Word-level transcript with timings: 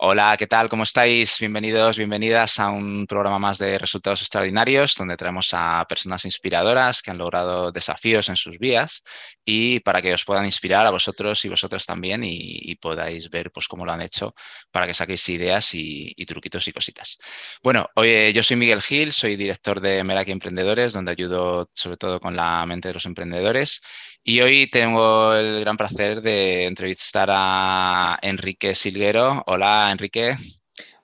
Hola, 0.00 0.36
¿qué 0.38 0.46
tal? 0.46 0.68
¿Cómo 0.68 0.84
estáis? 0.84 1.40
Bienvenidos, 1.40 1.98
bienvenidas 1.98 2.60
a 2.60 2.70
un 2.70 3.04
programa 3.08 3.40
más 3.40 3.58
de 3.58 3.78
resultados 3.78 4.20
extraordinarios 4.20 4.94
donde 4.94 5.16
traemos 5.16 5.52
a 5.52 5.84
personas 5.88 6.24
inspiradoras 6.24 7.02
que 7.02 7.10
han 7.10 7.18
logrado 7.18 7.72
desafíos 7.72 8.28
en 8.28 8.36
sus 8.36 8.60
vías 8.60 9.02
y 9.44 9.80
para 9.80 10.00
que 10.00 10.14
os 10.14 10.24
puedan 10.24 10.44
inspirar 10.44 10.86
a 10.86 10.90
vosotros 10.90 11.44
y 11.44 11.48
vosotras 11.48 11.84
también 11.84 12.22
y, 12.22 12.76
podáis 12.76 13.28
ver 13.28 13.50
pues, 13.50 13.66
cómo 13.66 13.84
lo 13.84 13.90
han 13.90 14.00
hecho 14.00 14.36
para 14.70 14.86
que 14.86 14.94
saquéis 14.94 15.28
ideas 15.30 15.74
y, 15.74 16.14
truquitos 16.26 16.68
y 16.68 16.72
cositas. 16.72 17.18
Bueno, 17.60 17.88
hoy, 17.96 18.32
yo 18.32 18.44
soy 18.44 18.56
Miguel 18.56 18.82
Gil, 18.82 19.10
soy 19.12 19.34
director 19.34 19.80
de 19.80 20.04
Meraki 20.04 20.30
Emprendedores 20.30 20.92
donde 20.92 21.10
ayudo 21.10 21.70
sobre 21.74 21.96
todo 21.96 22.20
con 22.20 22.36
la 22.36 22.64
mente 22.66 22.86
de 22.86 22.94
los 22.94 23.06
emprendedores 23.06 23.82
y 24.22 24.42
hoy 24.42 24.68
tengo 24.70 25.34
el 25.34 25.60
gran 25.60 25.76
placer 25.76 26.20
de 26.20 26.66
entrevistar 26.66 27.28
a 27.32 28.18
Enrique 28.20 28.74
Silguero. 28.74 29.42
Hola, 29.46 29.87
Enrique. 29.92 30.36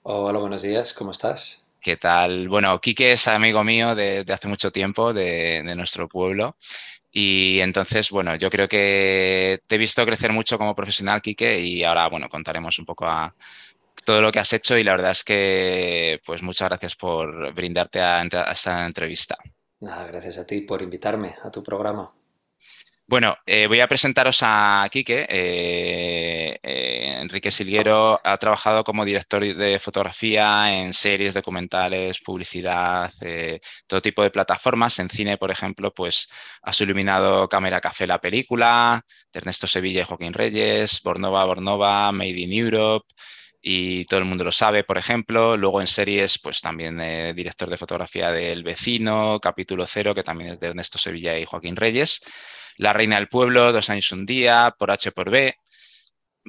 Hola, 0.03 0.39
buenos 0.39 0.61
días, 0.61 0.93
¿cómo 0.93 1.11
estás? 1.11 1.69
¿Qué 1.81 1.97
tal? 1.97 2.49
Bueno, 2.49 2.79
Quique 2.79 3.11
es 3.11 3.27
amigo 3.27 3.63
mío 3.63 3.95
de, 3.95 4.25
hace 4.27 4.47
mucho 4.47 4.71
tiempo, 4.71 5.13
de, 5.13 5.61
nuestro 5.75 6.07
pueblo. 6.07 6.57
Y 7.11 7.59
entonces, 7.61 8.09
bueno, 8.09 8.35
yo 8.35 8.49
creo 8.49 8.67
que 8.67 9.61
te 9.67 9.75
he 9.75 9.77
visto 9.77 10.05
crecer 10.05 10.33
mucho 10.33 10.57
como 10.57 10.75
profesional, 10.75 11.21
Quique, 11.21 11.59
y 11.59 11.83
ahora, 11.83 12.07
bueno, 12.09 12.27
contaremos 12.29 12.77
un 12.79 12.85
poco 12.85 13.05
a 13.05 13.33
todo 14.03 14.21
lo 14.21 14.31
que 14.31 14.39
has 14.39 14.51
hecho 14.53 14.77
y 14.77 14.83
la 14.83 14.93
verdad 14.93 15.11
es 15.11 15.23
que, 15.23 16.19
pues 16.25 16.43
muchas 16.43 16.69
gracias 16.69 16.95
por 16.95 17.53
brindarte 17.53 18.01
a 18.01 18.23
esta 18.51 18.85
entrevista. 18.85 19.35
Nada, 19.79 20.07
gracias 20.07 20.37
a 20.37 20.45
ti 20.45 20.61
por 20.61 20.81
invitarme 20.81 21.35
a 21.43 21.51
tu 21.51 21.61
programa. 21.61 22.11
Bueno, 23.07 23.37
eh, 23.45 23.67
voy 23.67 23.79
a 23.81 23.87
presentaros 23.87 24.39
a 24.41 24.87
Quique. 24.91 25.27
Eh, 25.29 26.57
eh, 26.63 27.17
Enrique 27.21 27.51
Silguero 27.51 28.19
ha 28.23 28.37
trabajado 28.39 28.83
como 28.83 29.05
director 29.05 29.43
de 29.55 29.77
fotografía 29.77 30.73
en 30.81 30.91
series, 30.91 31.35
documentales, 31.35 32.19
publicidad, 32.21 33.11
todo 33.85 34.01
tipo 34.01 34.23
de 34.23 34.31
plataformas. 34.31 34.97
En 34.97 35.09
cine, 35.09 35.37
por 35.37 35.51
ejemplo, 35.51 35.93
pues 35.93 36.27
ha 36.63 36.71
iluminado 36.79 37.47
Cámara 37.47 37.79
Café 37.79 38.07
la 38.07 38.19
película, 38.19 39.01
de 39.31 39.37
Ernesto 39.39 39.67
Sevilla 39.67 40.01
y 40.01 40.05
Joaquín 40.05 40.33
Reyes, 40.33 41.01
Bornova, 41.03 41.45
Bornova, 41.45 42.11
Made 42.11 42.29
in 42.39 42.53
Europe 42.53 43.05
y 43.61 44.05
todo 44.05 44.19
el 44.19 44.25
mundo 44.25 44.43
lo 44.45 44.51
sabe, 44.51 44.83
por 44.83 44.97
ejemplo. 44.97 45.57
Luego 45.57 45.79
en 45.81 45.87
series, 45.87 46.39
pues 46.39 46.59
también 46.61 46.97
director 47.35 47.69
de 47.69 47.77
fotografía 47.77 48.31
de 48.31 48.51
El 48.51 48.63
Vecino, 48.63 49.39
Capítulo 49.39 49.85
Cero, 49.85 50.15
que 50.15 50.23
también 50.23 50.53
es 50.53 50.59
de 50.59 50.67
Ernesto 50.67 50.97
Sevilla 50.97 51.37
y 51.37 51.45
Joaquín 51.45 51.75
Reyes. 51.75 52.21
La 52.77 52.93
Reina 52.93 53.15
del 53.15 53.29
Pueblo, 53.29 53.71
Dos 53.71 53.89
años 53.89 54.11
un 54.11 54.25
día, 54.25 54.75
por 54.77 54.91
H 54.91 55.11
por 55.11 55.29
B. 55.29 55.55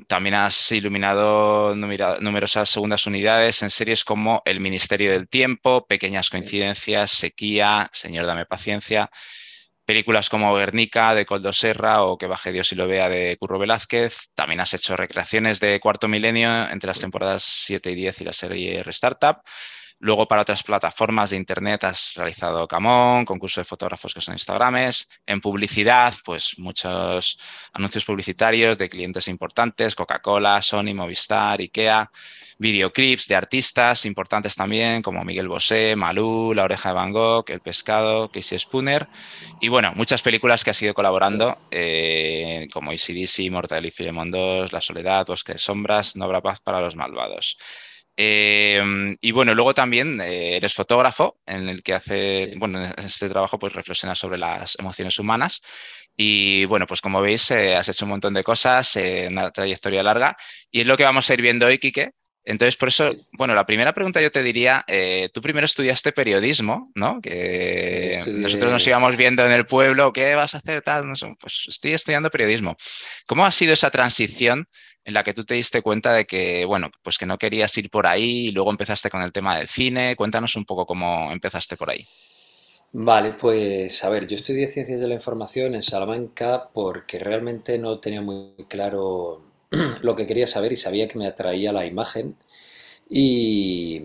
También 0.08 0.34
has 0.34 0.72
iluminado 0.72 1.74
numerosas 1.74 2.68
segundas 2.68 3.06
unidades 3.06 3.62
en 3.62 3.70
series 3.70 4.04
como 4.04 4.42
El 4.44 4.60
Ministerio 4.60 5.12
del 5.12 5.28
Tiempo, 5.28 5.86
Pequeñas 5.86 6.28
Coincidencias, 6.28 7.10
Sequía, 7.12 7.88
Señor 7.92 8.26
Dame 8.26 8.44
Paciencia. 8.44 9.10
Películas 9.86 10.28
como 10.28 10.54
Guernica 10.54 11.14
de 11.14 11.24
Coldo 11.24 11.52
Serra 11.52 12.02
o 12.02 12.18
Que 12.18 12.26
baje 12.26 12.50
Dios 12.50 12.72
y 12.72 12.74
lo 12.74 12.88
vea 12.88 13.08
de 13.08 13.36
Curro 13.38 13.58
Velázquez. 13.58 14.30
También 14.34 14.60
has 14.60 14.74
hecho 14.74 14.96
recreaciones 14.96 15.60
de 15.60 15.78
Cuarto 15.80 16.08
Milenio 16.08 16.68
entre 16.68 16.88
las 16.88 17.00
temporadas 17.00 17.44
7 17.44 17.92
y 17.92 17.94
10 17.94 18.20
y 18.20 18.24
la 18.24 18.32
serie 18.32 18.82
Restartup. 18.82 19.38
Luego 19.98 20.28
para 20.28 20.42
otras 20.42 20.62
plataformas 20.62 21.30
de 21.30 21.36
Internet 21.36 21.84
has 21.84 22.12
realizado 22.14 22.68
Camón, 22.68 23.24
concurso 23.24 23.60
de 23.60 23.64
fotógrafos 23.64 24.12
que 24.12 24.20
son 24.20 24.34
Instagrames. 24.34 25.08
En 25.24 25.40
publicidad, 25.40 26.12
pues 26.24 26.58
muchos 26.58 27.38
anuncios 27.72 28.04
publicitarios 28.04 28.76
de 28.76 28.90
clientes 28.90 29.26
importantes, 29.28 29.94
Coca-Cola, 29.94 30.60
Sony, 30.60 30.94
Movistar, 30.94 31.60
Ikea. 31.60 32.10
Videoclips 32.58 33.28
de 33.28 33.34
artistas 33.36 34.06
importantes 34.06 34.54
también, 34.54 35.02
como 35.02 35.22
Miguel 35.24 35.46
Bosé, 35.46 35.94
Malú, 35.94 36.54
La 36.54 36.64
Oreja 36.64 36.88
de 36.88 36.94
Van 36.94 37.12
Gogh, 37.12 37.44
El 37.48 37.60
Pescado, 37.60 38.30
Casey 38.30 38.58
Spooner. 38.58 39.08
Y 39.60 39.68
bueno, 39.68 39.92
muchas 39.94 40.22
películas 40.22 40.64
que 40.64 40.70
has 40.70 40.80
ido 40.80 40.94
colaborando, 40.94 41.58
eh, 41.70 42.66
como 42.72 42.92
Easy 42.92 43.50
Mortal 43.50 43.84
y 43.84 43.90
Filemon 43.90 44.30
2, 44.30 44.72
La 44.72 44.80
Soledad, 44.80 45.26
Bosque 45.26 45.52
de 45.52 45.58
Sombras, 45.58 46.16
No 46.16 46.24
habrá 46.24 46.40
paz 46.40 46.60
para 46.60 46.80
los 46.80 46.96
malvados. 46.96 47.58
Em, 48.18 49.14
y 49.20 49.30
bueno, 49.32 49.54
luego 49.54 49.74
también 49.74 50.18
eh, 50.22 50.56
eres 50.56 50.72
fotógrafo, 50.72 51.38
en 51.44 51.68
el 51.68 51.82
que 51.82 51.92
hace, 51.92 52.50
bueno, 52.56 52.82
en 52.82 53.04
este 53.04 53.28
trabajo 53.28 53.58
pues 53.58 53.74
reflexiona 53.74 54.14
sobre 54.14 54.38
las 54.38 54.78
emociones 54.78 55.18
humanas. 55.18 55.60
Y 56.16 56.64
bueno, 56.64 56.86
pues 56.86 57.02
como 57.02 57.20
veis, 57.20 57.50
eh, 57.50 57.76
has 57.76 57.90
hecho 57.90 58.06
un 58.06 58.10
montón 58.12 58.32
de 58.32 58.42
cosas, 58.42 58.96
eh, 58.96 59.28
una 59.30 59.50
trayectoria 59.50 60.02
larga. 60.02 60.34
Y 60.70 60.80
es 60.80 60.86
lo 60.86 60.96
que 60.96 61.04
vamos 61.04 61.28
a 61.28 61.34
ir 61.34 61.42
viendo 61.42 61.66
hoy, 61.66 61.78
Quique. 61.78 62.12
Entonces, 62.42 62.76
por 62.76 62.88
eso, 62.88 63.12
bueno, 63.32 63.54
la 63.54 63.66
primera 63.66 63.92
pregunta 63.92 64.22
yo 64.22 64.30
te 64.30 64.40
diría, 64.40 64.84
tú 65.34 65.40
primero 65.40 65.64
estudiaste 65.64 66.12
periodismo, 66.12 66.92
¿no? 66.94 67.20
Que 67.20 68.20
nosotros 68.24 68.70
nos 68.70 68.86
íbamos 68.86 69.16
viendo 69.16 69.44
en 69.44 69.50
el 69.50 69.66
pueblo, 69.66 70.12
¿qué 70.12 70.36
vas 70.36 70.54
a 70.54 70.58
hacer? 70.58 70.80
Tal? 70.82 71.12
pues 71.40 71.64
estoy 71.66 71.94
estudiando 71.94 72.30
periodismo. 72.30 72.76
¿Cómo 73.26 73.44
ha 73.44 73.50
sido 73.50 73.72
esa 73.72 73.90
transición 73.90 74.68
en 75.06 75.14
la 75.14 75.24
que 75.24 75.34
tú 75.34 75.44
te 75.44 75.54
diste 75.54 75.82
cuenta 75.82 76.12
de 76.12 76.26
que, 76.26 76.64
bueno, 76.66 76.90
pues 77.02 77.18
que 77.18 77.26
no 77.26 77.38
querías 77.38 77.76
ir 77.78 77.90
por 77.90 78.06
ahí 78.06 78.48
y 78.48 78.52
luego 78.52 78.70
empezaste 78.70 79.10
con 79.10 79.22
el 79.22 79.32
tema 79.32 79.56
del 79.58 79.68
cine. 79.68 80.16
Cuéntanos 80.16 80.56
un 80.56 80.66
poco 80.66 80.86
cómo 80.86 81.32
empezaste 81.32 81.76
por 81.76 81.90
ahí. 81.90 82.08
Vale, 82.92 83.32
pues 83.34 84.02
a 84.04 84.08
ver, 84.10 84.26
yo 84.26 84.36
estudié 84.36 84.66
Ciencias 84.66 85.00
de 85.00 85.06
la 85.08 85.14
Información 85.14 85.74
en 85.74 85.82
Salamanca 85.82 86.70
porque 86.72 87.18
realmente 87.18 87.78
no 87.78 88.00
tenía 88.00 88.22
muy 88.22 88.54
claro 88.68 89.42
lo 90.02 90.16
que 90.16 90.26
quería 90.26 90.46
saber 90.46 90.72
y 90.72 90.76
sabía 90.76 91.06
que 91.08 91.18
me 91.18 91.26
atraía 91.26 91.72
la 91.72 91.84
imagen. 91.86 92.36
Y, 93.08 94.02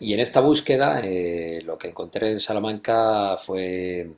y 0.00 0.12
en 0.12 0.20
esta 0.20 0.40
búsqueda 0.40 1.00
eh, 1.02 1.60
lo 1.64 1.78
que 1.78 1.88
encontré 1.88 2.32
en 2.32 2.40
Salamanca 2.40 3.36
fue 3.36 4.10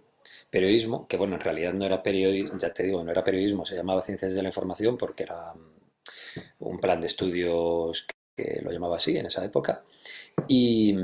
periodismo, 0.51 1.07
que 1.09 1.17
bueno, 1.17 1.37
en 1.37 1.41
realidad 1.41 1.75
no 1.75 1.85
era 1.85 2.03
periodismo, 2.03 2.59
ya 2.59 2.73
te 2.73 2.85
digo, 2.85 3.03
no 3.03 3.11
era 3.11 3.25
periodismo, 3.25 3.65
se 3.67 3.77
llamaba 3.77 4.03
Ciencias 4.03 4.35
de 4.35 4.43
la 4.43 4.49
Información 4.49 4.97
porque 4.97 5.25
era 5.25 5.55
mm, 5.55 6.65
un 6.65 6.79
plan 6.79 7.01
de 7.01 7.07
estudios 7.07 8.07
que 8.37 8.61
lo 8.63 8.71
llamaba 8.71 8.97
así 8.97 9.17
en 9.17 9.27
esa 9.27 9.45
época. 9.45 9.85
Y, 10.49 10.95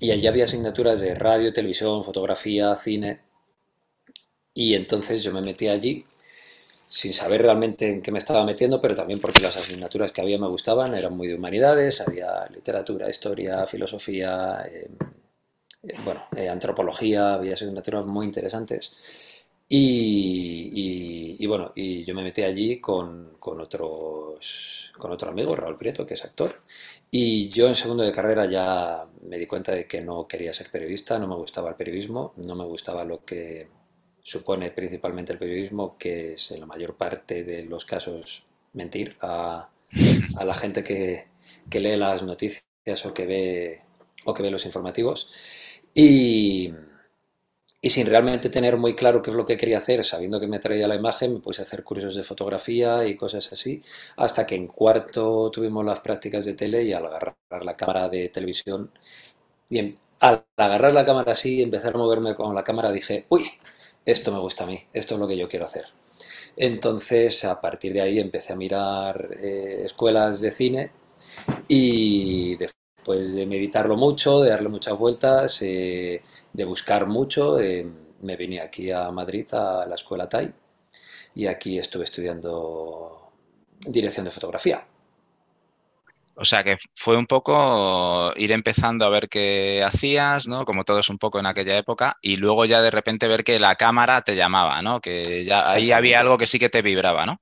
y 0.00 0.10
allí 0.10 0.26
había 0.26 0.44
asignaturas 0.44 1.00
de 1.00 1.14
radio, 1.14 1.52
televisión, 1.52 2.04
fotografía, 2.04 2.74
cine. 2.76 3.20
Y 4.54 4.74
entonces 4.74 5.22
yo 5.22 5.32
me 5.32 5.40
metí 5.40 5.68
allí 5.68 6.04
sin 6.88 7.12
saber 7.12 7.42
realmente 7.42 7.90
en 7.90 8.02
qué 8.02 8.12
me 8.12 8.18
estaba 8.18 8.44
metiendo, 8.44 8.80
pero 8.80 8.94
también 8.94 9.20
porque 9.20 9.42
las 9.42 9.56
asignaturas 9.56 10.12
que 10.12 10.20
había 10.20 10.38
me 10.38 10.48
gustaban, 10.48 10.94
eran 10.94 11.16
muy 11.16 11.28
de 11.28 11.34
humanidades, 11.34 12.00
había 12.00 12.46
literatura, 12.48 13.10
historia, 13.10 13.66
filosofía, 13.66 14.66
em, 14.70 14.96
bueno, 16.04 16.24
eh, 16.36 16.48
antropología, 16.48 17.34
había 17.34 17.54
asignaturas 17.54 18.06
muy 18.06 18.26
interesantes. 18.26 18.96
Y, 19.68 21.44
bueno, 21.46 21.72
y 21.74 22.04
yo 22.04 22.14
me 22.14 22.22
metí 22.22 22.42
allí 22.42 22.80
con, 22.80 23.36
con, 23.38 23.60
otros, 23.60 24.92
con 24.96 25.10
otro 25.12 25.30
amigo, 25.30 25.56
Raúl 25.56 25.76
Prieto, 25.76 26.06
que 26.06 26.14
es 26.14 26.24
actor. 26.24 26.62
Y 27.10 27.48
yo 27.48 27.66
en 27.68 27.74
segundo 27.74 28.04
de 28.04 28.12
carrera 28.12 28.46
ya 28.46 29.06
me 29.22 29.38
di 29.38 29.46
cuenta 29.46 29.72
de 29.72 29.86
que 29.86 30.00
no 30.02 30.26
quería 30.28 30.52
ser 30.52 30.70
periodista, 30.70 31.18
no 31.18 31.26
me 31.28 31.34
gustaba 31.36 31.70
el 31.70 31.76
periodismo, 31.76 32.32
no 32.36 32.54
me 32.54 32.64
gustaba 32.64 33.04
lo 33.04 33.24
que 33.24 33.68
supone 34.22 34.70
principalmente 34.70 35.32
el 35.32 35.38
periodismo, 35.38 35.96
que 35.98 36.34
es 36.34 36.50
en 36.52 36.60
la 36.60 36.66
mayor 36.66 36.96
parte 36.96 37.44
de 37.44 37.64
los 37.64 37.84
casos 37.84 38.44
mentir 38.72 39.16
a, 39.20 39.68
a 40.36 40.44
la 40.44 40.54
gente 40.54 40.84
que, 40.84 41.26
que 41.70 41.80
lee 41.80 41.96
las 41.96 42.22
noticias 42.22 42.62
o 43.04 43.14
que 43.14 43.26
ve, 43.26 43.82
o 44.24 44.34
que 44.34 44.42
ve 44.42 44.50
los 44.50 44.66
informativos. 44.66 45.30
Y, 45.96 46.74
sin 47.82 48.06
realmente 48.06 48.50
tener 48.50 48.76
muy 48.76 48.94
claro 48.94 49.22
qué 49.22 49.30
es 49.30 49.36
lo 49.36 49.44
que 49.46 49.56
quería 49.56 49.78
hacer, 49.78 50.04
sabiendo 50.04 50.38
que 50.40 50.46
me 50.46 50.58
traía 50.58 50.88
la 50.88 50.94
imagen, 50.96 51.34
me 51.34 51.40
puse 51.40 51.62
a 51.62 51.64
hacer 51.64 51.84
cursos 51.84 52.14
de 52.14 52.22
fotografía 52.22 53.06
y 53.06 53.16
cosas 53.16 53.50
así, 53.52 53.82
hasta 54.16 54.46
que 54.46 54.56
en 54.56 54.66
cuarto 54.66 55.50
tuvimos 55.50 55.84
las 55.84 56.00
prácticas 56.00 56.44
de 56.44 56.54
tele 56.54 56.82
y 56.82 56.92
al 56.92 57.06
agarrar 57.06 57.36
la 57.62 57.74
cámara 57.76 58.08
de 58.08 58.28
televisión, 58.28 58.90
y 59.70 59.96
al 60.20 60.44
agarrar 60.56 60.94
la 60.94 61.04
cámara 61.06 61.32
así 61.32 61.56
y 61.58 61.62
empezar 61.62 61.94
a 61.94 61.98
moverme 61.98 62.34
con 62.34 62.54
la 62.54 62.64
cámara, 62.64 62.92
dije, 62.92 63.26
uy, 63.30 63.50
esto 64.04 64.32
me 64.32 64.40
gusta 64.40 64.64
a 64.64 64.68
mí, 64.68 64.80
esto 64.92 65.14
es 65.14 65.20
lo 65.20 65.28
que 65.28 65.36
yo 65.38 65.48
quiero 65.48 65.66
hacer. 65.66 65.86
Entonces, 66.56 67.44
a 67.44 67.60
partir 67.60 67.92
de 67.94 68.02
ahí 68.02 68.20
empecé 68.20 68.52
a 68.54 68.56
mirar 68.56 69.30
eh, 69.40 69.82
escuelas 69.84 70.40
de 70.40 70.50
cine 70.50 70.90
y 71.68 72.56
de 72.56 72.70
pues 73.06 73.36
de 73.36 73.46
meditarlo 73.46 73.96
mucho, 73.96 74.40
de 74.40 74.50
darle 74.50 74.68
muchas 74.68 74.98
vueltas, 74.98 75.62
eh, 75.62 76.20
de 76.52 76.64
buscar 76.64 77.06
mucho. 77.06 77.60
Eh, 77.60 77.86
me 78.22 78.34
vine 78.34 78.60
aquí 78.60 78.90
a 78.90 79.12
Madrid 79.12 79.46
a 79.54 79.86
la 79.86 79.94
escuela 79.94 80.28
TAI 80.28 80.52
y 81.36 81.46
aquí 81.46 81.78
estuve 81.78 82.02
estudiando 82.02 83.30
dirección 83.86 84.24
de 84.24 84.32
fotografía. 84.32 84.84
O 86.34 86.44
sea 86.44 86.64
que 86.64 86.74
fue 86.96 87.16
un 87.16 87.28
poco 87.28 88.32
ir 88.34 88.50
empezando 88.50 89.04
a 89.04 89.08
ver 89.08 89.28
qué 89.28 89.84
hacías, 89.86 90.48
¿no? 90.48 90.64
Como 90.64 90.82
todos 90.82 91.08
un 91.08 91.18
poco 91.18 91.38
en 91.38 91.46
aquella 91.46 91.78
época, 91.78 92.18
y 92.20 92.36
luego 92.36 92.64
ya 92.64 92.82
de 92.82 92.90
repente 92.90 93.28
ver 93.28 93.44
que 93.44 93.60
la 93.60 93.76
cámara 93.76 94.22
te 94.22 94.34
llamaba, 94.34 94.82
¿no? 94.82 95.00
Que 95.00 95.44
ya 95.44 95.64
ahí 95.70 95.92
había 95.92 96.18
algo 96.18 96.38
que 96.38 96.48
sí 96.48 96.58
que 96.58 96.70
te 96.70 96.82
vibraba, 96.82 97.24
¿no? 97.24 97.40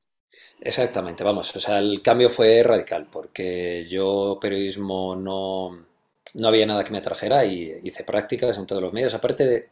Exactamente, 0.60 1.24
vamos, 1.24 1.54
o 1.54 1.60
sea, 1.60 1.78
el 1.78 2.00
cambio 2.02 2.30
fue 2.30 2.62
radical 2.62 3.06
porque 3.10 3.86
yo 3.88 4.38
periodismo 4.40 5.14
no, 5.16 5.86
no 6.34 6.48
había 6.48 6.66
nada 6.66 6.84
que 6.84 6.92
me 6.92 6.98
atrajera 6.98 7.44
y 7.44 7.80
hice 7.82 8.04
prácticas 8.04 8.56
en 8.58 8.66
todos 8.66 8.82
los 8.82 8.92
medios, 8.92 9.14
aparte 9.14 9.46
de 9.46 9.68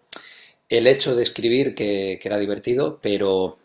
el 0.69 0.87
hecho 0.87 1.15
de 1.15 1.23
escribir 1.23 1.75
que, 1.75 2.19
era 2.23 2.39
divertido, 2.39 2.99
pero, 3.01 3.59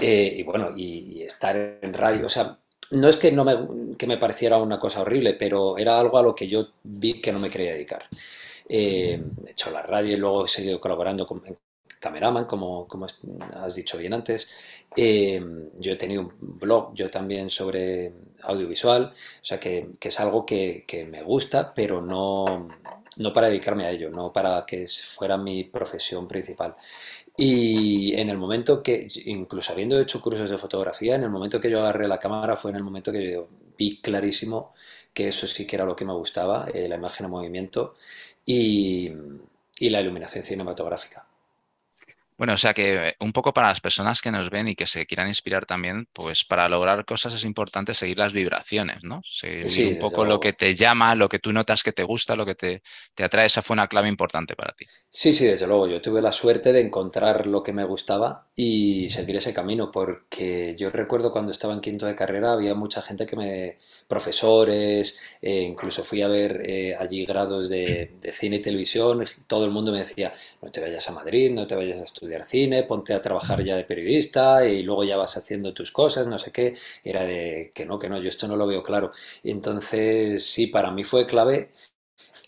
eh, 0.00 0.36
y 0.38 0.42
bueno, 0.42 0.72
y, 0.76 1.22
estar 1.22 1.56
en 1.56 1.92
radio, 1.92 2.26
o 2.26 2.30
sea, 2.30 2.58
no 2.92 3.08
es 3.08 3.16
que, 3.16 3.32
no 3.32 3.44
me, 3.44 3.96
que 3.96 4.06
me 4.06 4.16
pareciera 4.16 4.56
una 4.58 4.78
cosa 4.78 5.02
horrible, 5.02 5.34
pero 5.34 5.76
era 5.76 5.98
algo 5.98 6.18
a 6.18 6.22
lo 6.22 6.34
que 6.34 6.48
yo 6.48 6.68
vi 6.82 7.20
que 7.20 7.32
no 7.32 7.40
me 7.40 7.50
quería 7.50 7.72
dedicar. 7.72 8.06
Eh, 8.68 9.20
he 9.46 9.50
hecho 9.50 9.70
la 9.70 9.82
radio 9.82 10.14
y 10.14 10.16
luego 10.16 10.44
he 10.44 10.48
seguido 10.48 10.80
colaborando 10.80 11.26
con 11.26 11.42
Cameraman, 12.00 12.44
como, 12.44 12.86
como 12.86 13.06
has 13.06 13.74
dicho 13.74 13.98
bien 13.98 14.14
antes. 14.14 14.48
Eh, 14.96 15.42
yo 15.78 15.92
he 15.92 15.96
tenido 15.96 16.22
un 16.22 16.32
blog 16.40 16.94
yo 16.94 17.10
también 17.10 17.50
sobre 17.50 18.12
audiovisual, 18.42 19.12
o 19.42 19.44
sea 19.44 19.58
que, 19.58 19.90
que 19.98 20.08
es 20.08 20.20
algo 20.20 20.46
que, 20.46 20.84
que, 20.86 21.04
me 21.04 21.22
gusta, 21.22 21.74
pero 21.74 22.00
no, 22.00 22.68
no 23.16 23.32
para 23.32 23.48
dedicarme 23.48 23.86
a 23.86 23.90
ello, 23.90 24.10
no 24.10 24.32
para 24.32 24.64
que 24.66 24.86
fuera 24.86 25.36
mi 25.36 25.64
profesión 25.64 26.28
principal. 26.28 26.76
Y 27.36 28.14
en 28.18 28.30
el 28.30 28.38
momento 28.38 28.82
que, 28.82 29.06
incluso 29.26 29.72
habiendo 29.72 30.00
hecho 30.00 30.20
cursos 30.20 30.48
de 30.48 30.58
fotografía, 30.58 31.16
en 31.16 31.24
el 31.24 31.30
momento 31.30 31.60
que 31.60 31.70
yo 31.70 31.80
agarré 31.80 32.08
la 32.08 32.18
cámara 32.18 32.56
fue 32.56 32.70
en 32.70 32.78
el 32.78 32.84
momento 32.84 33.12
que 33.12 33.32
yo 33.32 33.48
vi 33.76 34.00
clarísimo 34.00 34.72
que 35.12 35.28
eso 35.28 35.46
sí 35.46 35.66
que 35.66 35.76
era 35.76 35.84
lo 35.86 35.96
que 35.96 36.04
me 36.04 36.12
gustaba, 36.12 36.68
eh, 36.74 36.88
la 36.88 36.96
imagen 36.96 37.26
en 37.26 37.32
movimiento 37.32 37.94
y, 38.44 39.10
y 39.78 39.90
la 39.90 40.00
iluminación 40.00 40.44
cinematográfica. 40.44 41.25
Bueno, 42.38 42.54
o 42.54 42.58
sea 42.58 42.74
que 42.74 43.14
un 43.20 43.32
poco 43.32 43.52
para 43.54 43.68
las 43.68 43.80
personas 43.80 44.20
que 44.20 44.30
nos 44.30 44.50
ven 44.50 44.68
y 44.68 44.74
que 44.74 44.86
se 44.86 45.06
quieran 45.06 45.28
inspirar 45.28 45.66
también, 45.66 46.06
pues 46.12 46.44
para 46.44 46.68
lograr 46.68 47.04
cosas 47.04 47.34
es 47.34 47.44
importante 47.44 47.94
seguir 47.94 48.18
las 48.18 48.32
vibraciones, 48.32 49.02
¿no? 49.04 49.20
Seguir 49.24 49.66
Sí, 49.68 49.84
un 49.86 49.96
poco 49.96 50.24
lo 50.26 50.38
que 50.40 50.52
te 50.52 50.74
llama, 50.74 51.14
lo 51.14 51.28
que 51.28 51.38
tú 51.38 51.52
notas 51.52 51.82
que 51.82 51.92
te 51.92 52.02
gusta, 52.04 52.36
lo 52.36 52.44
que 52.46 52.54
te, 52.54 52.82
te 53.14 53.24
atrae. 53.24 53.46
Esa 53.46 53.62
fue 53.62 53.74
una 53.74 53.88
clave 53.88 54.08
importante 54.08 54.54
para 54.56 54.72
ti. 54.74 54.86
Sí, 55.08 55.32
sí, 55.32 55.46
desde 55.46 55.66
luego. 55.66 55.86
Yo 55.86 56.02
tuve 56.02 56.20
la 56.20 56.30
suerte 56.30 56.72
de 56.72 56.80
encontrar 56.82 57.46
lo 57.46 57.62
que 57.62 57.72
me 57.72 57.84
gustaba 57.84 58.48
y 58.54 59.08
seguir 59.08 59.36
ese 59.36 59.54
camino, 59.54 59.90
porque 59.90 60.74
yo 60.78 60.90
recuerdo 60.90 61.32
cuando 61.32 61.52
estaba 61.52 61.72
en 61.72 61.80
quinto 61.80 62.04
de 62.04 62.14
carrera 62.14 62.52
había 62.52 62.74
mucha 62.74 63.00
gente 63.00 63.24
que 63.26 63.34
me, 63.36 63.78
profesores, 64.08 65.18
eh, 65.40 65.62
incluso 65.62 66.04
fui 66.04 66.20
a 66.20 66.28
ver 66.28 66.60
eh, 66.68 66.94
allí 66.98 67.24
grados 67.24 67.70
de, 67.70 68.12
de 68.20 68.32
cine 68.32 68.56
y 68.56 68.62
televisión, 68.62 69.24
todo 69.46 69.64
el 69.64 69.70
mundo 69.70 69.90
me 69.90 70.00
decía, 70.00 70.34
no 70.60 70.70
te 70.70 70.82
vayas 70.82 71.08
a 71.08 71.12
Madrid, 71.12 71.50
no 71.50 71.66
te 71.66 71.74
vayas 71.76 71.98
a 72.00 72.04
estudiar 72.04 72.25
cine, 72.44 72.84
ponte 72.84 73.14
a 73.14 73.22
trabajar 73.22 73.62
ya 73.62 73.76
de 73.76 73.84
periodista 73.84 74.66
y 74.66 74.82
luego 74.82 75.04
ya 75.04 75.16
vas 75.16 75.36
haciendo 75.36 75.72
tus 75.74 75.90
cosas, 75.92 76.26
no 76.26 76.38
sé 76.38 76.52
qué. 76.52 76.76
Era 77.04 77.24
de 77.24 77.72
que 77.74 77.86
no, 77.86 77.98
que 77.98 78.08
no, 78.08 78.18
yo 78.18 78.28
esto 78.28 78.48
no 78.48 78.56
lo 78.56 78.66
veo 78.66 78.82
claro. 78.82 79.12
Entonces, 79.44 80.44
sí, 80.46 80.66
para 80.68 80.90
mí 80.90 81.04
fue 81.04 81.26
clave 81.26 81.70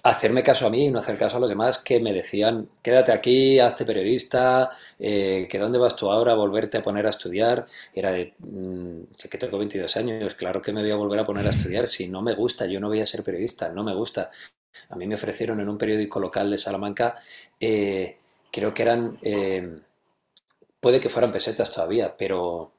hacerme 0.02 0.42
caso 0.42 0.66
a 0.66 0.70
mí 0.70 0.86
y 0.86 0.90
no 0.90 0.98
hacer 0.98 1.18
caso 1.18 1.36
a 1.36 1.40
los 1.40 1.50
demás 1.50 1.78
que 1.78 2.00
me 2.00 2.12
decían, 2.12 2.68
quédate 2.82 3.12
aquí, 3.12 3.58
hazte 3.58 3.84
periodista, 3.84 4.70
eh, 4.98 5.46
que 5.50 5.58
dónde 5.58 5.78
vas 5.78 5.96
tú 5.96 6.10
ahora, 6.10 6.34
volverte 6.34 6.78
a 6.78 6.82
poner 6.82 7.06
a 7.06 7.10
estudiar. 7.10 7.66
Era 7.94 8.12
de, 8.12 8.34
mm, 8.38 9.02
sé 9.16 9.28
que 9.28 9.38
tengo 9.38 9.58
22 9.58 9.96
años, 9.96 10.34
claro 10.34 10.62
que 10.62 10.72
me 10.72 10.82
voy 10.82 10.90
a 10.90 10.96
volver 10.96 11.20
a 11.20 11.26
poner 11.26 11.46
a 11.46 11.50
estudiar, 11.50 11.88
si 11.88 12.08
no 12.08 12.22
me 12.22 12.34
gusta, 12.34 12.66
yo 12.66 12.80
no 12.80 12.88
voy 12.88 13.00
a 13.00 13.06
ser 13.06 13.22
periodista, 13.22 13.68
no 13.70 13.84
me 13.84 13.94
gusta. 13.94 14.30
A 14.90 14.96
mí 14.96 15.06
me 15.06 15.14
ofrecieron 15.16 15.60
en 15.60 15.68
un 15.68 15.78
periódico 15.78 16.20
local 16.20 16.50
de 16.50 16.58
Salamanca, 16.58 17.16
eh, 17.60 18.18
creo 18.50 18.74
que 18.74 18.82
eran, 18.82 19.18
eh, 19.22 19.80
puede 20.80 21.00
que 21.00 21.08
fueran 21.08 21.32
pesetas 21.32 21.72
todavía, 21.72 22.16
pero 22.16 22.72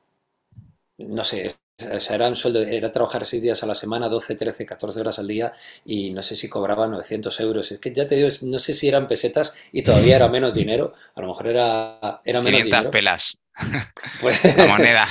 no 0.97 1.23
sé, 1.23 1.55
o 1.95 1.99
sea, 1.99 2.15
era 2.15 2.27
un 2.27 2.35
sueldo, 2.35 2.61
era 2.61 2.91
trabajar 2.91 3.25
seis 3.25 3.43
días 3.43 3.61
a 3.63 3.67
la 3.67 3.75
semana, 3.75 4.09
12 4.09 4.35
13 4.35 4.65
14 4.65 4.99
horas 5.01 5.19
al 5.19 5.27
día 5.27 5.53
y 5.85 6.11
no 6.11 6.21
sé 6.23 6.35
si 6.35 6.49
cobraba 6.49 6.87
900 6.87 7.39
euros. 7.39 7.71
Es 7.71 7.79
que 7.79 7.93
ya 7.93 8.05
te 8.07 8.15
digo, 8.15 8.29
no 8.43 8.59
sé 8.59 8.73
si 8.73 8.87
eran 8.87 9.07
pesetas 9.07 9.53
y 9.71 9.83
todavía 9.83 10.15
era 10.17 10.27
menos 10.29 10.53
dinero, 10.55 10.93
a 11.15 11.21
lo 11.21 11.27
mejor 11.27 11.47
era, 11.47 12.21
era 12.25 12.41
menos 12.41 12.63
500 12.63 12.63
dinero, 12.63 12.91
pelas, 12.91 13.37
pues, 14.17 14.39
la 14.55 14.65
moneda. 14.65 15.07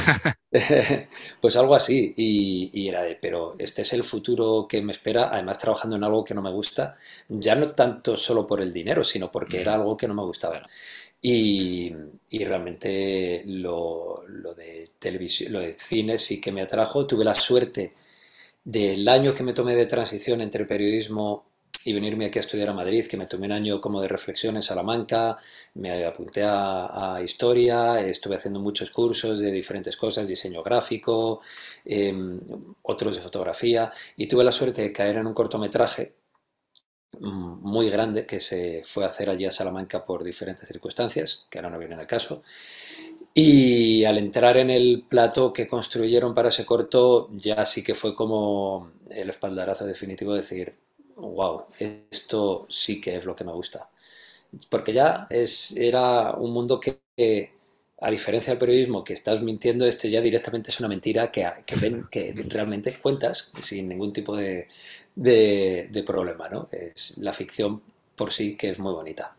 pues 1.40 1.56
algo 1.56 1.74
así. 1.74 2.14
Y, 2.16 2.70
y 2.72 2.88
era 2.88 3.02
de, 3.02 3.16
pero 3.16 3.54
este 3.58 3.82
es 3.82 3.92
el 3.92 4.04
futuro 4.04 4.66
que 4.68 4.82
me 4.82 4.92
espera, 4.92 5.28
además 5.32 5.58
trabajando 5.58 5.96
en 5.96 6.04
algo 6.04 6.24
que 6.24 6.34
no 6.34 6.42
me 6.42 6.50
gusta, 6.50 6.96
ya 7.28 7.54
no 7.54 7.72
tanto 7.72 8.16
solo 8.16 8.46
por 8.46 8.60
el 8.60 8.72
dinero, 8.72 9.04
sino 9.04 9.30
porque 9.30 9.60
era 9.60 9.74
Mm, 9.74 9.74
algo 9.74 9.96
que 9.96 10.08
no 10.08 10.14
me 10.14 10.22
gustaba. 10.22 10.62
Y, 11.20 11.92
realmente 12.30 13.42
lo, 13.46 14.22
lo 14.28 14.54
de 14.54 14.92
televisión, 14.98 15.52
lo 15.52 15.60
de 15.60 15.74
cine 15.74 16.18
sí 16.18 16.40
que 16.40 16.52
me 16.52 16.62
atrajo. 16.62 17.06
Tuve 17.06 17.24
la 17.24 17.34
suerte 17.34 17.94
del 18.64 19.08
año 19.08 19.34
que 19.34 19.42
me 19.42 19.54
tomé 19.54 19.74
de 19.74 19.86
transición 19.86 20.40
entre 20.40 20.64
periodismo 20.66 21.48
y 21.84 21.92
venirme 21.92 22.26
aquí 22.26 22.38
a 22.38 22.40
estudiar 22.40 22.68
a 22.68 22.74
Madrid, 22.74 23.06
que 23.06 23.16
me 23.16 23.26
tomé 23.26 23.46
un 23.46 23.52
año 23.52 23.80
como 23.80 24.00
de 24.02 24.08
reflexión 24.08 24.56
en 24.56 24.62
Salamanca, 24.62 25.38
me 25.74 26.04
apunté 26.04 26.42
a, 26.44 27.18
historia, 27.24 28.00
estuve 28.00 28.36
haciendo 28.36 28.60
muchos 28.60 28.90
cursos 28.90 29.40
de 29.40 29.50
diferentes 29.50 29.96
cosas, 29.96 30.28
diseño 30.28 30.62
gráfico, 30.62 31.40
eh, 31.84 32.14
otros 32.82 33.16
de 33.16 33.22
fotografía, 33.22 33.90
y 34.16 34.26
tuve 34.26 34.44
la 34.44 34.52
suerte 34.52 34.82
de 34.82 34.92
caer 34.92 35.16
en 35.16 35.26
un 35.26 35.34
cortometraje 35.34 36.17
muy 37.20 37.90
grande 37.90 38.26
que 38.26 38.40
se 38.40 38.82
fue 38.84 39.04
a 39.04 39.08
hacer 39.08 39.30
allí 39.30 39.44
a 39.46 39.50
Salamanca 39.50 40.04
por 40.04 40.22
diferentes 40.24 40.68
circunstancias, 40.68 41.46
que 41.50 41.58
ahora 41.58 41.70
no 41.70 41.78
vienen 41.78 41.98
al 42.00 42.06
caso. 42.06 42.42
Y 43.34 44.04
al 44.04 44.18
entrar 44.18 44.56
en 44.56 44.70
el 44.70 45.04
plató 45.08 45.52
que 45.52 45.68
construyeron 45.68 46.34
para 46.34 46.48
ese 46.48 46.66
corto, 46.66 47.30
ya 47.34 47.64
sí 47.66 47.84
que 47.84 47.94
fue 47.94 48.14
como 48.14 48.92
el 49.10 49.30
espaldarazo 49.30 49.86
definitivo 49.86 50.32
de 50.32 50.38
decir, 50.40 50.74
wow, 51.16 51.64
esto 51.78 52.66
sí 52.68 53.00
que 53.00 53.16
es 53.16 53.24
lo 53.24 53.36
que 53.36 53.44
me 53.44 53.52
gusta. 53.52 53.88
Porque 54.70 54.92
ya 54.92 55.26
es, 55.30 55.76
era 55.76 56.32
un 56.34 56.52
mundo 56.52 56.80
que, 56.80 57.52
a 58.00 58.10
diferencia 58.10 58.52
del 58.52 58.58
periodismo, 58.60 59.04
que 59.04 59.12
estás 59.12 59.42
mintiendo, 59.42 59.84
este 59.86 60.10
ya 60.10 60.20
directamente 60.20 60.70
es 60.70 60.78
una 60.80 60.88
mentira 60.88 61.30
que, 61.32 61.46
que, 61.66 61.76
que 62.10 62.32
realmente 62.48 62.98
cuentas 63.00 63.52
sin 63.60 63.88
ningún 63.88 64.12
tipo 64.12 64.36
de, 64.36 64.68
de, 65.18 65.88
de 65.90 66.02
problema, 66.04 66.48
¿no? 66.48 66.68
Es 66.70 67.18
la 67.18 67.32
ficción 67.32 67.82
por 68.14 68.32
sí 68.32 68.56
que 68.56 68.70
es 68.70 68.78
muy 68.78 68.92
bonita. 68.92 69.34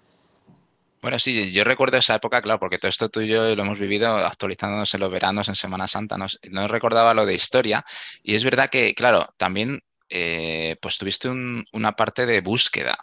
Bueno, 1.01 1.17
sí, 1.17 1.51
yo 1.51 1.63
recuerdo 1.63 1.97
esa 1.97 2.15
época, 2.15 2.41
claro, 2.41 2.59
porque 2.59 2.77
todo 2.77 2.89
esto 2.89 3.07
tú 3.07 3.21
y 3.21 3.29
yo 3.29 3.55
lo 3.55 3.63
hemos 3.63 3.79
vivido 3.79 4.17
actualizándonos 4.17 4.93
en 4.93 4.99
los 4.99 5.11
veranos, 5.11 5.47
en 5.47 5.55
Semana 5.55 5.87
Santa, 5.87 6.17
no, 6.17 6.25
no 6.49 6.67
recordaba 6.67 7.13
lo 7.13 7.25
de 7.25 7.33
historia. 7.33 7.85
Y 8.21 8.35
es 8.35 8.43
verdad 8.43 8.69
que, 8.69 8.93
claro, 8.93 9.29
también 9.37 9.81
eh, 10.09 10.75
pues 10.81 10.97
tuviste 10.97 11.29
un, 11.29 11.63
una 11.71 11.93
parte 11.93 12.25
de 12.25 12.41
búsqueda, 12.41 12.97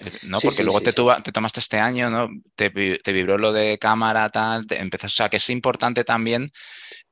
eh, 0.00 0.10
¿no? 0.24 0.40
Sí, 0.40 0.48
Porque 0.48 0.56
sí, 0.56 0.62
luego 0.64 0.80
sí, 0.80 0.86
te, 0.86 1.32
tomaste 1.32 1.60
este 1.60 1.78
año, 1.78 2.10
¿no? 2.10 2.28
Te, 2.56 2.70
te 2.70 3.12
vibró 3.12 3.38
lo 3.38 3.52
de 3.52 3.78
cámara, 3.78 4.28
tal, 4.30 4.66
te 4.66 4.80
empezó, 4.80 5.06
o 5.06 5.10
sea, 5.10 5.28
que 5.28 5.36
es 5.36 5.48
importante 5.48 6.02
también 6.02 6.50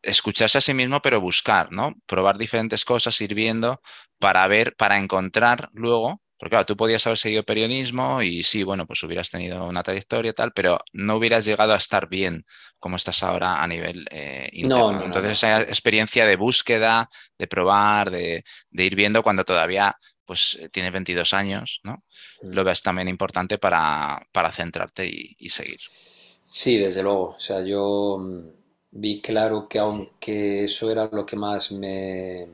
escucharse 0.04 0.58
a 0.58 0.60
sí 0.60 0.74
mismo, 0.74 1.00
pero 1.02 1.20
buscar, 1.20 1.72
¿no? 1.72 1.94
Probar 2.06 2.38
diferentes 2.38 2.84
cosas, 2.84 3.20
ir 3.20 3.34
viendo 3.34 3.80
para 4.18 4.46
ver, 4.48 4.74
para 4.76 4.98
encontrar 4.98 5.68
luego, 5.72 6.22
porque 6.38 6.50
claro, 6.50 6.66
tú 6.66 6.76
podías 6.76 7.06
haber 7.06 7.18
seguido 7.18 7.44
periodismo 7.44 8.22
y 8.22 8.42
sí, 8.42 8.62
bueno, 8.64 8.86
pues 8.86 9.02
hubieras 9.02 9.30
tenido 9.30 9.64
una 9.66 9.82
trayectoria 9.82 10.30
y 10.30 10.34
tal, 10.34 10.52
pero 10.52 10.78
no 10.92 11.16
hubieras 11.16 11.44
llegado 11.44 11.72
a 11.74 11.76
estar 11.76 12.08
bien 12.08 12.44
como 12.78 12.96
estás 12.96 13.22
ahora 13.22 13.62
a 13.62 13.66
nivel 13.68 14.06
eh, 14.10 14.48
No, 14.60 14.90
interno. 14.92 14.92
no, 14.92 15.06
no, 15.06 15.06
Entonces, 15.06 15.30
no. 15.30 15.32
esa 15.32 15.62
experiencia 15.62 16.26
de 16.26 16.36
búsqueda, 16.36 17.08
de 17.38 17.46
probar, 17.46 18.10
de, 18.10 18.44
de 18.70 18.84
ir 18.84 18.94
viendo 18.96 19.22
cuando 19.22 19.44
todavía 19.44 19.96
pues 20.24 20.56
eh, 20.60 20.68
tienes 20.70 20.92
22 20.92 21.34
años, 21.34 21.80
¿no? 21.82 22.02
Mm. 22.42 22.54
Lo 22.54 22.64
ves 22.64 22.82
también 22.82 23.08
importante 23.08 23.58
para, 23.58 24.26
para 24.32 24.50
centrarte 24.52 25.06
y, 25.06 25.36
y 25.38 25.48
seguir. 25.50 25.78
Sí, 26.40 26.78
desde 26.78 27.02
luego. 27.02 27.30
O 27.36 27.40
sea, 27.40 27.62
yo 27.64 28.18
mm, 28.18 28.48
vi 29.02 29.20
claro 29.20 29.68
que 29.68 29.78
aunque 29.78 30.64
eso 30.64 30.90
era 30.90 31.08
lo 31.12 31.26
que 31.26 31.36
más 31.36 31.72
me, 31.72 32.46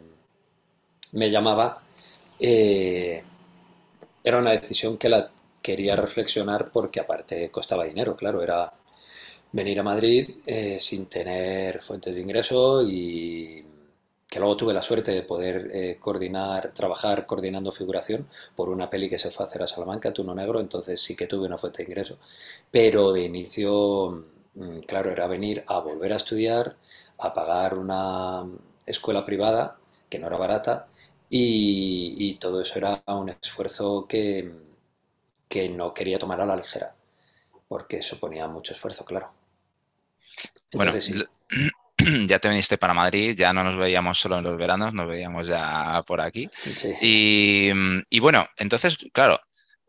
me 1.13 1.31
llamaba, 1.31 1.83
eh, 2.39 3.23
era 4.25 4.39
una 4.39 4.53
decisión 4.53 4.97
que 4.99 5.09
la 5.09 5.31
quería 5.63 5.97
reflexionar 5.97 6.71
porque 6.73 7.01
aparte 7.01 7.51
costaba 7.51 7.85
dinero, 7.85 8.17
claro, 8.17 8.43
era 8.43 8.73
venir 9.53 9.81
a 9.81 9.83
Madrid 9.83 10.31
eh, 10.47 10.79
sin 10.81 11.07
tener 11.07 11.83
fuentes 11.83 12.15
de 12.17 12.23
ingreso 12.23 12.83
y 12.89 13.65
que 14.29 14.39
luego 14.39 14.57
tuve 14.57 14.75
la 14.75 14.83
suerte 14.83 15.13
de 15.13 15.23
poder 15.23 15.71
eh, 15.75 15.99
coordinar, 16.01 16.73
trabajar 16.75 17.27
coordinando 17.27 17.73
figuración 17.73 18.29
por 18.57 18.69
una 18.69 18.91
peli 18.91 19.09
que 19.11 19.19
se 19.19 19.31
fue 19.31 19.45
a 19.45 19.49
hacer 19.49 19.63
a 19.63 19.67
Salamanca, 19.69 20.13
Tuno 20.13 20.35
Negro, 20.35 20.61
entonces 20.61 21.01
sí 21.03 21.17
que 21.17 21.27
tuve 21.27 21.47
una 21.47 21.59
fuente 21.59 21.83
de 21.83 21.91
ingreso. 21.91 22.19
Pero 22.71 23.13
de 23.13 23.23
inicio, 23.25 24.25
claro, 24.87 25.11
era 25.11 25.26
venir 25.26 25.64
a 25.67 25.79
volver 25.79 26.12
a 26.12 26.17
estudiar, 26.17 26.76
a 27.19 27.33
pagar 27.33 27.75
una 27.75 28.45
escuela 28.87 29.25
privada, 29.25 29.76
que 30.09 30.19
no 30.19 30.26
era 30.26 30.37
barata, 30.37 30.88
y, 31.29 32.17
y 32.19 32.35
todo 32.35 32.61
eso 32.61 32.79
era 32.79 33.02
un 33.07 33.29
esfuerzo 33.29 34.07
que, 34.09 34.50
que 35.49 35.69
no 35.69 35.93
quería 35.93 36.19
tomar 36.19 36.40
a 36.40 36.47
la 36.47 36.57
ligera, 36.57 36.95
porque 37.69 38.02
suponía 38.02 38.47
mucho 38.49 38.73
esfuerzo, 38.73 39.05
claro. 39.05 39.31
Bueno, 40.73 41.00
sí. 41.00 41.23
ya 42.26 42.38
te 42.38 42.49
viniste 42.49 42.79
para 42.79 42.95
Madrid, 42.95 43.37
ya 43.37 43.52
no 43.52 43.64
nos 43.64 43.76
veíamos 43.76 44.19
solo 44.19 44.38
en 44.38 44.45
los 44.45 44.57
veranos, 44.57 44.93
nos 44.95 45.09
veíamos 45.09 45.49
ya 45.49 46.02
por 46.07 46.21
aquí. 46.21 46.49
Y, 47.00 47.71
y, 48.09 48.21
bueno, 48.21 48.47
entonces, 48.57 48.97
claro, 49.12 49.40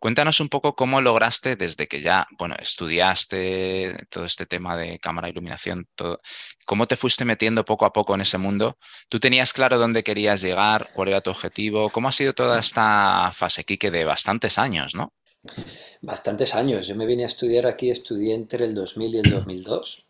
Cuéntanos 0.02 0.40
un 0.40 0.50
poco 0.50 0.76
cómo 0.76 1.00
lograste 1.00 1.56
desde 1.56 1.88
que 1.88 2.02
ya, 2.02 2.26
bueno, 2.40 2.56
estudiaste 2.58 4.08
todo 4.10 4.26
este 4.26 4.48
tema 4.48 4.76
de 4.76 4.98
cámara, 4.98 5.30
iluminación, 5.30 5.88
todo, 5.94 6.22
cómo 6.66 6.88
te 6.88 6.96
fuiste 6.96 7.24
metiendo 7.24 7.64
poco 7.64 7.86
a 7.86 7.94
poco 7.94 8.16
en 8.16 8.22
ese 8.22 8.40
mundo. 8.40 8.80
¿Tú 9.10 9.20
tenías 9.20 9.54
claro 9.54 9.78
dónde 9.78 10.04
querías 10.04 10.42
llegar? 10.42 10.90
¿Cuál 10.96 11.10
era 11.10 11.22
tu 11.22 11.30
objetivo? 11.30 11.92
¿Cómo 11.92 12.08
ha 12.08 12.14
sido 12.14 12.34
toda 12.34 12.60
esta 12.60 13.30
fase, 13.32 13.64
Kike, 13.64 13.92
de 13.92 14.04
bastantes 14.04 14.58
años, 14.58 14.96
no? 14.96 15.14
Bastantes 16.02 16.56
años. 16.56 16.88
Yo 16.88 16.96
me 16.96 17.06
vine 17.06 17.22
a 17.22 17.28
estudiar 17.28 17.68
aquí, 17.68 17.92
estudié 17.92 18.34
entre 18.34 18.66
el 18.66 18.74
2000 18.74 19.14
y 19.14 19.20
el 19.20 19.30
2002. 19.30 20.08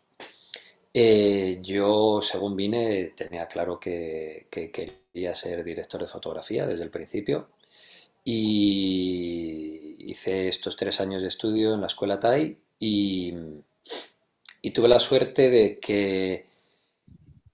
Eh, 0.94 1.58
yo, 1.60 2.22
según 2.22 2.56
vine, 2.56 3.12
tenía 3.14 3.46
claro 3.46 3.78
que 3.78 4.46
quería 4.50 5.34
ser 5.34 5.62
director 5.62 6.00
de 6.00 6.06
fotografía 6.06 6.66
desde 6.66 6.84
el 6.84 6.90
principio 6.90 7.50
y 8.24 9.81
hice 10.02 10.48
estos 10.48 10.76
tres 10.76 11.00
años 11.00 11.22
de 11.22 11.28
estudio 11.28 11.74
en 11.74 11.80
la 11.80 11.86
escuela 11.86 12.20
TAI 12.20 12.58
y, 12.78 13.34
tuve 14.74 14.88
la 14.88 14.98
suerte 14.98 15.50
de 15.50 15.78
que 15.78 16.46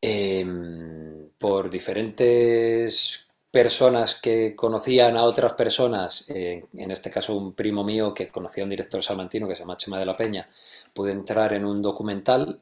em, 0.01 1.29
por 1.39 1.71
diferentes 1.71 3.27
personas 3.51 4.15
que 4.21 4.55
conocían 4.55 5.17
a 5.17 5.25
otras 5.25 5.55
personas, 5.55 6.27
en 6.29 6.91
este 6.91 7.11
caso 7.11 7.35
un 7.35 7.55
primo 7.55 7.83
mío 7.83 8.13
que 8.15 8.29
conocía 8.29 8.63
a 8.63 8.67
un 8.67 8.71
director 8.71 9.03
salmantino 9.03 9.49
que 9.49 9.55
se 9.55 9.61
llama 9.61 9.77
Chema 9.77 9.99
de 9.99 10.07
la 10.07 10.17
Peña, 10.17 10.49
pude 10.93 11.13
entrar 11.13 11.53
en 11.55 11.65
un 11.65 11.81
documental 11.81 12.61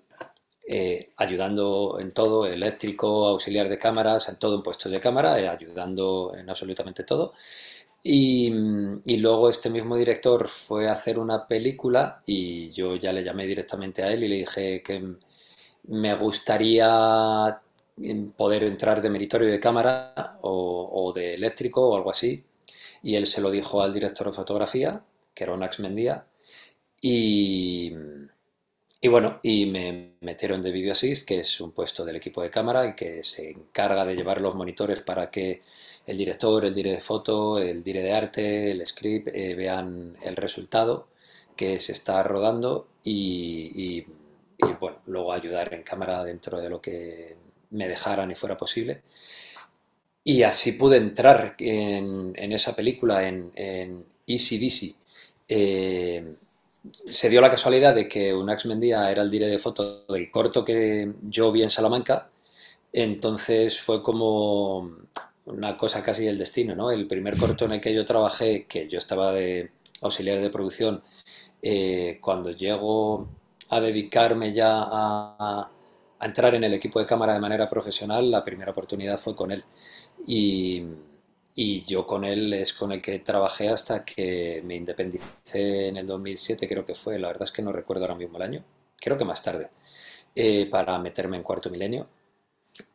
eh, 0.68 1.12
ayudando 1.16 1.98
en 2.00 2.10
todo, 2.10 2.44
eléctrico, 2.44 3.26
auxiliar 3.28 3.68
de 3.68 3.78
cámaras, 3.78 4.28
en 4.28 4.36
todo 4.36 4.56
en 4.56 4.64
puestos 4.64 4.90
de 4.90 4.98
cámara, 5.00 5.38
eh, 5.38 5.48
ayudando 5.48 6.34
en 6.36 6.50
absolutamente 6.50 7.04
todo. 7.04 7.34
Y, 8.08 8.50
luego 9.18 9.50
este 9.50 9.68
mismo 9.68 9.96
director 9.96 10.46
fue 10.48 10.88
a 10.88 10.92
hacer 10.92 11.18
una 11.18 11.48
película 11.48 12.22
y 12.24 12.70
yo 12.70 12.94
ya 12.94 13.12
le 13.12 13.24
llamé 13.24 13.46
directamente 13.46 14.02
a 14.02 14.12
él 14.12 14.22
y 14.22 14.28
le 14.28 14.36
dije 14.36 14.80
que 14.82 15.16
me 15.88 16.14
gustaría 16.14 17.60
poder 18.36 18.62
entrar 18.64 19.02
de 19.02 19.10
meritorio 19.10 19.48
de 19.48 19.58
cámara 19.58 20.38
o, 20.42 21.12
de 21.14 21.34
eléctrico 21.34 21.88
o 21.88 21.96
algo 21.96 22.10
así. 22.12 22.44
Y 23.02 23.16
él 23.16 23.26
se 23.26 23.40
lo 23.40 23.50
dijo 23.50 23.82
al 23.82 23.92
director 23.92 24.28
de 24.28 24.32
fotografía, 24.34 25.02
que 25.34 25.44
era 25.44 25.54
un 25.54 25.68
Mendía, 25.80 26.26
y, 27.00 27.92
y 29.06 29.08
bueno, 29.08 29.38
y 29.40 29.66
me 29.66 30.14
metieron 30.20 30.60
de 30.60 30.72
Video 30.72 30.90
Assist, 30.90 31.28
que 31.28 31.38
es 31.38 31.60
un 31.60 31.70
puesto 31.70 32.04
del 32.04 32.16
equipo 32.16 32.42
de 32.42 32.50
cámara, 32.50 32.84
el 32.84 32.96
que 32.96 33.22
se 33.22 33.50
encarga 33.50 34.04
de 34.04 34.16
llevar 34.16 34.40
los 34.40 34.56
monitores 34.56 35.00
para 35.00 35.30
que 35.30 35.62
el 36.08 36.18
director, 36.18 36.64
el 36.64 36.74
dire 36.74 36.90
de 36.90 36.98
foto, 37.00 37.60
el 37.60 37.84
dire 37.84 38.02
de 38.02 38.12
arte, 38.12 38.72
el 38.72 38.84
script, 38.84 39.28
eh, 39.28 39.54
vean 39.54 40.16
el 40.22 40.34
resultado 40.34 41.06
que 41.54 41.78
se 41.78 41.92
está 41.92 42.20
rodando 42.24 42.88
y, 43.04 44.04
bueno, 44.80 44.98
luego 45.06 45.32
ayudar 45.32 45.72
en 45.72 45.84
cámara 45.84 46.24
dentro 46.24 46.60
de 46.60 46.68
lo 46.68 46.80
que 46.80 47.36
me 47.70 47.86
dejaran 47.86 48.32
y 48.32 48.34
fuera 48.34 48.56
posible. 48.56 49.02
Y 50.24 50.42
así 50.42 50.72
pude 50.72 50.96
entrar 50.96 51.54
en, 51.60 52.34
esa 52.52 52.74
película, 52.74 53.28
en, 53.28 53.52
en 53.54 54.04
Easy 54.26 54.58
Dizzy. 54.58 54.96
Eh, 55.48 56.34
se 57.08 57.28
dio 57.28 57.40
la 57.40 57.50
casualidad 57.50 57.94
de 57.94 58.08
que 58.08 58.34
Unax 58.34 58.66
Mendía 58.66 59.10
era 59.10 59.22
el 59.22 59.30
dire 59.30 59.46
de 59.46 59.58
foto 59.58 60.04
del 60.06 60.30
corto 60.30 60.64
que 60.64 61.12
yo 61.22 61.52
vi 61.52 61.62
en 61.62 61.70
Salamanca. 61.70 62.30
Entonces 62.92 63.80
fue 63.80 64.02
como 64.02 64.90
una 65.46 65.76
cosa 65.76 66.02
casi 66.02 66.24
del 66.24 66.38
destino, 66.38 66.74
¿no? 66.74 66.90
El 66.90 67.06
primer 67.06 67.36
corto 67.38 67.64
en 67.64 67.72
el 67.72 67.80
que 67.80 67.94
yo 67.94 68.04
trabajé, 68.04 68.66
que 68.66 68.88
yo 68.88 68.98
estaba 68.98 69.32
de 69.32 69.70
auxiliar 70.02 70.40
de 70.40 70.50
producción, 70.50 71.02
eh, 71.62 72.18
cuando 72.20 72.50
llego 72.50 73.28
a 73.70 73.80
dedicarme 73.80 74.52
ya 74.52 74.86
a, 74.88 75.70
entrar 76.20 76.54
en 76.54 76.64
el 76.64 76.74
equipo 76.74 76.98
de 76.98 77.06
cámara 77.06 77.34
de 77.34 77.40
manera 77.40 77.68
profesional, 77.68 78.30
la 78.30 78.42
primera 78.44 78.72
oportunidad 78.72 79.18
fue 79.18 79.34
con 79.34 79.50
él. 79.52 79.64
Y, 80.26 80.84
yo 81.56 82.06
con 82.06 82.24
él 82.24 82.52
es 82.52 82.74
con 82.74 82.92
el 82.92 83.00
que 83.00 83.18
trabajé 83.20 83.70
hasta 83.70 84.04
que 84.04 84.60
me 84.62 84.76
independicé 84.76 85.88
en 85.88 85.96
el 85.96 86.06
2007, 86.06 86.68
creo 86.68 86.84
que 86.84 86.94
fue, 86.94 87.18
la 87.18 87.28
verdad 87.28 87.44
es 87.44 87.50
que 87.50 87.62
no 87.62 87.72
recuerdo 87.72 88.04
ahora 88.04 88.14
mismo 88.14 88.36
el 88.36 88.42
año, 88.42 88.64
creo 89.00 89.16
que 89.16 89.24
más 89.24 89.42
tarde, 89.42 89.70
eh, 90.34 90.66
para 90.70 90.98
meterme 90.98 91.38
en 91.38 91.42
cuarto 91.42 91.70
milenio. 91.70 92.08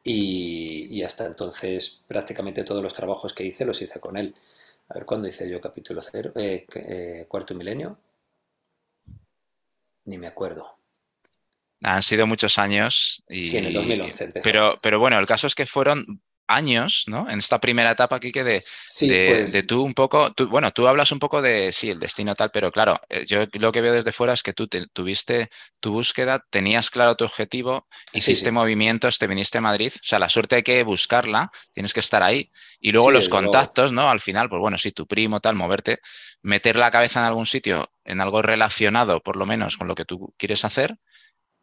Y, 0.03 1.01
hasta 1.01 1.25
entonces 1.25 2.03
prácticamente 2.07 2.63
todos 2.63 2.83
los 2.83 2.93
trabajos 2.93 3.33
que 3.33 3.43
hice 3.43 3.65
los 3.65 3.81
hice 3.81 3.99
con 3.99 4.15
él. 4.15 4.35
A 4.89 4.93
ver, 4.93 5.05
¿cuándo 5.05 5.27
hice 5.27 5.49
yo 5.49 5.59
capítulo 5.59 6.01
cero? 6.03 6.31
Eh, 6.35 6.67
eh, 6.75 7.25
cuarto 7.27 7.55
milenio. 7.55 7.97
Ni 10.05 10.19
me 10.19 10.27
acuerdo. 10.27 10.77
Han 11.81 12.03
sido 12.03 12.27
muchos 12.27 12.59
años. 12.59 13.23
Y, 13.27 13.41
sí, 13.41 13.57
en 13.57 13.65
el 13.65 13.73
2011 13.73 14.33
Pero, 14.43 14.77
pero 14.83 14.99
bueno, 14.99 15.17
el 15.17 15.25
caso 15.25 15.47
es 15.47 15.55
que 15.55 15.65
fueron 15.65 16.21
años, 16.53 17.05
¿no? 17.07 17.29
En 17.29 17.39
esta 17.39 17.59
primera 17.59 17.91
etapa, 17.91 18.17
aquí 18.17 18.31
que 18.31 18.43
de, 18.43 18.63
pues 18.99 19.51
de, 19.51 19.63
tú 19.63 19.83
un 19.83 19.93
poco, 19.93 20.33
tú, 20.33 20.47
bueno, 20.47 20.71
tú 20.71 20.87
hablas 20.87 21.11
un 21.11 21.19
poco 21.19 21.41
de, 21.41 21.71
sí, 21.71 21.89
el 21.89 21.99
destino 21.99 22.35
tal, 22.35 22.51
pero 22.51 22.71
claro, 22.71 22.99
eh, 23.09 23.25
yo 23.25 23.45
lo 23.53 23.71
que 23.71 23.81
veo 23.81 23.93
desde 23.93 24.11
fuera 24.11 24.33
es 24.33 24.43
que 24.43 24.53
tú 24.53 24.67
tuviste 24.67 25.49
tu 25.79 25.91
búsqueda, 25.91 26.45
tenías 26.49 26.89
claro 26.89 27.15
tu 27.15 27.25
objetivo, 27.25 27.87
hiciste 28.13 28.51
movimientos, 28.51 29.17
te 29.17 29.27
viniste 29.27 29.57
a 29.57 29.61
Madrid, 29.61 29.93
o 29.95 30.03
sea, 30.03 30.19
la 30.19 30.29
suerte 30.29 30.57
hay 30.57 30.63
que 30.63 30.83
buscarla, 30.83 31.51
tienes 31.73 31.93
que 31.93 31.99
estar 31.99 32.23
ahí, 32.23 32.51
y 32.79 32.91
luego 32.91 33.11
los 33.11 33.29
contactos, 33.29 33.91
¿no? 33.91 34.09
Al 34.09 34.19
final, 34.19 34.49
pues 34.49 34.59
bueno, 34.59 34.77
sí, 34.77 34.91
tu 34.91 35.07
primo, 35.07 35.39
tal, 35.39 35.55
moverte, 35.55 35.99
meter 36.41 36.75
la 36.75 36.91
cabeza 36.91 37.19
en 37.19 37.25
algún 37.27 37.45
sitio, 37.45 37.91
en 38.03 38.21
algo 38.21 38.41
relacionado, 38.41 39.21
por 39.21 39.35
lo 39.35 39.45
menos, 39.45 39.77
con 39.77 39.87
lo 39.87 39.95
que 39.95 40.05
tú 40.05 40.33
quieres 40.37 40.65
hacer, 40.65 40.97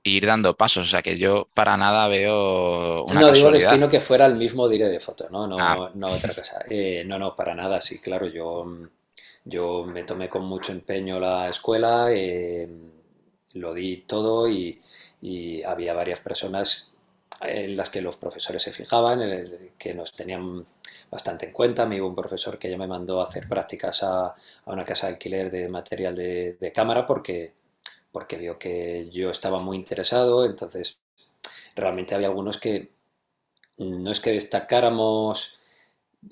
ir 0.02 0.26
dando 0.26 0.56
pasos. 0.56 0.86
O 0.86 0.90
sea 0.90 1.02
que 1.02 1.16
yo 1.16 1.48
para 1.54 1.76
nada 1.76 2.08
veo 2.08 3.04
una 3.04 3.20
No 3.20 3.32
digo 3.32 3.50
destino 3.50 3.88
que 3.88 4.00
fuera 4.00 4.26
el 4.26 4.36
mismo 4.36 4.68
dire 4.68 4.88
de 4.88 5.00
foto, 5.00 5.28
¿no? 5.30 5.46
No, 5.46 5.58
ah. 5.58 5.90
no 5.94 6.08
otra 6.08 6.34
cosa. 6.34 6.64
Eh, 6.70 7.04
no, 7.06 7.18
no, 7.18 7.34
para 7.34 7.54
nada. 7.54 7.80
Sí, 7.80 8.00
claro, 8.00 8.26
yo, 8.26 8.66
yo 9.44 9.84
me 9.84 10.04
tomé 10.04 10.28
con 10.28 10.44
mucho 10.44 10.72
empeño 10.72 11.18
la 11.18 11.48
escuela, 11.48 12.08
eh, 12.10 12.68
lo 13.54 13.74
di 13.74 13.98
todo 14.06 14.48
y, 14.48 14.80
había 15.66 15.94
varias 15.94 16.20
personas 16.20 16.94
en 17.40 17.76
las 17.76 17.90
que 17.90 18.00
los 18.00 18.16
profesores 18.16 18.62
se 18.62 18.72
fijaban, 18.72 19.20
que 19.76 19.94
nos 19.94 20.12
tenían 20.12 20.64
bastante 21.10 21.46
en 21.46 21.52
cuenta. 21.52 21.86
Me 21.86 22.00
hubo 22.00 22.08
un 22.08 22.14
profesor 22.14 22.58
que 22.58 22.70
ya 22.70 22.76
me 22.76 22.86
mandó 22.86 23.20
a 23.20 23.24
hacer 23.24 23.48
prácticas 23.48 24.02
a, 24.02 24.34
una 24.66 24.84
casa 24.84 25.06
de 25.06 25.14
alquiler 25.14 25.50
de 25.50 25.68
material 25.68 26.14
de, 26.14 26.56
de 26.60 26.72
cámara 26.72 27.06
porque 27.06 27.57
porque 28.12 28.36
vio 28.36 28.58
que 28.58 29.08
yo 29.10 29.30
estaba 29.30 29.58
muy 29.60 29.76
interesado, 29.76 30.44
entonces 30.44 30.98
realmente 31.74 32.14
había 32.14 32.28
algunos 32.28 32.58
que 32.58 32.90
no 33.78 34.10
es 34.10 34.20
que 34.20 34.32
destacáramos, 34.32 35.58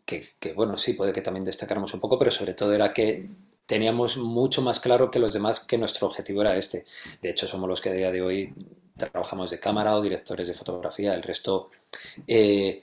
que, 0.05 0.35
bueno, 0.55 0.79
sí, 0.79 0.95
puede 0.95 1.13
que 1.13 1.23
también 1.23 1.45
destacáramos 1.45 1.95
un 1.95 2.01
poco, 2.01 2.19
pero 2.19 2.31
sobre 2.31 2.55
todo 2.55 2.73
era 2.75 2.93
que 2.93 3.29
teníamos 3.67 4.17
mucho 4.17 4.63
más 4.63 4.81
claro 4.81 5.11
que 5.11 5.19
los 5.19 5.33
demás 5.33 5.61
que 5.61 5.79
nuestro 5.79 6.07
objetivo 6.07 6.43
era 6.43 6.57
este. 6.57 6.87
De 7.23 7.31
hecho, 7.31 7.47
somos 7.47 7.69
los 7.69 7.81
que 7.81 7.91
a 7.91 7.93
día 7.93 8.11
de 8.11 8.23
hoy 8.23 8.55
trabajamos 8.97 9.51
de 9.51 9.61
cámara 9.61 9.97
o 9.97 10.03
directores 10.03 10.49
de 10.49 10.55
fotografía, 10.55 11.15
el 11.15 11.23
resto 11.23 11.71
eh, 12.27 12.83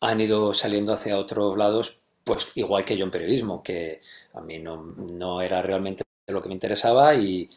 han 0.00 0.20
ido 0.20 0.54
saliendo 0.54 0.92
hacia 0.92 1.18
otros 1.18 1.56
lados, 1.56 2.00
pues 2.24 2.48
igual 2.54 2.84
que 2.84 2.96
yo 2.96 3.04
en 3.04 3.10
periodismo, 3.10 3.62
que 3.62 4.00
a 4.34 4.40
mí 4.40 4.58
no, 4.58 4.82
no 4.82 5.40
era 5.40 5.62
realmente 5.62 6.02
lo 6.26 6.42
que 6.42 6.48
me 6.48 6.54
interesaba 6.54 7.14
y, 7.14 7.50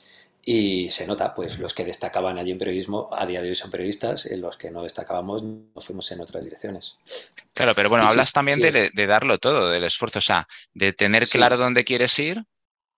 y 0.43 0.89
se 0.89 1.05
nota, 1.05 1.33
pues 1.33 1.60
los 1.60 1.74
que 1.74 1.86
destacaban 1.86 2.38
allí 2.38 2.51
en 2.51 2.57
periodismo 2.57 3.10
a 3.12 3.25
día 3.25 3.41
de 3.41 3.50
hoy 3.50 3.55
son 3.55 3.69
periodistas, 3.69 4.25
en 4.25 4.41
los 4.41 4.57
que 4.57 4.71
no 4.71 4.83
destacábamos 4.83 5.43
nos 5.43 5.86
fuimos 5.86 6.12
en 6.12 6.21
otras 6.21 6.43
direcciones. 6.43 6.98
Claro, 7.53 7.75
pero 7.75 7.89
bueno, 7.89 8.07
hablas 8.07 8.33
también 8.33 8.60
de, 8.60 9.07
darlo 9.07 9.38
todo, 9.38 9.69
del 9.69 9.83
esfuerzo, 9.83 10.19
o 10.19 10.24
sea, 10.24 10.48
de 10.74 10.93
tener 10.93 11.27
claro 11.27 11.57
dónde 11.57 11.83
quieres 11.83 12.17
ir, 12.17 12.43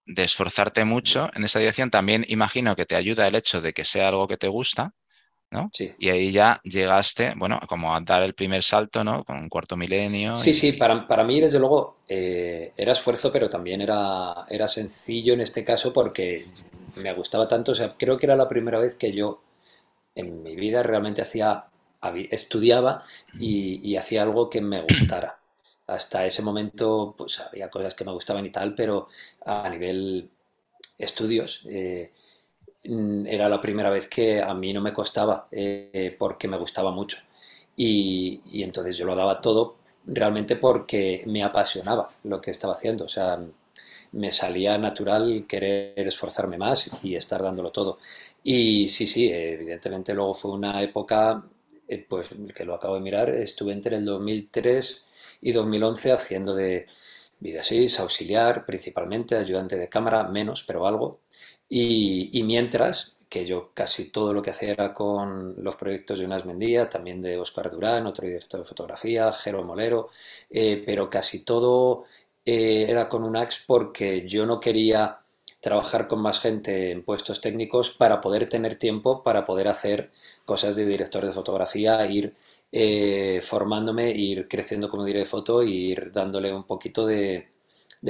de 0.05 0.23
esforzarte 0.23 0.85
mucho 0.85 1.29
en 1.33 1.43
esa 1.43 1.59
dirección. 1.59 1.89
También 1.89 2.25
imagino 2.27 2.75
que 2.75 2.85
te 2.85 2.95
ayuda 2.95 3.27
el 3.27 3.35
hecho 3.35 3.61
de 3.61 3.73
que 3.73 3.83
sea 3.83 4.07
algo 4.07 4.27
que 4.27 4.37
te 4.37 4.47
gusta 4.47 4.93
y 5.97 6.09
ahí 6.09 6.31
ya 6.31 6.59
llegaste, 6.63 7.33
bueno, 7.35 7.59
como 7.67 7.95
a 7.95 8.01
dar 8.01 8.23
el 8.23 8.33
primer 8.33 8.63
salto, 8.63 9.03
¿no? 9.03 9.23
Con 9.23 9.37
un 9.37 9.49
cuarto 9.49 9.75
milenio. 9.77 10.35
Sí, 10.35 10.53
sí, 10.53 10.73
para, 10.73 11.07
para, 11.07 11.23
mí 11.23 11.39
desde 11.39 11.59
luego 11.59 11.97
eh, 12.07 12.73
era 12.77 12.93
esfuerzo, 12.93 13.31
pero 13.31 13.49
también 13.49 13.81
era, 13.81 14.45
era 14.49 14.67
sencillo 14.67 15.33
en 15.33 15.41
este 15.41 15.63
caso 15.63 15.93
porque 15.93 16.43
me 17.01 17.13
gustaba 17.13 17.47
tanto, 17.47 17.73
o 17.73 17.75
sea, 17.75 17.95
creo 17.97 18.17
que 18.17 18.25
era 18.25 18.35
la 18.35 18.49
primera 18.49 18.79
vez 18.79 18.95
que 18.95 19.13
yo 19.13 19.41
en 20.15 20.43
mi 20.43 20.55
vida 20.55 20.83
realmente 20.83 21.21
hacía, 21.21 21.65
estudiaba 22.29 23.03
y, 23.39 23.95
hacía 23.95 24.23
algo 24.23 24.49
que 24.49 24.61
me 24.61 24.81
gustara. 24.89 25.39
Hasta 25.87 26.25
ese 26.25 26.41
momento, 26.41 27.13
pues 27.17 27.39
había 27.39 27.69
cosas 27.69 27.93
que 27.93 28.05
me 28.05 28.13
gustaban 28.13 28.45
y 28.45 28.49
tal, 28.49 28.73
pero 28.75 29.07
a 29.45 29.69
nivel 29.69 30.29
estudios... 30.97 31.65
Eh, 31.69 32.11
era 32.83 33.47
la 33.47 33.61
primera 33.61 33.89
vez 33.89 34.07
que 34.07 34.41
a 34.41 34.53
mí 34.53 34.73
no 34.73 34.81
me 34.81 34.93
costaba 34.93 35.47
eh, 35.51 36.15
porque 36.17 36.47
me 36.47 36.57
gustaba 36.57 36.91
mucho. 36.91 37.17
Y, 37.75 38.41
entonces 38.63 38.97
yo 38.97 39.05
lo 39.05 39.15
daba 39.15 39.41
todo 39.41 39.77
realmente 40.05 40.55
porque 40.57 41.23
me 41.27 41.43
apasionaba 41.43 42.11
lo 42.23 42.41
que 42.41 42.51
estaba 42.51 42.73
haciendo. 42.73 43.05
O 43.05 43.09
sea, 43.09 43.39
me 44.11 44.31
salía 44.31 44.77
natural 44.77 45.45
querer 45.47 46.07
esforzarme 46.07 46.57
más 46.57 47.03
y 47.03 47.15
estar 47.15 47.41
dándolo 47.41 47.71
todo. 47.71 47.99
Y 48.43 48.89
sí, 48.89 49.07
sí, 49.07 49.29
evidentemente 49.31 50.13
luego 50.13 50.33
fue 50.33 50.51
una 50.51 50.81
época, 50.81 51.43
eh, 51.87 52.05
pues 52.07 52.29
que 52.55 52.65
lo 52.65 52.75
acabo 52.75 52.95
de 52.95 53.01
mirar, 53.01 53.29
estuve 53.29 53.73
entre 53.73 53.95
el 53.97 54.05
2003 54.05 55.09
y 55.41 55.51
2011 55.53 56.11
haciendo 56.11 56.55
de 56.55 56.87
videoasís, 57.39 57.99
auxiliar, 57.99 58.65
principalmente 58.65 59.35
ayudante 59.35 59.77
de 59.77 59.89
cámara, 59.89 60.23
menos, 60.25 60.63
pero 60.63 60.87
algo. 60.87 61.22
Y, 61.75 62.43
mientras, 62.43 63.17
que 63.29 63.45
yo 63.45 63.71
casi 63.73 64.11
todo 64.11 64.33
lo 64.33 64.41
que 64.41 64.51
hacía 64.51 64.71
era 64.71 64.93
con 64.93 65.55
los 65.63 65.75
proyectos 65.75 66.19
de 66.19 66.25
Unas 66.25 66.45
Mendía, 66.45 66.89
también 66.89 67.21
de 67.21 67.37
Oscar 67.39 67.69
Durán, 67.71 68.05
otro 68.05 68.27
director 68.27 68.59
de 68.59 68.65
fotografía, 68.65 69.31
Jero 69.33 69.63
Molero, 69.63 70.09
eh, 70.49 70.83
pero 70.85 71.09
casi 71.09 71.43
todo 71.43 72.05
eh, 72.45 72.85
era 72.89 73.09
con 73.09 73.23
un 73.23 73.35
axe 73.37 73.61
porque 73.65 74.27
yo 74.27 74.45
no 74.45 74.59
quería 74.59 75.19
trabajar 75.63 76.07
con 76.07 76.21
más 76.21 76.39
gente 76.41 76.91
en 76.91 77.03
puestos 77.03 77.39
técnicos 77.41 77.89
para 77.91 78.19
poder 78.21 78.49
tener 78.49 78.75
tiempo 78.75 79.23
para 79.23 79.45
poder 79.45 79.69
hacer 79.69 80.11
cosas 80.45 80.75
de 80.75 80.85
director 80.85 81.25
de 81.25 81.31
fotografía, 81.31 82.05
ir 82.05 82.35
eh, 82.71 83.39
formándome, 83.41 84.11
ir 84.11 84.47
creciendo 84.47 84.89
como 84.89 85.05
director 85.05 85.25
de 85.25 85.29
foto 85.29 85.63
y 85.63 85.91
ir 85.91 86.11
dándole 86.11 86.53
un 86.53 86.65
poquito 86.65 87.05
de, 87.07 87.47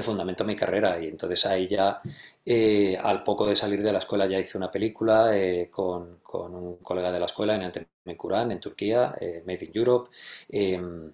fundamento 0.01 0.43
a 0.43 0.48
mi 0.48 0.55
carrera. 0.55 1.00
Y 1.00 1.08
entonces 1.10 1.46
ahí 1.46 1.67
ya, 1.67 2.01
eh, 2.46 2.98
al 3.02 3.24
poco 3.24 3.46
de 3.48 3.56
salir 3.56 3.82
de 3.82 3.92
la 3.92 4.00
escuela, 4.00 4.26
ya 4.28 4.40
hice 4.40 4.58
una 4.58 4.72
película 4.72 5.32
con, 5.72 6.20
un 6.34 6.78
colega 6.78 7.12
de 7.12 7.20
la 7.20 7.26
escuela 7.26 7.56
en 7.56 7.64
Antemecuran, 7.64 8.52
en 8.52 8.60
Turquía, 8.60 9.16
Made 9.46 9.66
in 9.66 9.72
Europe. 9.74 10.10
Em, 10.50 11.12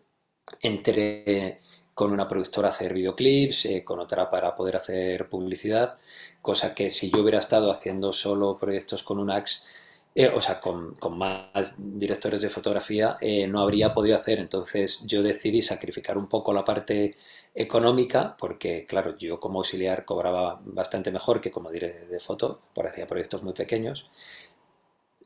entre 0.61 1.61
con 1.93 2.13
una 2.13 2.29
productora 2.29 2.69
hacer 2.69 2.93
videoclips, 2.93 3.65
eh, 3.65 3.83
con 3.83 3.99
otra 3.99 4.29
para 4.29 4.55
poder 4.55 4.77
hacer 4.77 5.27
publicidad, 5.27 5.97
cosa 6.41 6.73
que 6.73 6.89
si 6.89 7.11
yo 7.11 7.21
hubiera 7.21 7.39
estado 7.39 7.69
haciendo 7.71 8.13
solo 8.13 8.57
proyectos 8.57 9.03
con 9.03 9.19
un 9.19 9.29
axe, 9.29 9.67
eh, 10.15 10.27
o 10.27 10.41
sea, 10.41 10.59
con, 10.59 10.95
más 11.17 11.75
directores 11.77 12.41
de 12.41 12.49
fotografía, 12.49 13.17
eh, 13.21 13.47
no 13.47 13.61
habría 13.61 13.93
podido 13.93 14.15
hacer. 14.15 14.39
Entonces 14.39 15.05
yo 15.05 15.23
decidí 15.23 15.61
sacrificar 15.61 16.17
un 16.17 16.27
poco 16.27 16.53
la 16.53 16.65
parte 16.65 17.15
económica, 17.55 18.35
porque 18.37 18.85
claro, 18.85 19.17
yo 19.17 19.39
como 19.39 19.59
auxiliar 19.59 20.05
cobraba 20.05 20.59
bastante 20.63 21.11
mejor 21.11 21.41
que 21.41 21.51
como 21.51 21.71
director 21.71 22.09
de 22.09 22.19
foto, 22.19 22.61
por 22.73 22.87
hacía 22.87 23.07
proyectos 23.07 23.43
muy 23.43 23.53
pequeños, 23.53 24.09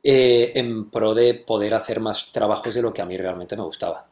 en 0.02 0.90
pro 0.90 1.14
de 1.14 1.34
poder 1.34 1.74
hacer 1.74 2.00
más 2.00 2.30
trabajos 2.32 2.74
de 2.74 2.82
lo 2.82 2.92
que 2.92 3.02
a 3.02 3.06
mí 3.06 3.16
realmente 3.16 3.56
me 3.56 3.62
gustaba. 3.64 4.06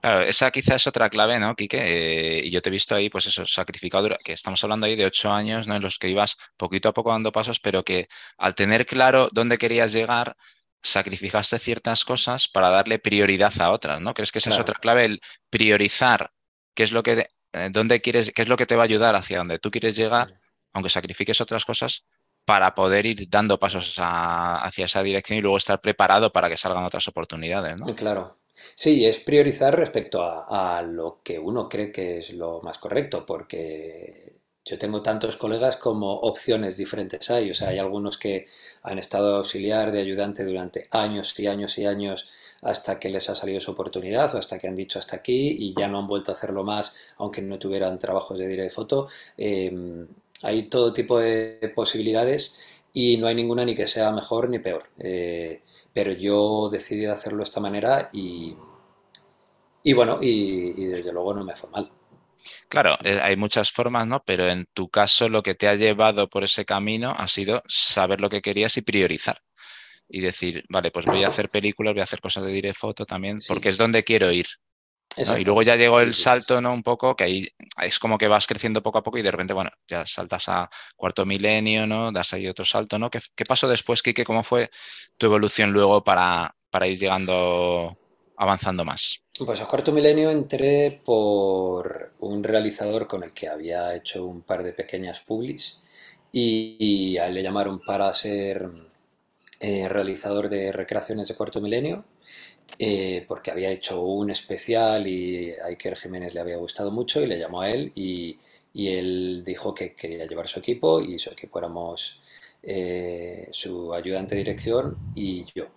Claro, 0.00 0.22
esa 0.22 0.50
quizás 0.50 0.76
es 0.76 0.86
otra 0.86 1.08
clave, 1.08 1.38
¿no, 1.40 1.54
Quique? 1.54 1.78
Eh, 1.80 2.46
y 2.46 2.50
yo 2.50 2.60
te 2.60 2.68
he 2.68 2.72
visto 2.72 2.94
ahí, 2.94 3.08
pues 3.08 3.26
eso, 3.26 3.46
sacrificado, 3.46 4.08
que 4.22 4.32
estamos 4.32 4.62
hablando 4.62 4.86
ahí 4.86 4.96
de 4.96 5.06
ocho 5.06 5.32
años, 5.32 5.66
¿no? 5.66 5.76
En 5.76 5.82
los 5.82 5.98
que 5.98 6.08
ibas 6.08 6.36
poquito 6.56 6.90
a 6.90 6.92
poco 6.92 7.10
dando 7.10 7.32
pasos, 7.32 7.60
pero 7.60 7.82
que 7.82 8.08
al 8.36 8.54
tener 8.54 8.84
claro 8.84 9.28
dónde 9.32 9.56
querías 9.56 9.92
llegar, 9.92 10.36
sacrificaste 10.82 11.58
ciertas 11.58 12.04
cosas 12.04 12.48
para 12.48 12.68
darle 12.68 12.98
prioridad 12.98 13.52
a 13.60 13.70
otras, 13.70 14.00
¿no? 14.00 14.12
¿Crees 14.12 14.32
que 14.32 14.38
esa 14.38 14.50
es 14.50 14.58
otra 14.58 14.78
clave? 14.78 15.06
El 15.06 15.20
priorizar 15.48 16.30
qué 16.74 16.82
es 16.82 16.92
lo 16.92 17.02
que, 17.02 17.30
eh, 17.52 17.68
dónde 17.70 18.02
quieres, 18.02 18.32
qué 18.34 18.42
es 18.42 18.48
lo 18.48 18.56
que 18.56 18.66
te 18.66 18.76
va 18.76 18.82
a 18.82 18.84
ayudar 18.84 19.16
hacia 19.16 19.38
donde 19.38 19.58
tú 19.58 19.70
quieres 19.70 19.96
llegar, 19.96 20.38
aunque 20.74 20.90
sacrifiques 20.90 21.40
otras 21.40 21.64
cosas, 21.64 22.04
para 22.44 22.74
poder 22.74 23.06
ir 23.06 23.26
dando 23.30 23.58
pasos 23.58 23.96
hacia 23.98 24.84
esa 24.84 25.02
dirección 25.02 25.38
y 25.38 25.42
luego 25.42 25.56
estar 25.56 25.80
preparado 25.80 26.30
para 26.30 26.50
que 26.50 26.58
salgan 26.58 26.84
otras 26.84 27.08
oportunidades, 27.08 27.80
¿no? 27.80 27.94
Claro, 27.94 28.38
Sí, 28.74 29.04
es 29.04 29.18
priorizar 29.18 29.76
respecto 29.76 30.22
a, 30.22 30.82
lo 30.82 31.20
que 31.22 31.38
uno 31.38 31.68
cree 31.68 31.92
que 31.92 32.18
es 32.18 32.32
lo 32.32 32.60
más 32.62 32.78
correcto, 32.78 33.24
porque 33.26 34.34
yo 34.64 34.78
tengo 34.78 35.02
tantos 35.02 35.36
colegas 35.36 35.76
como 35.76 36.12
opciones 36.12 36.76
diferentes 36.76 37.30
hay. 37.30 37.50
O 37.50 37.54
sea, 37.54 37.68
hay 37.68 37.78
algunos 37.78 38.16
que 38.18 38.46
han 38.82 38.98
estado 38.98 39.36
auxiliar 39.36 39.92
de 39.92 40.00
ayudante 40.00 40.44
durante 40.44 40.88
años 40.90 41.38
y 41.38 41.46
años 41.46 41.78
y 41.78 41.86
años 41.86 42.28
hasta 42.62 42.98
que 42.98 43.10
les 43.10 43.28
ha 43.28 43.34
salido 43.34 43.60
su 43.60 43.72
oportunidad 43.72 44.34
o 44.34 44.38
hasta 44.38 44.58
que 44.58 44.68
han 44.68 44.74
dicho 44.76 44.98
hasta 44.98 45.16
aquí 45.16 45.56
y 45.58 45.74
ya 45.78 45.88
no 45.88 45.98
han 45.98 46.06
vuelto 46.06 46.32
a 46.32 46.34
hacerlo 46.34 46.64
más, 46.64 46.96
aunque 47.18 47.42
no 47.42 47.58
tuvieran 47.58 47.98
trabajos 47.98 48.38
de 48.38 48.48
directo 48.48 48.64
de 48.64 48.70
foto. 48.70 49.08
Em, 49.36 50.06
hay 50.42 50.62
todo 50.64 50.92
tipo 50.92 51.18
de 51.18 51.72
posibilidades 51.74 52.58
y 52.92 53.16
no 53.18 53.26
hay 53.26 53.34
ninguna 53.34 53.64
ni 53.64 53.74
que 53.74 53.86
sea 53.86 54.10
mejor 54.12 54.48
ni 54.48 54.58
peor. 54.60 54.84
Eh, 54.98 55.60
pero 55.94 56.12
yo 56.12 56.68
decidí 56.70 57.06
hacerlo 57.06 57.38
de 57.38 57.44
esta 57.44 57.60
manera 57.60 58.10
y, 58.12 58.54
y 59.84 59.92
bueno, 59.92 60.18
y, 60.20 60.86
desde 60.86 61.12
luego 61.12 61.32
no 61.32 61.44
me 61.44 61.54
fue 61.54 61.70
mal. 61.70 61.90
Claro, 62.68 62.98
eh, 63.04 63.20
hay 63.22 63.36
muchas 63.36 63.70
formas, 63.70 64.06
¿no? 64.06 64.22
Pero 64.26 64.48
en 64.48 64.66
tu 64.74 64.88
caso 64.88 65.28
lo 65.28 65.42
que 65.42 65.54
te 65.54 65.68
ha 65.68 65.76
llevado 65.76 66.28
por 66.28 66.42
ese 66.42 66.64
camino 66.64 67.14
ha 67.16 67.28
sido 67.28 67.62
saber 67.68 68.20
lo 68.20 68.28
que 68.28 68.42
querías 68.42 68.76
y 68.76 68.82
priorizar. 68.82 69.40
Y 70.08 70.20
decir, 70.20 70.64
vale, 70.68 70.90
pues 70.90 71.06
voy 71.06 71.24
a 71.24 71.28
hacer 71.28 71.48
películas, 71.48 71.94
voy 71.94 72.00
a 72.00 72.04
hacer 72.04 72.20
cosas 72.20 72.44
de 72.44 72.52
direct 72.52 72.76
foto 72.76 73.06
también, 73.06 73.38
porque 73.48 73.70
es 73.70 73.78
donde 73.78 74.04
quiero 74.04 74.30
ir. 74.32 74.46
Y 75.16 75.44
luego 75.44 75.62
ya 75.62 75.76
llegó 75.76 76.00
el 76.00 76.14
salto, 76.14 76.60
¿no? 76.60 76.72
Un 76.72 76.82
poco, 76.82 77.14
que 77.14 77.24
ahí 77.24 77.48
es 77.82 77.98
como 77.98 78.18
que 78.18 78.28
vas 78.28 78.46
creciendo 78.46 78.82
poco 78.82 78.98
a 78.98 79.02
poco 79.02 79.18
y 79.18 79.22
de 79.22 79.30
repente, 79.30 79.54
bueno, 79.54 79.70
ya 79.86 80.04
saltas 80.06 80.48
a 80.48 80.68
cuarto 80.96 81.24
milenio, 81.24 81.86
¿no? 81.86 82.10
Das 82.10 82.32
ahí 82.34 82.48
otro 82.48 82.64
salto, 82.64 82.98
¿no? 82.98 83.10
¿Qué, 83.10 83.20
pasó 83.46 83.68
después, 83.68 84.02
Kike? 84.02 84.24
¿Cómo 84.24 84.42
fue 84.42 84.70
tu 85.16 85.26
evolución 85.26 85.72
luego 85.72 86.02
para, 86.02 86.54
para 86.70 86.86
ir 86.86 86.98
llegando, 86.98 87.96
avanzando 88.36 88.84
más? 88.84 89.22
Pues 89.38 89.60
a 89.60 89.66
cuarto 89.66 89.92
milenio 89.92 90.30
entré 90.30 91.00
por 91.04 92.14
un 92.20 92.42
realizador 92.42 93.06
con 93.06 93.24
el 93.24 93.32
que 93.32 93.48
había 93.48 93.94
hecho 93.94 94.24
un 94.24 94.42
par 94.42 94.62
de 94.62 94.72
pequeñas 94.72 95.20
publis 95.20 95.80
y, 96.36 97.16
a 97.18 97.28
él 97.28 97.34
le 97.34 97.42
llamaron 97.42 97.80
para 97.80 98.12
ser 98.12 98.68
eh, 99.66 99.88
realizador 99.88 100.50
de 100.50 100.72
recreaciones 100.72 101.26
de 101.26 101.36
cuarto 101.36 101.58
milenio 101.58 102.04
eh, 102.78 103.24
porque 103.26 103.50
había 103.50 103.70
hecho 103.70 104.02
un 104.02 104.30
especial 104.30 105.06
y 105.06 105.52
a 105.52 105.68
Iker 105.68 105.96
Jiménez 105.96 106.34
le 106.34 106.40
había 106.40 106.58
gustado 106.58 106.90
mucho 106.90 107.22
y 107.22 107.26
le 107.26 107.38
llamó 107.38 107.62
a 107.62 107.70
él 107.70 107.90
y, 107.94 108.38
él 108.74 109.42
dijo 109.46 109.72
que 109.74 109.94
quería 109.94 110.26
llevar 110.26 110.48
su 110.48 110.58
equipo 110.58 111.00
y 111.00 111.18
su 111.18 111.30
equipo 111.30 111.58
éramos 111.58 112.20
eh, 112.62 113.48
su 113.52 113.94
ayudante 113.94 114.34
de 114.34 114.40
dirección 114.40 114.98
y 115.14 115.46
yo. 115.54 115.68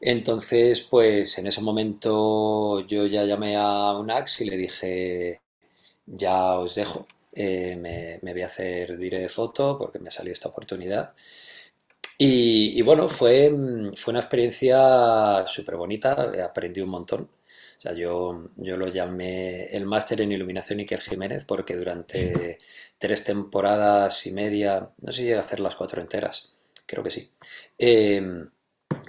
Entonces, 0.00 0.80
pues 0.80 1.38
en 1.38 1.46
ese 1.46 1.60
momento 1.60 2.80
yo 2.88 3.06
ya 3.06 3.24
llamé 3.24 3.54
a 3.56 3.92
Unax 3.96 4.40
y 4.40 4.50
le 4.50 4.56
dije, 4.56 5.40
ya 6.06 6.58
os 6.58 6.74
dejo, 6.74 7.06
me, 7.36 8.18
voy 8.20 8.42
a 8.42 8.46
hacer 8.46 8.98
dire 8.98 9.20
de 9.20 9.28
foto 9.28 9.78
porque 9.78 10.00
me 10.00 10.10
salió 10.10 10.32
esta 10.32 10.48
oportunidad. 10.48 11.14
Y, 12.20 12.82
bueno, 12.82 13.08
fue, 13.08 13.48
mm, 13.50 13.94
fue 13.94 14.12
una 14.12 14.20
experiencia 14.20 15.46
súper 15.46 15.76
bonita, 15.76 16.32
aprendí 16.44 16.80
un 16.80 16.90
montón. 16.90 17.30
O 17.78 17.80
sea, 17.80 17.92
yo, 17.94 18.48
yo 18.56 18.76
lo 18.76 18.88
llamé 18.88 19.66
el 19.66 19.86
máster 19.86 20.20
en 20.20 20.32
iluminación 20.32 20.80
Iker 20.80 21.00
Jiménez 21.00 21.44
porque 21.44 21.76
durante 21.76 22.58
tres 22.98 23.22
temporadas 23.24 24.26
y 24.26 24.32
media, 24.32 24.90
no 25.00 25.12
sé 25.12 25.18
si 25.20 25.24
llega 25.26 25.38
a 25.38 25.40
hacer 25.42 25.60
las 25.60 25.76
cuatro 25.76 26.00
enteras, 26.02 26.56
creo 26.86 27.04
que 27.04 27.10
sí. 27.10 27.30
Em, 27.78 28.50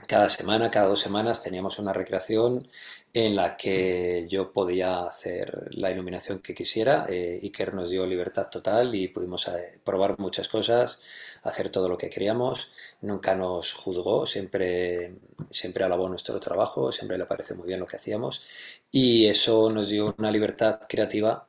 cada 0.08 0.30
semana, 0.30 0.72
cada 0.72 0.88
dos 0.88 1.00
semanas 1.00 1.44
teníamos 1.44 1.80
una 1.80 1.94
recreación 1.94 2.68
en 3.14 3.36
la 3.36 3.58
que 3.58 4.28
yo 4.30 4.52
podía 4.54 5.04
hacer 5.04 5.70
la 5.72 5.92
iluminación 5.92 6.40
que 6.40 6.54
quisiera. 6.54 7.06
Eh, 7.10 7.40
Iker 7.44 7.74
nos 7.74 7.90
dio 7.90 8.06
libertad 8.06 8.50
total 8.50 8.94
y 8.96 9.08
pudimos 9.08 9.48
eh, 9.48 9.80
probar 9.84 10.20
muchas 10.20 10.48
cosas, 10.48 11.02
hacer 11.44 11.70
todo 11.70 11.90
lo 11.90 11.98
que 11.98 12.10
queríamos. 12.10 12.72
Nunca 13.02 13.36
nos 13.36 13.74
juzgó, 13.74 14.26
siempre, 14.26 15.16
siempre 15.50 15.84
alabó 15.84 16.08
nuestro 16.10 16.40
trabajo, 16.40 16.92
siempre 16.92 17.18
le 17.18 17.26
pareció 17.26 17.56
muy 17.56 17.68
bien 17.68 17.80
lo 17.80 17.88
que 17.88 17.98
hacíamos 17.98 18.44
y 18.92 19.28
eso 19.28 19.70
nos 19.70 19.90
dio 19.90 20.16
una 20.18 20.32
libertad 20.32 20.80
creativa 20.88 21.48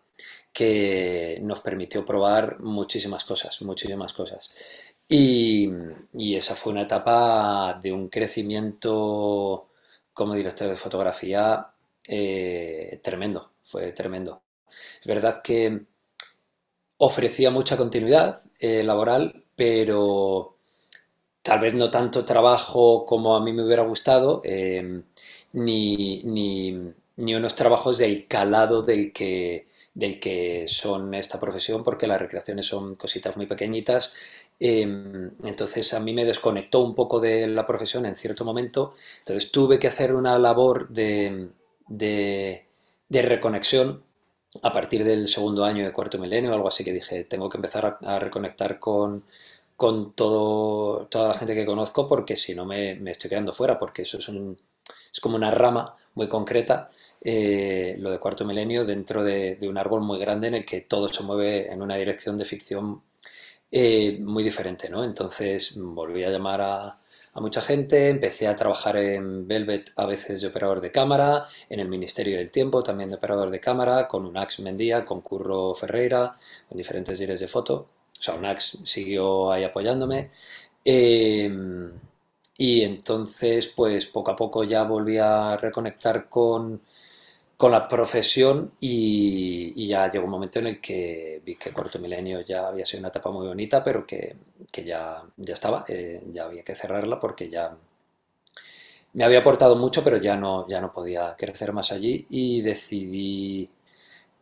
que 0.52 1.38
nos 1.42 1.60
permitió 1.60 2.04
probar 2.04 2.60
muchísimas 2.60 3.24
cosas, 3.24 3.62
muchísimas 3.62 4.12
cosas. 4.12 4.50
Y, 5.12 5.68
esa 6.36 6.54
fue 6.54 6.72
una 6.72 6.82
etapa 6.82 7.78
de 7.82 7.92
un 7.92 8.08
crecimiento 8.08 9.68
como 10.12 10.34
director 10.34 10.68
de 10.68 10.76
fotografía 10.76 11.66
eh, 12.06 13.00
tremendo, 13.02 13.50
fue 13.64 13.92
tremendo. 13.92 14.42
Es 15.00 15.06
verdad 15.06 15.42
que 15.42 15.82
ofrecía 16.98 17.50
mucha 17.50 17.76
continuidad 17.76 18.40
eh, 18.60 18.84
laboral, 18.84 19.44
pero 19.56 20.56
tal 21.42 21.60
vez 21.60 21.74
no 21.74 21.90
tanto 21.90 22.24
trabajo 22.24 23.04
como 23.04 23.36
a 23.36 23.42
mí 23.42 23.52
me 23.52 23.64
hubiera 23.64 23.82
gustado, 23.84 24.42
eh, 24.44 25.02
ni, 25.52 26.22
ni, 26.24 27.34
unos 27.34 27.56
trabajos 27.56 27.98
del 27.98 28.28
calado 28.28 28.82
del 28.82 29.12
que, 29.12 29.66
del 29.94 30.20
que 30.20 30.66
son 30.68 31.14
esta 31.14 31.40
profesión, 31.40 31.82
porque 31.84 32.06
las 32.06 32.20
recreaciones 32.20 32.66
son 32.66 32.94
cositas 32.96 33.36
muy 33.36 33.46
pequeñitas. 33.46 34.14
Em, 34.58 35.32
entonces 35.44 35.92
a 35.94 36.00
mí 36.00 36.12
me 36.12 36.24
desconectó 36.24 36.80
un 36.80 36.94
poco 36.94 37.20
de 37.20 37.46
la 37.46 37.66
profesión 37.66 38.06
en 38.06 38.16
cierto 38.16 38.44
momento. 38.44 38.94
Entonces 39.18 39.50
tuve 39.50 39.78
que 39.78 39.88
hacer 39.88 40.14
una 40.14 40.38
labor 40.38 40.88
de, 40.88 41.50
de, 41.88 42.66
de 43.08 43.22
reconexión 43.22 44.02
a 44.62 44.72
partir 44.72 45.04
del 45.04 45.28
segundo 45.28 45.64
año 45.64 45.84
de 45.84 45.92
cuarto 45.92 46.18
milenio, 46.18 46.52
algo 46.52 46.68
así 46.68 46.84
que 46.84 46.92
dije, 46.92 47.24
tengo 47.24 47.48
que 47.48 47.58
empezar 47.58 47.98
a, 48.02 48.18
reconectar 48.18 48.78
con, 48.78 49.24
con 49.76 50.12
todo, 50.12 51.06
toda 51.06 51.28
la 51.28 51.34
gente 51.34 51.54
que 51.54 51.66
conozco 51.66 52.08
porque 52.08 52.36
si 52.36 52.54
no 52.54 52.64
me, 52.66 52.96
me 52.96 53.12
estoy 53.12 53.30
quedando 53.30 53.52
fuera, 53.52 53.78
porque 53.78 54.02
eso 54.02 54.18
es, 54.18 54.28
un, 54.28 54.56
es 55.12 55.20
como 55.20 55.36
una 55.36 55.50
rama 55.50 55.96
muy 56.14 56.28
concreta, 56.28 56.90
eh, 57.22 57.96
lo 57.98 58.10
de 58.10 58.18
cuarto 58.18 58.44
milenio, 58.44 58.84
dentro 58.84 59.22
de, 59.22 59.58
un 59.62 59.78
árbol 59.78 60.00
muy 60.02 60.18
grande 60.18 60.48
en 60.48 60.54
el 60.54 60.64
que 60.64 60.80
todo 60.82 61.08
se 61.08 61.22
mueve 61.22 61.72
en 61.72 61.82
una 61.82 61.96
dirección 61.96 62.38
de 62.38 62.44
ficción 62.44 63.02
eh, 63.70 64.18
muy 64.20 64.42
diferente, 64.42 64.88
¿no? 64.88 65.04
Entonces 65.04 65.76
volví 65.76 66.24
a 66.24 66.30
llamar 66.30 66.60
a, 66.62 66.94
mucha 67.34 67.60
gente, 67.62 68.08
empecé 68.08 68.48
a 68.48 68.56
trabajar 68.56 68.96
en 68.96 69.46
Velvet 69.46 69.92
a 69.96 70.06
veces 70.06 70.40
de 70.40 70.48
operador 70.48 70.80
de 70.80 70.90
cámara, 70.92 71.46
en 71.68 71.80
el 71.80 71.88
Ministerio 71.88 72.36
del 72.38 72.50
Tiempo 72.50 72.82
también 72.82 73.10
de 73.10 73.16
operador 73.16 73.50
de 73.50 73.60
cámara, 73.60 74.08
con 74.08 74.26
Unax 74.26 74.60
Mendía, 74.60 75.04
con 75.04 75.20
Curro 75.22 75.74
Ferreira, 75.74 76.36
con 76.68 76.76
diferentes 76.78 77.18
directores 77.18 77.40
de 77.40 77.48
foto. 77.48 77.88
O 78.18 78.22
sea, 78.22 78.34
Unax 78.34 78.80
siguió 78.84 79.50
ahí 79.52 79.64
apoyándome. 79.64 80.30
Em, 80.84 81.92
y 82.56 82.82
entonces, 82.82 83.68
pues 83.68 84.06
poco 84.06 84.30
a 84.32 84.36
poco 84.36 84.64
ya 84.64 84.82
volví 84.84 85.18
a 85.18 85.56
reconectar 85.56 86.28
con, 86.28 86.82
con 87.60 87.72
la 87.72 87.86
profesión 87.86 88.72
y, 88.80 89.86
ya 89.86 90.10
llegó 90.10 90.24
un 90.24 90.30
momento 90.30 90.60
en 90.60 90.66
el 90.68 90.80
que 90.80 91.42
vi 91.44 91.56
que 91.56 91.72
Corto 91.72 91.98
Milenio 91.98 92.40
ya 92.40 92.68
había 92.68 92.86
sido 92.86 93.00
una 93.00 93.08
etapa 93.08 93.30
muy 93.30 93.46
bonita, 93.46 93.84
pero 93.84 94.06
que, 94.06 94.34
ya, 94.82 95.22
ya 95.36 95.52
estaba, 95.54 95.84
eh, 95.86 96.22
ya 96.32 96.44
había 96.44 96.62
que 96.64 96.74
cerrarla 96.74 97.20
porque 97.20 97.50
ya 97.50 97.76
me 99.12 99.24
había 99.24 99.40
aportado 99.40 99.76
mucho, 99.76 100.02
pero 100.02 100.16
ya 100.16 100.36
no, 100.36 100.66
ya 100.68 100.80
no 100.80 100.90
podía 100.92 101.36
crecer 101.36 101.72
más 101.74 101.92
allí 101.92 102.26
y 102.30 102.62
decidí, 102.62 103.68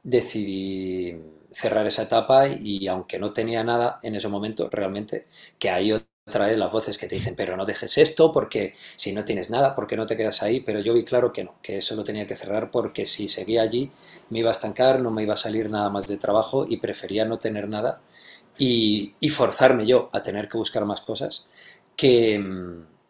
decidí 0.02 1.16
cerrar 1.50 1.86
esa 1.86 2.02
etapa 2.04 2.48
y 2.48 2.86
aunque 2.88 3.18
no 3.18 3.32
tenía 3.32 3.64
nada 3.64 4.00
en 4.02 4.14
ese 4.16 4.28
momento, 4.28 4.68
realmente, 4.70 5.26
que 5.58 5.70
hay 5.70 5.92
otra 6.28 6.46
vez 6.46 6.58
las 6.58 6.70
voces 6.70 6.98
que 6.98 7.06
te 7.06 7.16
dicen, 7.16 7.34
pero 7.34 7.56
no 7.56 7.64
dejes 7.64 7.98
esto 7.98 8.30
porque 8.32 8.74
si 8.96 9.12
no 9.12 9.24
tienes 9.24 9.50
nada, 9.50 9.74
¿por 9.74 9.86
qué 9.86 9.96
no 9.96 10.06
te 10.06 10.16
quedas 10.16 10.42
ahí? 10.42 10.60
Pero 10.60 10.80
yo 10.80 10.94
vi 10.94 11.04
claro 11.04 11.32
que 11.32 11.44
no, 11.44 11.54
que 11.62 11.78
eso 11.78 11.96
lo 11.96 12.04
tenía 12.04 12.26
que 12.26 12.36
cerrar 12.36 12.70
porque 12.70 13.06
si 13.06 13.28
seguía 13.28 13.62
allí 13.62 13.90
me 14.30 14.40
iba 14.40 14.50
a 14.50 14.52
estancar, 14.52 15.00
no 15.00 15.10
me 15.10 15.22
iba 15.22 15.34
a 15.34 15.36
salir 15.36 15.70
nada 15.70 15.90
más 15.90 16.06
de 16.06 16.18
trabajo 16.18 16.66
y 16.68 16.76
prefería 16.76 17.24
no 17.24 17.38
tener 17.38 17.68
nada 17.68 18.00
y, 18.58 19.14
forzarme 19.30 19.86
yo 19.86 20.08
a 20.12 20.20
tener 20.22 20.48
que 20.48 20.58
buscar 20.58 20.84
más 20.84 21.00
cosas 21.00 21.48
que, 21.96 22.42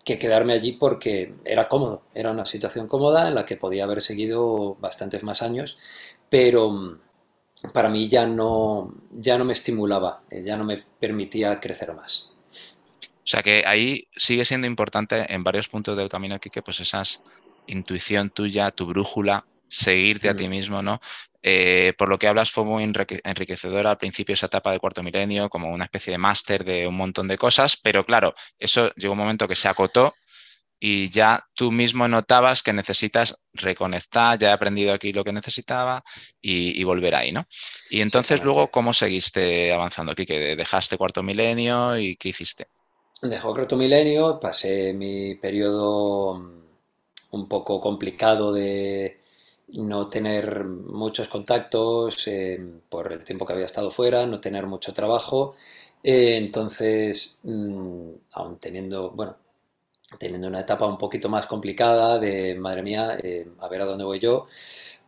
que 0.04 0.18
quedarme 0.18 0.52
allí 0.52 0.72
porque 0.72 1.35
era 1.44 1.68
cómodo, 1.68 2.02
era 2.14 2.31
una 2.31 2.46
situación 2.46 2.87
cómoda 2.87 3.28
en 3.28 3.35
la 3.35 3.44
que 3.44 3.57
podía 3.57 3.85
haber 3.85 4.02
seguido 4.02 4.76
bastantes 4.81 5.24
más 5.24 5.42
años, 5.42 5.78
pero 6.28 6.98
para 7.72 7.88
mí 7.88 8.09
ya 8.09 8.26
no, 8.26 8.94
ya 9.12 9.38
no 9.38 9.44
me 9.44 9.52
estimulaba, 9.52 10.22
ya 10.31 10.57
no 10.57 10.64
me 10.64 10.78
permitía 11.00 11.61
crecer 11.61 11.94
más. 11.94 12.33
O 13.28 13.30
sea 13.30 13.42
que 13.42 13.62
ahí 13.66 14.08
sigue 14.16 14.46
siendo 14.46 14.66
importante 14.66 15.30
en 15.34 15.44
varios 15.44 15.68
puntos 15.68 15.94
del 15.98 16.08
camino 16.08 16.36
aquí 16.36 16.48
que 16.48 16.62
pues 16.62 16.80
esa 16.80 17.02
intuición 17.66 18.30
tuya, 18.30 18.70
tu 18.70 18.86
brújula, 18.86 19.44
seguirte 19.68 20.30
a 20.30 20.34
ti 20.34 20.48
mismo, 20.48 20.80
¿no? 20.80 20.98
Eh, 21.42 21.92
por 21.98 22.08
lo 22.08 22.18
que 22.18 22.26
hablas 22.26 22.50
fue 22.50 22.64
muy 22.64 22.82
enriquecedora 22.84 23.90
al 23.90 23.98
principio 23.98 24.32
esa 24.32 24.46
etapa 24.46 24.72
de 24.72 24.78
cuarto 24.78 25.02
milenio, 25.02 25.50
como 25.50 25.68
una 25.68 25.84
especie 25.84 26.10
de 26.10 26.16
máster 26.16 26.64
de 26.64 26.86
un 26.86 26.94
montón 26.94 27.28
de 27.28 27.36
cosas, 27.36 27.76
pero 27.76 28.02
claro, 28.02 28.34
eso 28.58 28.94
llegó 28.94 29.12
un 29.12 29.18
momento 29.18 29.46
que 29.46 29.56
se 29.56 29.68
acotó 29.68 30.14
y 30.80 31.10
ya 31.10 31.46
tú 31.52 31.70
mismo 31.70 32.08
notabas 32.08 32.62
que 32.62 32.72
necesitas 32.72 33.36
reconectar, 33.52 34.38
ya 34.38 34.48
he 34.48 34.52
aprendido 34.52 34.94
aquí 34.94 35.12
lo 35.12 35.22
que 35.22 35.34
necesitaba 35.34 36.02
y, 36.40 36.82
volver 36.82 37.14
ahí, 37.14 37.32
¿no? 37.32 37.46
Y 37.90 38.00
entonces 38.00 38.42
luego, 38.42 38.70
¿cómo 38.70 38.94
seguiste 38.94 39.70
avanzando 39.70 40.12
aquí? 40.12 40.24
¿Que 40.24 40.56
dejaste 40.56 40.96
cuarto 40.96 41.22
milenio 41.22 41.98
y 41.98 42.16
qué 42.16 42.30
hiciste? 42.30 42.68
Dejó 43.22 43.52
Croto 43.52 43.76
Milenio, 43.76 44.38
pasé 44.38 44.92
mi 44.94 45.35
periodo 45.35 46.35
mm, 46.35 46.61
un 47.33 47.48
poco 47.48 47.81
complicado 47.81 48.52
de 48.52 49.20
no 49.74 50.07
tener 50.09 50.64
muchos 50.64 51.28
contactos 51.28 52.26
eh, 52.28 52.59
por 52.88 53.12
el 53.12 53.24
tiempo 53.24 53.44
que 53.44 53.54
había 53.54 53.66
estado 53.66 53.90
fuera, 53.90 54.24
no 54.26 54.40
tener 54.40 54.66
mucho 54.66 54.92
trabajo. 54.94 55.57
Eh, 56.02 56.37
entonces, 56.37 57.40
mm, 57.42 58.11
aún 58.33 58.59
teniendo, 58.61 59.11
bueno, 59.11 59.37
teniendo 60.18 60.48
una 60.48 60.61
etapa 60.61 60.87
un 60.87 60.98
poquito 60.98 61.28
más 61.28 61.46
complicada 61.46 62.18
de, 62.18 62.54
madre 62.54 62.83
mía, 62.83 63.18
eh, 63.22 63.48
a 63.61 63.68
ver 63.68 63.83
a 63.83 63.87
dónde 63.87 64.04
voy 64.04 64.20
yo, 64.20 64.46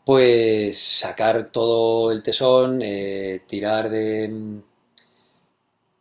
pues 0.05 0.79
sacar 0.79 1.51
todo 1.53 2.11
el 2.13 2.23
tesón, 2.23 2.81
tirar 3.47 3.91
de 3.91 4.29
mm, 4.29 4.63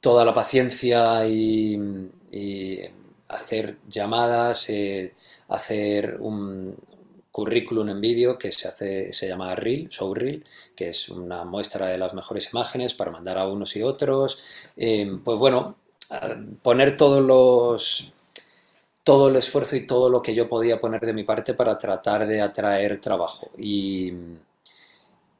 toda 0.01 0.25
la 0.25 0.33
paciencia 0.33 1.27
y, 1.27 1.79
hacer 3.27 3.77
llamadas, 3.87 4.69
eh, 4.69 5.13
hacer 5.49 6.17
un 6.19 6.75
currículum 7.31 7.89
en 7.89 8.01
vídeo 8.01 8.37
que 8.37 8.51
se, 8.51 8.67
hace, 8.67 9.13
se 9.13 9.27
llama 9.27 9.55
Reel, 9.55 9.87
Show 9.89 10.13
Reel, 10.15 10.43
que 10.75 10.89
es 10.89 11.09
una 11.09 11.45
muestra 11.45 11.87
de 11.87 11.97
las 11.97 12.13
mejores 12.13 12.51
imágenes 12.51 12.93
para 12.95 13.11
mandar 13.11 13.37
a 13.37 13.47
unos 13.47 13.75
y 13.75 13.83
otros. 13.83 14.41
Eh, 14.75 15.19
pues 15.23 15.37
bueno, 15.39 15.75
poner 16.61 16.97
todos 16.97 17.23
los 17.23 18.13
todo 19.03 19.29
el 19.29 19.37
esfuerzo 19.37 19.75
y 19.75 19.87
todo 19.87 20.09
lo 20.09 20.21
que 20.21 20.35
yo 20.35 20.47
podía 20.47 20.79
poner 20.79 21.01
de 21.01 21.13
mi 21.13 21.23
parte 21.23 21.53
para 21.55 21.77
tratar 21.77 22.27
de 22.27 22.41
atraer 22.41 23.01
trabajo 23.01 23.49
y, 23.57 24.13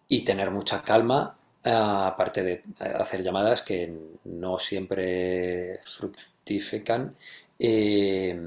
y 0.08 0.22
tener 0.22 0.50
mucha 0.50 0.82
calma 0.82 1.39
aparte 1.64 2.44
de 2.44 2.64
hacer 2.80 3.22
llamadas 3.24 3.62
que 3.62 3.94
no 4.26 4.60
siempre 4.60 5.80
fructifican, 5.86 7.16
eh, 7.58 8.40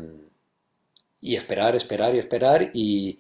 y 1.21 1.37
esperar, 1.37 1.77
esperar 1.77 2.15
y 2.15 2.19
esperar, 2.19 2.71
y, 2.73 3.19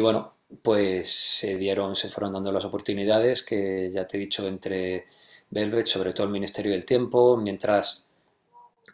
bueno, 0.00 0.34
pues 0.62 1.12
se 1.12 1.56
dieron, 1.56 1.96
se 1.96 2.08
fueron 2.08 2.32
dando 2.32 2.52
las 2.52 2.64
oportunidades 2.64 3.42
que 3.42 3.90
ya 3.92 4.06
te 4.06 4.16
he 4.16 4.20
dicho 4.20 4.46
entre 4.46 5.06
Velvet, 5.50 5.86
sobre 5.86 6.12
todo 6.12 6.26
el 6.26 6.32
Ministerio 6.32 6.72
del 6.72 6.84
Tiempo, 6.84 7.36
mientras 7.36 8.06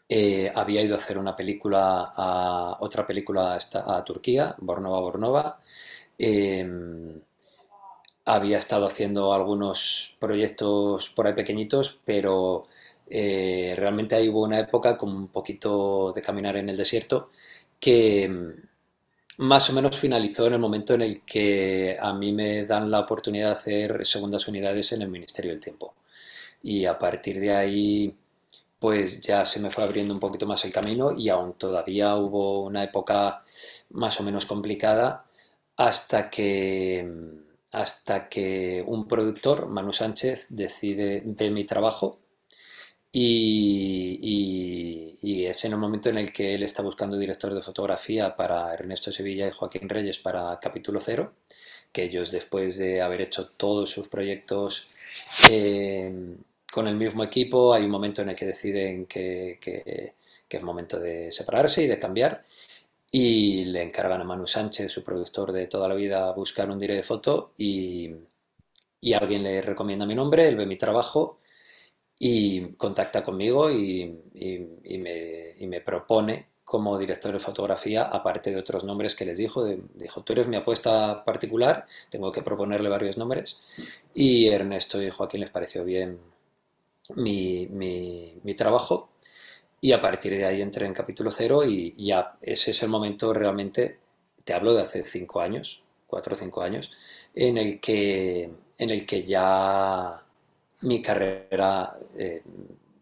eh, 0.09 0.51
había 0.55 0.83
ido 0.83 0.95
a 0.95 0.99
hacer 0.99 1.19
una 1.19 1.37
película, 1.37 2.13
a, 2.17 2.79
otra 2.81 3.07
película 3.07 3.57
a, 3.57 3.97
a 3.97 4.05
Turquía, 4.05 4.55
Bornova 4.59 5.01
Bornova. 5.01 5.61
Eh, 6.19 6.67
había 8.29 8.59
estado 8.59 8.87
haciendo 8.87 9.33
algunos 9.33 10.15
proyectos 10.21 11.09
por 11.09 11.27
ahí 11.27 11.33
pequeñitos, 11.35 11.99
pero 12.05 12.69
eh, 13.09 13.75
realmente 13.77 14.15
ahí 14.17 14.29
hubo 14.29 14.43
una 14.43 14.61
época 14.61 14.97
con 14.99 15.11
un 15.11 15.29
poquito 15.29 16.13
de 16.15 16.23
caminar 16.23 16.57
en 16.59 16.69
el 16.69 16.77
desierto 16.77 17.31
que 17.81 18.29
mm, 18.29 19.45
más 19.45 19.71
o 19.71 19.73
menos 19.73 19.97
finalizó 19.99 20.47
en 20.47 20.55
el 20.55 20.59
momento 20.59 20.95
en 20.95 21.03
el 21.03 21.23
que 21.23 21.97
a 22.01 22.13
mí 22.13 22.33
me 22.33 22.65
dan 22.67 22.91
la 22.91 23.01
oportunidad 23.01 23.47
de 23.49 23.53
hacer 23.53 24.07
segundas 24.07 24.47
unidades 24.49 24.93
en 24.93 25.03
el 25.03 25.09
Ministerio 25.09 25.53
del 25.53 25.61
Tiempo. 25.61 25.95
Y 26.63 26.85
a 26.87 26.99
partir 26.99 27.41
de 27.41 27.55
ahí, 27.55 28.15
pues 28.79 29.21
ya 29.21 29.45
se 29.45 29.61
me 29.61 29.71
fue 29.71 29.85
abriendo 29.85 30.15
un 30.15 30.21
poquito 30.21 30.47
más 30.47 30.65
el 30.65 30.73
camino 30.73 31.13
y 31.13 31.29
aún 31.31 31.55
todavía 31.55 32.17
hubo 32.17 32.65
una 32.65 32.85
época 32.85 33.43
más 33.91 34.21
o 34.21 34.25
menos 34.25 34.47
complicada 34.47 35.25
hasta 35.77 36.31
que 36.31 37.05
mm, 37.07 37.48
hasta 37.73 38.29
que 38.29 38.83
un 38.87 39.07
productor, 39.09 39.67
Manu 39.69 39.93
Sánchez, 39.93 40.47
decide, 40.51 41.23
ve 41.25 41.51
mi 41.51 41.65
trabajo 41.65 42.19
y, 43.13 44.27
es 45.47 45.65
en 45.65 45.73
el 45.73 45.79
momento 45.79 46.11
en 46.11 46.19
el 46.19 46.33
que 46.33 46.55
él 46.55 46.63
está 46.63 46.83
buscando 46.83 47.17
director 47.17 47.55
de 47.55 47.63
fotografía 47.63 48.37
para 48.37 48.75
Ernesto 48.75 49.11
Sevilla 49.13 49.49
y 49.49 49.51
Joaquín 49.51 49.89
Reyes 49.89 50.19
para 50.19 50.59
Capítulo 50.61 51.01
Cero, 51.01 51.33
que 51.91 52.05
ellos 52.05 52.31
después 52.31 52.77
de 52.79 53.01
haber 53.01 53.23
hecho 53.23 53.49
todos 53.49 53.91
sus 53.91 54.09
proyectos 54.09 54.95
eh, 55.51 56.13
con 56.71 56.87
el 56.87 56.97
mismo 56.97 57.25
equipo, 57.25 57.73
hay 57.73 57.85
un 57.85 57.91
momento 57.91 58.23
en 58.23 58.31
el 58.31 58.37
que 58.37 58.47
deciden 58.47 59.07
que 59.07 59.59
es 60.51 60.63
momento 60.63 60.99
de 60.99 61.33
separarse 61.33 61.83
y 61.85 61.87
de 61.87 61.99
cambiar 61.99 62.45
y 63.11 63.65
le 63.65 63.83
encargan 63.83 64.21
a 64.21 64.25
Manu 64.25 64.47
Sánchez, 64.47 64.91
su 64.93 65.03
productor 65.03 65.53
de 65.53 65.67
toda 65.67 65.89
la 65.89 65.95
vida, 65.95 66.31
buscar 66.33 66.71
un 66.71 66.79
director 66.79 67.03
de 67.03 67.03
foto 67.03 67.53
y, 67.57 68.15
y, 69.01 69.13
alguien 69.13 69.43
le 69.43 69.63
recomienda 69.63 70.07
mi 70.07 70.15
nombre, 70.15 70.49
él 70.49 70.57
ve 70.57 70.67
mi 70.67 70.77
trabajo 70.77 71.41
y 72.19 72.73
contacta 72.75 73.23
conmigo 73.23 73.71
y, 73.71 74.21
y, 74.35 74.99
me, 74.99 75.55
me, 75.61 75.81
propone 75.81 76.49
como 76.65 76.99
director 76.99 77.33
de 77.33 77.39
fotografía, 77.39 78.03
aparte 78.05 78.51
de 78.51 78.59
otros 78.59 78.85
nombres 78.85 79.15
que 79.15 79.25
les 79.25 79.39
dijo. 79.39 79.65
dijo, 79.65 80.23
tú 80.23 80.33
eres 80.35 80.49
mi 80.49 80.57
apuesta 80.57 81.25
particular, 81.25 81.87
tengo 82.11 82.31
que 82.33 82.43
proponerle 82.43 82.89
varios 82.91 83.17
nombres. 83.17 83.59
Y 84.15 84.49
Ernesto 84.49 85.03
y 85.03 85.11
Joaquín 85.11 85.41
les 85.41 85.51
pareció 85.51 85.85
bien 85.85 86.19
mi, 87.17 87.67
mi, 88.43 88.55
trabajo. 88.55 89.11
Y 89.81 89.93
a 89.93 90.01
partir 90.01 90.33
de 90.33 90.45
ahí 90.45 90.61
entré 90.61 90.87
en 90.87 90.95
capítulo 90.95 91.31
cero 91.31 91.65
y 91.65 91.95
ya 91.97 92.37
ese 92.41 92.73
es 92.73 92.83
el 92.83 92.89
momento 92.89 93.33
realmente, 93.33 93.99
te 94.45 94.53
hablo 94.53 94.75
de 94.75 94.83
hace 94.83 95.05
cinco 95.05 95.41
años, 95.41 95.83
cuatro 96.07 96.35
o 96.35 96.37
cinco 96.37 96.63
años, 96.63 96.91
en 97.35 97.59
el 97.59 97.81
que, 97.81 98.51
en 98.79 98.91
el 98.91 99.07
que 99.07 99.23
ya 99.25 100.21
mi 100.81 101.03
carrera 101.03 101.97
eh, 102.17 102.43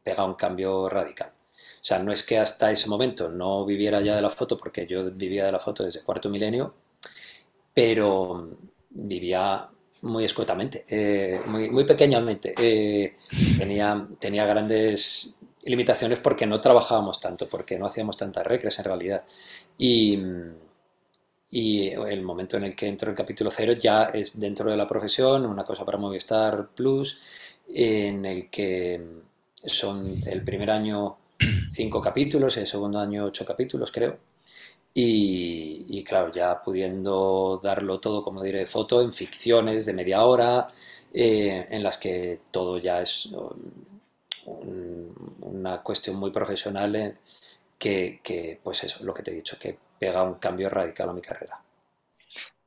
pega 0.03 0.25
un 0.25 0.35
cambio 0.35 0.89
radical. 0.89 1.31
O 1.59 1.85
sea, 1.87 1.99
no 2.01 2.13
es 2.13 2.23
que 2.23 2.39
hasta 2.39 2.71
ese 2.71 2.89
momento 2.89 3.29
no 3.29 3.65
viviera 3.65 4.01
ya 4.01 4.17
de 4.17 4.23
la 4.23 4.31
foto, 4.31 4.59
porque 4.59 4.87
yo 4.87 5.11
vivía 5.13 5.47
de 5.47 5.53
la 5.53 5.59
foto 5.61 5.85
desde 5.85 6.03
cuarto 6.03 6.29
milenio, 6.29 6.75
pero 7.73 8.51
vivía 8.91 9.69
muy 10.03 10.25
escuetamente, 10.25 10.85
eh, 10.89 11.41
muy, 11.47 11.71
muy, 11.71 11.85
pequeñamente. 11.85 12.55
Eh, 12.59 13.17
tenía, 13.59 14.07
tenía 14.19 14.47
grandes 14.47 15.39
limitaciones 15.67 16.21
porque 16.21 16.47
no 16.47 16.61
trabajábamos 16.61 17.21
tanto, 17.21 17.47
porque 17.51 17.79
no 17.79 17.87
hacíamos 17.87 18.17
tantas 18.17 18.47
recres 18.47 18.79
en 18.79 18.85
realidad. 18.85 19.25
Y, 19.79 20.19
y 21.51 21.89
el 21.89 22.23
momento 22.23 22.57
en 22.57 22.65
el 22.65 22.75
que 22.75 22.87
entro 22.87 23.11
en 23.11 23.17
capítulo 23.17 23.51
cero 23.51 23.73
ya 23.75 24.05
es 24.07 24.39
dentro 24.39 24.71
de 24.71 24.77
la 24.77 24.87
profesión, 24.87 25.47
una 25.47 25.65
cosa 25.65 25.85
para 25.85 25.99
Movistar 25.99 26.69
Plus, 26.75 27.21
en 27.69 28.25
el 28.25 28.51
que 28.51 29.01
son 29.65 30.15
el 30.27 30.43
primer 30.45 30.71
año 30.71 31.17
cinco 31.73 32.01
capítulos, 32.01 32.57
el 32.57 32.67
segundo 32.67 32.99
año 32.99 33.25
ocho 33.27 33.45
capítulos, 33.45 33.91
creo. 33.93 34.19
Y, 34.99 36.03
claro, 36.05 36.33
ya 36.33 36.63
pudiendo 36.63 37.61
darlo 37.63 38.01
todo, 38.01 38.23
como 38.23 38.43
diré, 38.43 38.65
foto 38.65 39.03
en 39.03 39.13
ficciones 39.13 39.85
de 39.85 39.93
media 39.93 40.25
hora, 40.25 40.67
eh, 41.13 41.67
en 41.71 41.83
las 41.83 41.99
que 41.99 42.41
todo 42.51 42.79
ya 42.79 43.03
es 43.03 43.29
una 44.47 45.83
cuestión 45.83 46.17
muy 46.17 46.31
profesional 46.31 46.97
eh, 46.97 47.17
que, 47.79 48.61
pues 48.63 48.85
eso, 48.85 49.05
lo 49.05 49.13
que 49.13 49.23
te 49.23 49.31
he 49.31 49.35
dicho, 49.35 49.59
que 49.59 49.79
pega 49.99 50.23
un 50.23 50.35
cambio 50.35 50.69
radical 50.69 51.09
a 51.09 51.13
mi 51.13 51.23
carrera. 51.23 51.61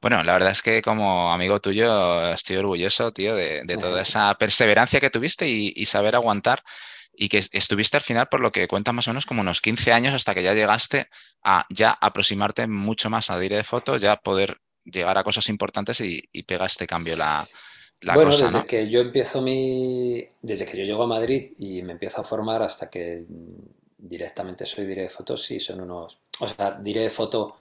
Bueno, 0.02 0.24
la 0.24 0.34
verdad 0.34 0.52
es 0.52 0.62
que 0.62 0.82
como 0.82 1.34
amigo 1.34 1.60
tuyo 1.60 2.32
estoy 2.32 2.58
orgulloso, 2.58 3.12
tío, 3.12 3.36
de, 3.36 3.78
toda 3.80 4.02
esa 4.02 4.34
perseverancia 4.36 5.00
que 5.00 5.10
tuviste 5.10 5.48
y 5.48 5.86
saber 5.86 6.15
aguantar 6.15 6.63
y 7.20 7.28
que 7.28 7.38
estuviste 7.52 7.98
al 7.98 8.04
final, 8.04 8.28
por 8.30 8.39
lo 8.39 8.52
que 8.52 8.68
cuenta 8.70 8.94
más 8.94 9.08
o 9.08 9.12
menos, 9.12 9.26
como 9.26 9.42
unos 9.42 9.60
15 9.60 9.92
años 9.92 10.13
hasta 10.13 10.34
que 10.34 10.42
ya 10.42 10.54
llegaste 10.54 11.10
a 11.44 11.65
ya 11.70 11.92
aproximarte 11.92 12.65
mucho 12.65 13.10
más 13.10 13.30
a 13.30 13.38
Dire 13.38 13.58
de 13.58 13.65
Foto, 13.65 13.98
ya 13.98 14.15
poder 14.15 14.62
llegar 14.86 15.18
a 15.18 15.24
cosas 15.26 15.50
importantes 15.50 16.00
y, 16.00 16.24
y 16.32 16.44
pega 16.44 16.65
este 16.65 16.88
cambio 16.88 17.18
la, 17.18 17.46
la 18.01 18.15
bueno, 18.15 18.35
desde 18.35 18.65
que 18.65 18.89
yo 18.89 19.01
empiezo 19.01 19.41
mi... 19.41 20.25
Desde 20.41 20.65
que 20.65 20.77
yo 20.77 20.83
llego 20.83 21.03
a 21.03 21.07
Madrid 21.07 21.51
y 21.57 21.81
me 21.81 21.93
empiezo 21.93 22.21
a 22.21 22.23
formar 22.23 22.62
hasta 22.62 22.89
que 22.89 23.25
directamente 23.97 24.65
soy 24.65 24.85
Dire 24.85 25.03
de 25.03 25.09
Foto, 25.09 25.35
sí, 25.35 25.59
son 25.59 25.81
unos... 25.81 26.17
O 26.39 26.47
sea, 26.47 26.71
Dire 26.71 27.01
de 27.01 27.09
Foto... 27.09 27.57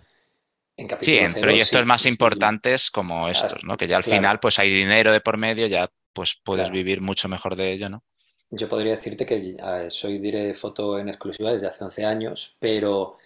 En 0.77 0.87
capítulo 0.87 1.19
sí, 1.19 1.25
en 1.25 1.43
proyectos 1.43 1.87
más 1.87 2.07
importantes 2.07 2.89
como 2.93 3.29
estos, 3.29 3.65
¿no? 3.65 3.77
Que 3.77 3.89
ya 3.89 3.97
al 3.97 4.05
final 4.05 4.39
pues 4.39 4.61
hay 4.61 4.71
dinero 4.71 5.11
de 5.11 5.21
por 5.21 5.37
medio, 5.37 5.67
ya 5.67 5.91
pues 6.13 6.41
puedes 6.41 6.71
vivir 6.71 7.01
mucho 7.01 7.29
mejor 7.29 7.57
de 7.57 7.73
ello, 7.73 7.89
¿no? 7.89 8.05
Yo 8.51 8.69
podría 8.69 8.93
decirte 8.93 9.27
que 9.27 9.57
soy 9.91 10.19
Dire 10.19 10.55
Foto 10.55 10.99
en 10.99 11.09
exclusiva 11.09 11.53
desde 11.53 11.67
hace 11.67 11.83
11 11.83 12.05
años, 12.05 12.57
pero 12.59 13.19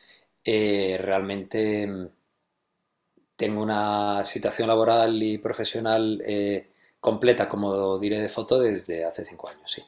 eh, 0.44 0.98
realmente 1.00 1.86
mm, 1.86 2.08
tengo 3.36 3.62
una 3.62 4.24
situación 4.24 4.66
laboral 4.66 5.22
y 5.22 5.38
profesional 5.38 6.20
eh, 6.26 6.71
completa 7.02 7.48
como 7.48 7.98
Dire 7.98 8.20
de 8.20 8.28
Foto 8.28 8.60
desde 8.60 9.04
hace 9.04 9.24
5 9.24 9.48
años, 9.48 9.70
sí. 9.70 9.82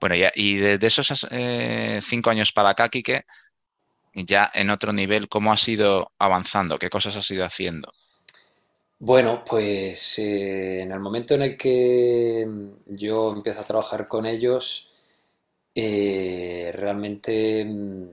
Bueno, 0.00 0.14
y 0.34 0.56
desde 0.56 0.86
esos 0.86 1.08
5 1.08 1.28
eh, 1.32 2.00
años 2.26 2.52
para 2.52 2.70
acá, 2.70 2.88
Quique, 2.88 3.24
ya 4.14 4.50
en 4.54 4.70
otro 4.70 4.92
nivel, 4.92 5.28
¿cómo 5.28 5.52
has 5.52 5.66
ido 5.68 6.12
avanzando? 6.18 6.78
¿Qué 6.78 6.90
cosas 6.90 7.16
has 7.16 7.28
ido 7.30 7.44
haciendo? 7.44 7.92
Bueno, 9.00 9.42
pues 9.44 10.20
eh, 10.20 10.82
en 10.82 10.92
el 10.92 11.00
momento 11.00 11.34
en 11.34 11.42
el 11.42 11.56
que 11.56 12.46
yo 12.86 13.32
empiezo 13.32 13.60
a 13.60 13.64
trabajar 13.64 14.06
con 14.06 14.24
ellos, 14.24 14.92
eh, 15.74 16.70
realmente 16.72 17.64
mm, 17.64 18.08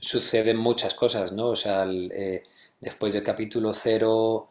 suceden 0.00 0.58
muchas 0.58 0.94
cosas, 0.94 1.32
¿no? 1.32 1.48
O 1.48 1.56
sea, 1.56 1.86
después 2.80 3.14
del 3.14 3.24
capítulo 3.24 3.74
cero, 3.74 4.50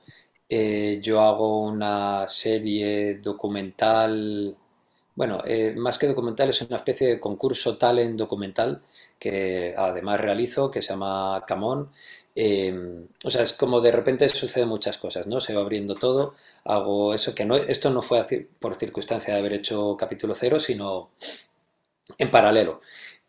yo 0.50 1.22
hago 1.22 1.62
una 1.62 2.28
serie 2.28 3.16
documental, 3.16 4.56
bueno, 5.16 5.42
más 5.78 5.98
que 5.98 6.08
documental, 6.08 6.50
es 6.50 6.62
una 6.62 6.78
especie 6.78 7.08
de 7.08 7.20
concurso 7.20 7.78
talent 7.78 8.18
documental 8.18 8.82
que 9.20 9.74
además 9.78 10.20
realizo, 10.20 10.70
que 10.70 10.82
se 10.82 10.90
llama 10.90 11.44
Camón, 11.48 11.90
Em, 12.38 13.08
o 13.24 13.30
sea, 13.30 13.44
es 13.44 13.54
como 13.54 13.80
de 13.80 13.92
repente 13.92 14.28
suceden 14.28 14.68
muchas 14.68 14.98
cosas, 14.98 15.26
¿no? 15.26 15.40
Se 15.40 15.54
va 15.54 15.62
abriendo 15.62 15.96
todo, 15.96 16.36
hago 16.66 17.14
eso 17.14 17.34
que 17.34 17.46
no, 17.46 17.56
esto 17.56 17.90
no 17.92 18.02
fue 18.02 18.26
por 18.60 18.76
circunstancia 18.76 19.34
de 19.34 19.40
haber 19.40 19.54
hecho 19.54 19.96
capítulo 19.98 20.36
cero, 20.36 20.60
sino 20.60 21.12
en 22.18 22.32
paralelo. 22.32 22.82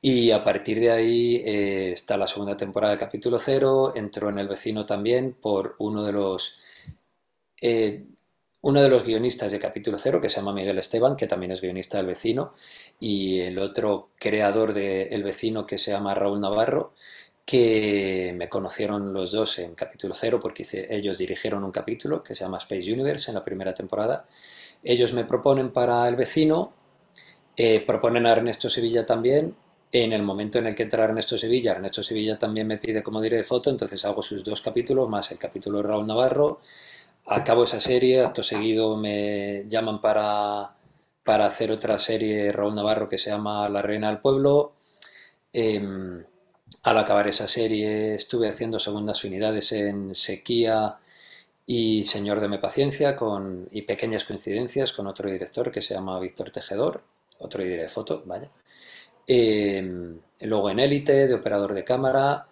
Y 0.03 0.31
a 0.33 0.45
partir 0.45 0.81
de 0.81 0.91
ahí 0.91 1.37
eh, 1.37 1.93
está 1.93 2.17
la 2.17 2.27
segunda 2.27 2.57
temporada 2.57 2.95
de 2.95 2.99
capítulo 2.99 3.39
cero, 3.39 3.93
entró 3.95 4.29
en 4.29 4.39
El 4.39 4.49
Vecino 4.49 4.87
también 4.87 5.35
por 5.41 5.77
uno 5.79 6.05
de 6.05 6.13
los... 6.13 6.59
Eh, 7.61 8.07
uno 8.63 8.83
de 8.83 8.89
los 8.89 9.05
guionistas 9.05 9.53
de 9.53 9.61
capítulo 9.61 9.97
cero, 9.99 10.21
que 10.21 10.29
se 10.29 10.37
llama 10.37 10.53
Miguel 10.53 10.79
Esteban, 10.79 11.17
que 11.17 11.27
también 11.27 11.53
es 11.53 11.61
guionista 11.61 11.99
del 11.99 12.07
vecino, 12.07 12.55
y 12.99 13.41
el 13.41 13.59
otro 13.59 14.11
creador 14.19 14.75
de 14.75 15.05
El 15.05 15.23
vecino, 15.23 15.67
que 15.67 15.79
se 15.79 15.93
llama 15.93 16.15
Raúl 16.15 16.41
Navarro, 16.41 16.93
que 17.45 18.35
me 18.37 18.49
conocieron 18.49 19.13
los 19.13 19.31
dos 19.31 19.61
en 19.61 19.77
capítulo 19.77 20.15
cero 20.15 20.41
porque 20.43 20.67
ellos 20.91 21.17
dirigieron 21.19 21.63
un 21.63 21.71
capítulo 21.71 22.23
que 22.23 22.35
se 22.35 22.43
llama 22.45 22.59
Space 22.59 22.93
Universe 22.93 23.31
en 23.31 23.37
la 23.37 23.45
primera 23.45 23.73
temporada. 23.73 24.27
Ellos 24.83 25.13
me 25.13 25.25
proponen 25.25 25.71
para 25.73 26.09
el 26.09 26.17
vecino, 26.17 26.73
eh, 27.57 27.85
proponen 27.87 28.27
a 28.27 28.33
Ernesto 28.33 28.69
Sevilla 28.69 29.07
también. 29.07 29.55
En 29.93 30.13
el 30.13 30.23
momento 30.23 30.59
en 30.59 30.67
el 30.67 30.75
que 30.75 30.83
entra 30.83 31.05
Ernesto 31.05 31.39
Sevilla, 31.39 31.73
Ernesto 31.73 32.03
Sevilla 32.03 32.37
también 32.37 32.67
me 32.67 32.79
pide 32.79 33.03
como 33.05 33.23
diré 33.23 33.37
de 33.37 33.45
foto, 33.45 33.71
entonces 33.71 34.05
hago 34.05 34.23
sus 34.23 34.43
dos 34.43 34.61
capítulos 34.61 35.09
más 35.09 35.31
el 35.31 35.39
capítulo 35.39 35.79
de 35.79 35.85
Raúl 35.85 36.07
Navarro. 36.07 36.61
Acabo 37.29 37.65
esa 37.65 37.81
serie, 37.81 38.21
acto 38.21 38.43
seguido 38.45 38.97
me 38.97 39.65
llaman 39.69 40.01
para, 40.01 40.71
para 41.25 41.47
hacer 41.47 41.73
otra 41.73 41.99
serie 41.99 42.53
Raúl 42.53 42.77
Navarro 42.77 43.09
que 43.09 43.19
se 43.19 43.31
llama 43.31 43.69
La 43.69 43.83
Reina 43.83 44.09
del 44.09 44.21
Pueblo. 44.21 44.75
Em, 45.53 46.25
al 46.85 46.99
acabar 46.99 47.27
esa 47.27 47.49
serie 47.49 48.15
estuve 48.15 48.49
haciendo 48.49 48.79
segundas 48.79 49.25
unidades 49.25 49.73
en 49.73 50.15
Sequía 50.15 50.99
y 51.67 52.05
Señor 52.05 52.41
de 52.41 52.49
mi 52.49 52.59
paciencia 52.59 53.17
con, 53.17 53.69
y 53.73 53.83
pequeñas 53.83 54.25
coincidencias 54.25 54.93
con 54.93 55.09
otro 55.09 55.29
director 55.29 55.73
que 55.73 55.83
se 55.83 55.95
llama 55.95 56.21
Víctor 56.21 56.53
Tejedor, 56.53 57.03
otro 57.41 57.65
de 57.65 57.89
foto, 57.89 58.23
vaya. 58.25 58.51
Em, 59.27 60.21
luego 60.43 60.71
en 60.71 60.79
Élite, 60.79 61.27
de 61.27 61.35
operador 61.35 61.75
de 61.75 61.85
cámara, 61.85 62.47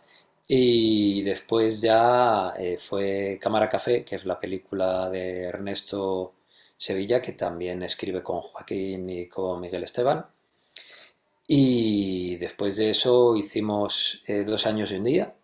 y 0.46 1.22
después 1.22 1.80
ya 1.80 2.54
eh, 2.58 2.76
fue 2.78 3.38
Cámara 3.40 3.68
Café, 3.68 4.04
que 4.04 4.16
es 4.16 4.26
la 4.26 4.38
película 4.40 5.08
de 5.10 5.44
Ernesto 5.44 6.34
Sevilla, 6.76 7.22
que 7.22 7.32
también 7.32 7.82
escribe 7.82 8.22
con 8.22 8.40
Joaquín 8.40 9.08
y 9.10 9.28
con 9.28 9.60
Miguel 9.60 9.84
Esteban. 9.84 10.26
Y 11.46 12.36
después 12.36 12.76
de 12.76 12.90
eso 12.90 13.36
hicimos 13.36 14.22
eh, 14.26 14.44
dos 14.44 14.66
años 14.66 14.92
y 14.92 14.96
un 14.96 15.04
día, 15.04 15.34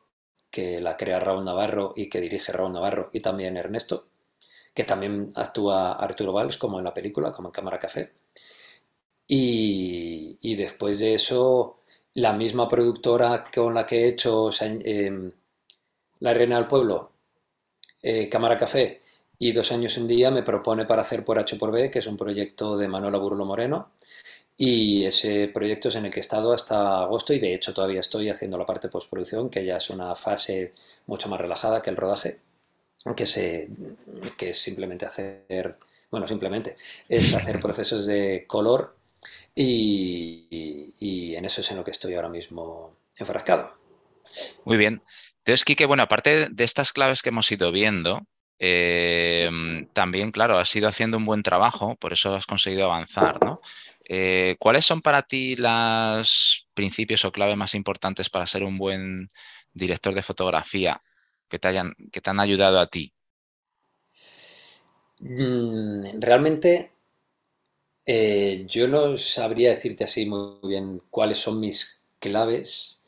que 0.50 0.80
la 0.80 0.96
crea 0.96 1.20
Raúl 1.20 1.44
Navarro 1.44 1.92
y 1.96 2.08
que 2.08 2.20
dirige 2.20 2.52
Raúl 2.52 2.72
Navarro 2.72 3.10
y 3.12 3.20
también 3.20 3.56
Ernesto, 3.56 4.06
que 4.74 4.84
también 4.84 5.32
actúa 5.36 5.92
Arturo 5.92 6.32
Valls 6.32 6.56
como 6.58 6.78
en 6.78 6.84
la 6.84 6.94
película, 6.94 7.32
como 7.32 7.48
en 7.48 7.52
Cámara 7.52 7.78
Café. 7.78 8.12
Y, 9.32 10.56
después 10.56 10.98
de 10.98 11.14
eso, 11.14 11.79
la 12.14 12.32
misma 12.32 12.68
productora 12.68 13.44
con 13.54 13.74
la 13.74 13.86
que 13.86 14.04
he 14.04 14.08
hecho 14.08 14.50
em, 14.60 15.30
La 16.20 16.34
Reina 16.34 16.56
del 16.56 16.66
Pueblo, 16.66 17.12
eh, 18.02 18.28
Cámara 18.28 18.56
Café, 18.56 19.02
y 19.38 19.52
Dos 19.52 19.72
años 19.72 19.96
un 19.96 20.06
día 20.06 20.30
me 20.30 20.42
propone 20.42 20.84
para 20.84 21.00
hacer 21.00 21.24
por 21.24 21.38
H 21.38 21.56
por 21.56 21.72
B, 21.72 21.90
que 21.90 22.00
es 22.00 22.06
un 22.06 22.16
proyecto 22.16 22.76
de 22.76 22.88
Manuela 22.88 23.16
Burlo 23.16 23.46
Moreno, 23.46 23.92
y 24.56 25.06
ese 25.06 25.48
proyecto 25.48 25.88
es 25.88 25.94
en 25.94 26.04
el 26.04 26.12
que 26.12 26.20
he 26.20 26.26
estado 26.28 26.52
hasta 26.52 27.00
agosto 27.00 27.32
y 27.32 27.38
de 27.38 27.54
hecho 27.54 27.72
todavía 27.72 28.00
estoy 28.00 28.28
haciendo 28.28 28.58
la 28.58 28.66
parte 28.66 28.90
postproducción, 28.90 29.48
que 29.48 29.64
ya 29.64 29.78
es 29.78 29.88
una 29.88 30.14
fase 30.14 30.74
mucho 31.06 31.30
más 31.30 31.40
relajada 31.40 31.80
que 31.80 31.88
el 31.88 31.96
rodaje, 31.96 32.40
que, 33.16 33.24
se, 33.24 33.70
que 34.36 34.50
es 34.50 34.58
simplemente 34.58 35.06
hacer, 35.06 35.78
bueno, 36.10 36.28
simplemente 36.28 36.76
es 37.08 37.32
hacer 37.32 37.60
procesos 37.62 38.04
de 38.04 38.44
color 38.46 38.94
y, 39.54 40.94
y, 40.98 41.34
en 41.34 41.44
eso 41.44 41.60
es 41.60 41.70
en 41.70 41.76
lo 41.76 41.84
que 41.84 41.90
estoy 41.90 42.14
ahora 42.14 42.28
mismo 42.28 42.96
enfrascado. 43.16 43.74
Muy 44.64 44.76
bien. 44.76 45.02
Entonces, 45.38 45.64
Quique, 45.64 45.86
bueno, 45.86 46.02
aparte 46.02 46.48
de 46.50 46.64
estas 46.64 46.92
claves 46.92 47.22
que 47.22 47.30
hemos 47.30 47.50
ido 47.50 47.72
viendo, 47.72 48.26
eh, 48.58 49.50
también, 49.94 50.32
claro, 50.32 50.58
has 50.58 50.74
ido 50.76 50.86
haciendo 50.86 51.16
un 51.16 51.24
buen 51.24 51.42
trabajo, 51.42 51.96
por 51.96 52.12
eso 52.12 52.34
has 52.34 52.46
conseguido 52.46 52.84
avanzar, 52.84 53.42
¿no? 53.42 53.60
Eh, 54.04 54.56
¿cuáles 54.58 54.84
son 54.84 55.02
para 55.02 55.22
ti 55.22 55.56
los 55.56 56.68
principios 56.74 57.24
o 57.24 57.32
claves 57.32 57.56
más 57.56 57.74
importantes 57.74 58.28
para 58.28 58.46
ser 58.46 58.64
un 58.64 58.76
buen 58.76 59.30
director 59.72 60.12
de 60.14 60.22
fotografía 60.22 61.00
que 61.48 61.58
te, 61.58 61.68
hayan, 61.68 61.94
que 62.12 62.20
te 62.20 62.30
han 62.30 62.40
ayudado 62.40 62.80
a 62.80 62.86
ti? 62.86 63.14
Mm, 65.20 66.20
realmente 66.20 66.92
eh, 68.06 68.64
yo 68.68 68.88
no 68.88 69.16
sabría 69.16 69.70
decirte 69.70 70.04
así 70.04 70.26
muy 70.26 70.58
bien 70.62 71.02
cuáles 71.10 71.38
son 71.38 71.60
mis 71.60 72.02
claves, 72.18 73.02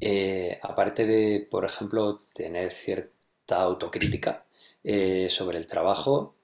eh, 0.00 0.58
aparte 0.62 1.06
de, 1.06 1.46
por 1.50 1.64
ejemplo, 1.64 2.22
tener 2.34 2.72
cierta 2.72 3.62
autocrítica 3.62 4.44
eh, 4.84 5.28
sobre 5.28 5.58
el 5.58 5.66
trabajo, 5.66 6.34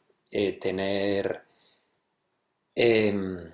tener 0.60 1.42
em, 2.74 3.52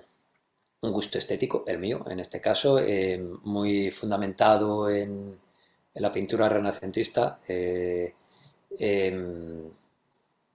un 0.81 0.91
gusto 0.91 1.17
estético, 1.17 1.63
el 1.67 1.79
mío 1.79 2.05
en 2.09 2.19
este 2.19 2.41
caso, 2.41 2.79
muy 3.43 3.91
fundamentado 3.91 4.89
en, 4.89 5.39
en, 5.93 6.01
la 6.01 6.11
pintura 6.11 6.49
renacentista. 6.49 7.39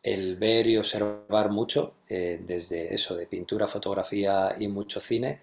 El 0.02 0.36
ver 0.36 0.66
y 0.66 0.76
observar 0.78 1.50
mucho, 1.50 1.94
eh, 2.08 2.40
desde 2.46 2.94
eso, 2.94 3.16
de 3.16 3.26
pintura, 3.26 3.66
fotografía 3.66 4.56
y 4.58 4.68
mucho 4.68 5.00
cine. 5.00 5.42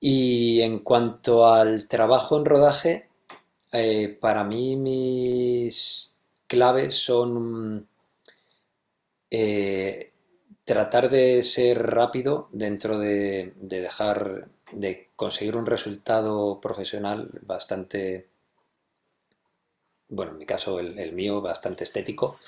Y 0.00 0.60
en 0.62 0.80
cuanto 0.80 1.46
al 1.46 1.86
trabajo 1.86 2.38
en 2.38 2.44
rodaje, 2.44 3.08
eh, 3.72 4.18
para 4.20 4.44
mí 4.44 4.76
mis 4.76 6.14
claves 6.46 6.94
son 6.96 7.86
eh, 9.30 10.12
tratar 10.64 11.10
de 11.10 11.42
ser 11.42 11.78
rápido 11.86 12.48
dentro 12.52 12.98
de, 12.98 13.52
dejar, 13.56 14.48
de 14.72 15.08
conseguir 15.16 15.56
un 15.56 15.66
resultado 15.66 16.60
profesional 16.60 17.30
bastante, 17.42 18.28
bueno, 20.08 20.32
en 20.32 20.38
mi 20.38 20.46
caso 20.46 20.80
el 20.80 21.14
mío, 21.14 21.40
bastante 21.40 21.84
estético 21.84 22.38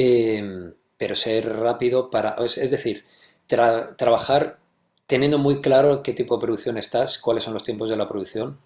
Em, 0.00 0.74
pero 0.96 1.16
ser 1.16 1.56
rápido 1.56 2.08
para, 2.08 2.36
es, 2.44 2.70
decir, 2.70 3.04
trabajar 3.48 4.60
teniendo 5.08 5.38
muy 5.38 5.60
claro 5.60 6.04
qué 6.04 6.12
tipo 6.12 6.36
de 6.36 6.40
producción 6.42 6.78
estás, 6.78 7.18
cuáles 7.18 7.42
son 7.42 7.54
los 7.54 7.64
tiempos 7.64 7.90
de 7.90 7.96
la 7.96 8.06
producción 8.06 8.58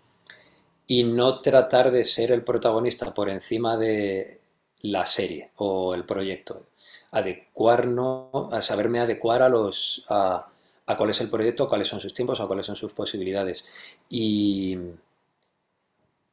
y 0.86 1.04
no 1.04 1.38
tratar 1.38 1.90
de 1.90 2.04
ser 2.04 2.32
el 2.32 2.44
protagonista 2.44 3.14
por 3.14 3.30
encima 3.30 3.78
de 3.78 4.40
la 4.82 5.06
serie 5.06 5.52
o 5.56 5.94
el 5.94 6.04
proyecto. 6.04 6.66
Adecuarnos, 7.12 8.52
a 8.52 8.60
saberme 8.60 9.00
adecuar 9.00 9.40
a 9.40 9.48
los 9.48 10.04
a, 10.10 10.48
a 10.86 10.96
cuál 10.98 11.10
es 11.10 11.20
el 11.22 11.30
proyecto, 11.30 11.64
a 11.64 11.68
cuáles 11.70 11.88
son 11.88 12.00
sus 12.00 12.12
tiempos, 12.12 12.40
a 12.42 12.46
cuáles 12.46 12.66
son 12.66 12.76
sus 12.76 12.92
posibilidades. 12.92 13.66
Y, 14.10 14.76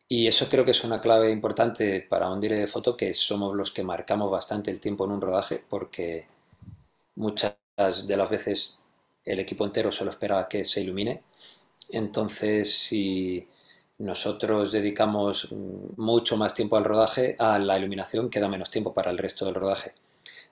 y 0.10 0.28
eso 0.28 0.50
creo 0.50 0.66
que 0.66 0.72
es 0.72 0.84
una 0.84 1.00
clave 1.00 1.32
importante 1.32 2.02
para 2.02 2.30
un 2.30 2.42
director 2.42 2.66
de 2.66 2.72
foto, 2.72 2.98
que 2.98 3.14
somos 3.14 3.56
los 3.56 3.72
que 3.72 3.84
marcamos 3.84 4.32
bastante 4.32 4.72
el 4.72 4.80
tiempo 4.80 5.06
en 5.06 5.12
un 5.12 5.22
rodaje, 5.22 5.64
porque 5.70 6.28
muchas 7.16 7.56
de 8.08 8.18
las 8.18 8.30
veces 8.30 8.80
el 9.26 9.40
equipo 9.40 9.66
entero 9.66 9.92
solo 9.92 10.10
espera 10.10 10.48
que 10.50 10.66
se 10.66 10.82
ilumine. 10.82 11.24
Entonces, 11.90 12.74
si 12.76 13.48
nosotros 14.00 14.72
dedicamos 14.72 15.50
mucho 15.98 16.38
más 16.38 16.54
tiempo 16.56 16.78
al 16.78 16.86
rodaje, 16.86 17.36
a 17.40 17.60
la 17.60 17.78
iluminación 17.78 18.30
queda 18.30 18.48
menos 18.48 18.72
tiempo 18.72 18.94
para 18.94 19.12
el 19.12 19.18
resto 19.18 19.46
del 19.46 19.56
rodaje. 19.56 19.94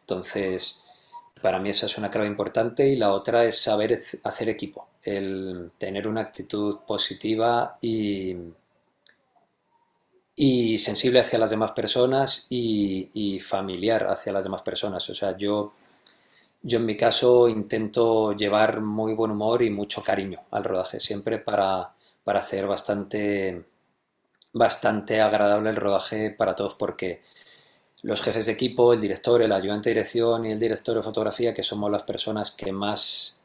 Entonces, 0.02 0.84
para 1.42 1.60
mí 1.60 1.70
esa 1.70 1.88
es 1.88 1.98
una 1.98 2.10
clave 2.10 2.28
importante 2.28 2.88
y 2.88 2.96
la 2.98 3.14
otra 3.14 3.46
es 3.46 3.62
saber 3.62 4.00
hacer 4.24 4.50
equipo, 4.50 4.88
el 5.04 5.72
tener 5.78 6.08
una 6.08 6.22
actitud 6.22 6.80
positiva 6.88 7.78
y 7.82 8.36
y 10.40 10.78
sensible 10.78 11.20
hacia 11.20 11.40
las 11.40 11.50
demás 11.50 11.72
personas 11.72 12.46
y, 12.50 13.40
familiar 13.42 14.08
hacia 14.08 14.32
las 14.32 14.46
demás 14.46 14.62
personas. 14.62 15.10
O 15.10 15.16
sea, 15.16 15.36
yo, 15.36 15.74
yo 16.62 16.78
en 16.78 16.86
mi 16.86 16.96
caso 16.96 17.50
intento 17.50 18.34
llevar 18.34 18.82
muy 18.82 19.14
buen 19.14 19.32
humor 19.32 19.64
y 19.64 19.72
mucho 19.72 20.04
cariño 20.04 20.42
al 20.52 20.64
rodaje, 20.64 21.00
siempre 21.00 21.40
para, 21.40 21.92
para 22.24 22.40
hacer 22.40 22.68
bastante, 22.68 23.66
bastante 24.54 25.22
agradable 25.22 25.72
el 25.72 25.76
rodaje 25.76 26.30
para 26.30 26.56
todos, 26.56 26.76
porque 26.76 27.24
los 28.04 28.22
jefes 28.22 28.46
de 28.46 28.52
equipo, 28.52 28.94
el 28.94 29.02
director, 29.02 29.42
el 29.42 29.52
ayudante 29.52 29.90
de 29.90 29.96
dirección 29.96 30.46
y 30.46 30.52
el 30.52 30.60
director 30.60 30.96
de 30.96 31.02
fotografía, 31.02 31.54
que 31.54 31.64
somos 31.64 31.90
las 31.90 32.04
personas 32.04 32.52
que 32.52 32.72
más 32.72 33.42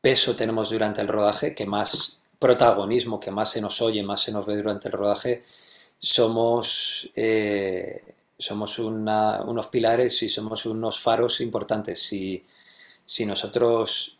peso 0.00 0.34
tenemos 0.34 0.70
durante 0.70 1.02
el 1.02 1.08
rodaje, 1.08 1.54
que 1.54 1.66
más 1.66 2.20
protagonismo, 2.40 3.20
que 3.20 3.30
más 3.30 3.50
se 3.52 3.60
nos 3.60 3.80
oye, 3.80 4.02
más 4.02 4.22
se 4.22 4.32
nos 4.32 4.44
ve 4.46 4.56
durante 4.56 4.88
el 4.88 4.92
rodaje, 4.92 5.44
somos, 5.98 7.10
eh, 7.14 8.14
somos 8.38 8.78
unos 8.78 9.66
pilares 9.68 10.22
y 10.22 10.28
somos 10.28 10.66
unos 10.66 11.00
faros 11.00 11.40
importantes. 11.40 12.00
Si, 12.02 12.44
si 13.04 13.26
nosotros 13.26 14.18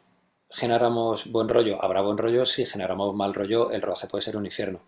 generamos 0.51 1.31
buen 1.31 1.49
rollo, 1.49 1.83
habrá 1.83 2.01
buen 2.03 2.19
rollo. 2.19 2.47
Si 2.47 2.65
generamos 2.67 3.15
mal 3.15 3.35
rollo, 3.35 3.71
el 3.71 3.83
rodaje 3.83 4.09
puede 4.09 4.23
ser 4.23 4.37
un 4.37 4.47
infierno. 4.47 4.81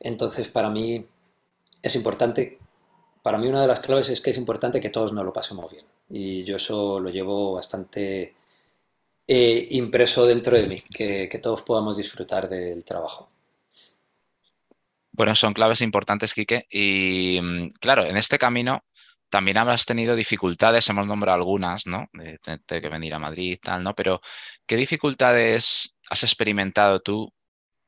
Entonces, 0.00 0.48
para 0.48 0.70
mí 0.70 1.06
es 1.82 1.96
importante, 1.96 2.58
para 3.22 3.38
mí 3.38 3.48
una 3.48 3.62
de 3.62 3.68
las 3.68 3.80
claves 3.80 4.08
es 4.10 4.20
que 4.20 4.30
es 4.30 4.38
importante 4.38 4.80
que 4.80 4.90
todos 4.90 5.12
nos 5.12 5.24
lo 5.24 5.32
pasemos 5.32 5.70
bien. 5.70 5.84
Y 6.08 6.44
yo 6.44 6.56
eso 6.56 7.00
lo 7.00 7.10
llevo 7.10 7.52
bastante 7.54 8.34
eh, 9.26 9.68
impreso 9.70 10.26
dentro 10.26 10.56
de 10.56 10.66
mí, 10.66 10.76
que 10.80 11.40
todos 11.42 11.62
podamos 11.62 11.96
disfrutar 11.96 12.48
del 12.48 12.84
trabajo. 12.84 13.28
Bueno, 15.20 15.34
son 15.34 15.52
claves 15.52 15.82
importantes, 15.82 16.32
Quique. 16.32 16.66
Y 16.70 17.38
mm, 17.42 17.72
claro, 17.78 18.06
en 18.06 18.16
este 18.16 18.38
camino 18.38 18.86
también 19.28 19.58
habrás 19.58 19.84
tenido 19.84 20.16
dificultades, 20.16 20.88
hemos 20.88 21.06
nombrado 21.06 21.36
algunas, 21.36 21.86
¿no? 21.86 22.08
De 22.14 22.38
tener 22.38 22.80
que 22.80 22.88
venir 22.88 23.12
a 23.12 23.18
Madrid, 23.18 23.58
tal, 23.62 23.82
¿no? 23.82 23.94
Pero, 23.94 24.22
¿qué 24.64 24.76
dificultades 24.76 25.98
has 26.08 26.22
experimentado 26.22 27.00
tú 27.00 27.34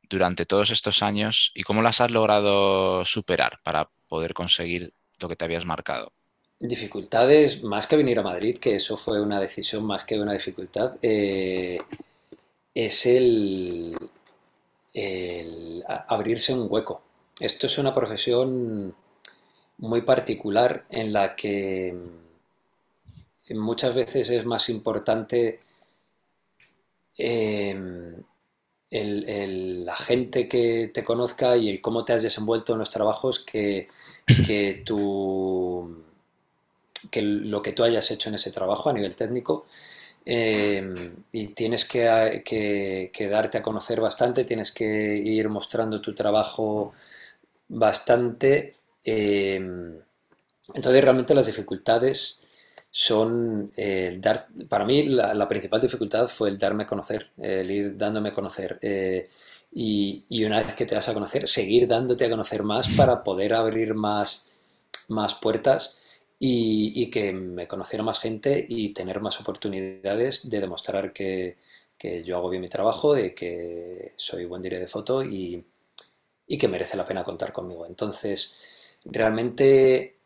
durante 0.03 0.45
todos 0.45 0.73
estos 0.73 1.03
años 1.03 1.53
y 1.55 1.63
cómo 1.63 1.81
las 1.81 2.03
has 2.03 2.11
logrado 2.11 3.03
superar 3.07 3.61
para 3.65 3.89
poder 4.09 4.35
conseguir 4.35 4.93
lo 5.19 5.27
que 5.27 5.37
te 5.37 5.47
habías 5.47 5.65
marcado? 5.65 6.13
Dificultades, 6.61 7.63
más 7.63 7.87
que 7.87 7.97
venir 7.97 8.19
a 8.19 8.23
Madrid, 8.23 8.59
que 8.59 8.77
eso 8.77 8.99
fue 8.99 9.23
una 9.23 9.41
decisión 9.41 9.87
más 9.87 10.05
que 10.05 10.21
una 10.21 10.35
dificultad, 10.35 10.99
eh, 11.01 11.81
es 12.75 13.07
el, 13.07 13.97
el 14.93 15.83
abrirse 15.87 16.53
un 16.53 16.67
hueco 16.69 17.05
esto 17.41 17.67
es 17.67 17.79
una 17.79 17.95
profesión 17.95 18.95
muy 19.79 20.03
particular 20.03 20.85
en 20.91 21.13
la 21.13 21.35
que 21.35 21.95
muchas 23.51 23.95
veces 23.95 24.31
es 24.31 24.47
más 24.47 24.69
importante 24.69 25.61
em, 27.19 28.23
la 28.91 29.97
gente 29.97 30.49
que 30.49 30.91
te 30.93 31.05
conozca 31.05 31.57
y 31.57 31.69
el 31.69 31.81
cómo 31.81 32.05
te 32.05 32.13
has 32.13 32.23
desenvuelto 32.23 32.75
en 32.75 32.79
los 32.79 32.91
trabajos 32.91 33.41
que, 33.41 33.89
que, 34.27 34.85
que 37.11 37.23
lo 37.23 37.63
que 37.63 37.73
tú 37.73 37.85
hayas 37.85 38.11
hecho 38.11 38.29
en 38.29 38.37
ese 38.37 38.51
trabajo 38.51 38.91
a 38.91 38.93
nivel 38.93 39.17
técnico. 39.17 39.67
Em, 40.25 41.17
y 41.33 41.49
tienes 41.49 41.85
que, 41.85 43.11
darte 43.31 43.59
a 43.59 43.63
conocer 43.63 44.01
bastante, 44.01 44.45
tienes 44.45 44.71
que 44.71 45.17
ir 45.17 45.49
mostrando 45.49 46.01
tu 46.01 46.15
trabajo 46.15 46.93
bastante... 47.73 48.77
Em, 49.05 49.99
entonces 50.75 51.03
realmente 51.05 51.35
las 51.35 51.47
dificultades 51.47 52.43
son 52.91 53.73
el 53.77 54.21
dar, 54.21 54.49
para 54.69 54.85
mí 54.85 55.05
la, 55.05 55.49
principal 55.49 55.81
dificultad 55.81 56.29
fue 56.29 56.51
el 56.51 56.59
darme 56.59 56.85
a 56.85 56.87
conocer, 56.87 57.31
el 57.39 57.71
ir 57.71 57.97
dándome 57.97 58.29
a 58.31 58.33
conocer. 58.33 58.79
Eh, 58.83 59.29
y, 59.73 60.45
una 60.45 60.59
vez 60.59 60.75
que 60.75 60.85
te 60.87 60.95
das 60.95 61.09
a 61.09 61.15
conocer, 61.15 61.49
seguir 61.49 61.89
dándote 61.89 62.27
a 62.27 62.31
conocer 62.31 62.63
más 62.63 62.89
para 62.91 63.23
poder 63.23 63.55
abrir 63.55 63.95
más, 63.95 64.53
más 65.09 65.35
puertas 65.35 65.99
y, 66.39 67.11
que 67.11 67.33
me 67.33 67.67
conociera 67.67 68.05
más 68.05 68.21
gente 68.21 68.65
y 68.69 68.91
tener 68.91 69.21
más 69.21 69.41
oportunidades 69.41 70.49
de 70.51 70.61
demostrar 70.61 71.13
que, 71.13 71.57
que 71.99 72.23
yo 72.25 72.37
hago 72.37 72.51
bien 72.51 72.63
mi 72.63 72.69
trabajo, 72.69 73.15
de 73.15 73.35
que 73.35 74.13
soy 74.17 74.45
buen 74.45 74.63
director 74.63 74.87
de 74.87 74.93
foto 74.93 75.25
y, 75.25 75.65
y 76.47 76.59
que 76.59 76.69
merece 76.69 76.97
la 76.97 77.07
pena 77.07 77.25
contar 77.25 77.53
conmigo. 77.53 77.87
Entonces, 77.87 78.57
realmente 79.05 80.19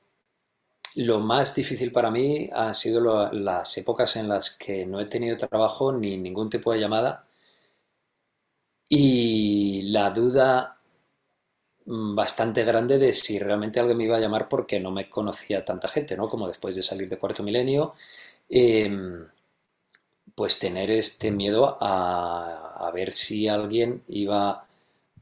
lo 0.97 1.21
más 1.21 1.55
difícil 1.55 1.93
para 1.93 2.11
mí 2.11 2.51
han 2.53 2.75
sido 2.75 3.31
las 3.33 3.79
épocas 3.79 4.17
en 4.17 4.29
las 4.29 4.51
que 4.51 4.85
no 4.85 4.99
he 4.99 5.07
tenido 5.07 5.37
trabajo 5.37 5.93
ni 5.93 6.17
ningún 6.17 6.51
tipo 6.51 6.73
de 6.73 6.81
llamada 6.81 7.25
y 8.89 9.83
la 9.93 10.11
duda 10.11 10.77
mm, 11.87 12.15
bastante 12.15 12.65
grande 12.65 12.99
de 12.99 13.13
si 13.13 13.39
realmente 13.39 13.81
alguien 13.81 13.99
me 13.99 14.05
iba 14.05 14.17
a 14.17 14.21
llamar 14.21 14.49
porque 14.49 14.81
no 14.81 14.91
me 14.91 15.09
conocía 15.09 15.65
tanta 15.65 15.89
gente, 15.89 16.17
¿no? 16.17 16.29
Como 16.29 16.49
después 16.49 16.75
de 16.77 16.83
salir 16.83 17.09
de 17.09 17.19
Cuarto 17.19 17.43
Milenio, 17.43 17.95
em, 18.49 19.27
pues 20.35 20.59
tener 20.59 20.91
este 20.91 21.31
miedo 21.31 21.79
a, 21.81 22.75
a 22.87 22.91
ver 22.91 23.13
si 23.13 23.49
alguien 23.49 24.03
iba 24.09 24.66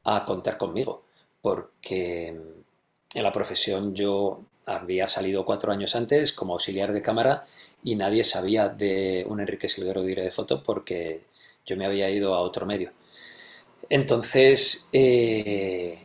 a 0.05 0.23
contar 0.25 0.57
conmigo, 0.57 1.03
porque 1.41 2.27
en 2.27 3.23
la 3.23 3.31
profesión 3.31 3.93
yo 3.93 4.41
había 4.65 5.07
salido 5.07 5.45
cuatro 5.45 5.71
años 5.71 5.95
antes 5.95 6.33
como 6.33 6.53
auxiliar 6.53 6.91
de 6.93 7.01
cámara 7.01 7.45
y 7.83 7.95
nadie 7.95 8.23
sabía 8.23 8.69
de 8.69 9.25
un 9.27 9.39
Enrique 9.39 9.69
Silguero 9.69 10.03
dire 10.03 10.23
de 10.23 10.31
foto 10.31 10.63
porque 10.63 11.23
yo 11.65 11.77
me 11.77 11.85
había 11.85 12.09
ido 12.09 12.33
a 12.35 12.41
otro 12.41 12.65
medio. 12.65 12.91
Entonces, 13.89 14.89
eh, 14.91 15.99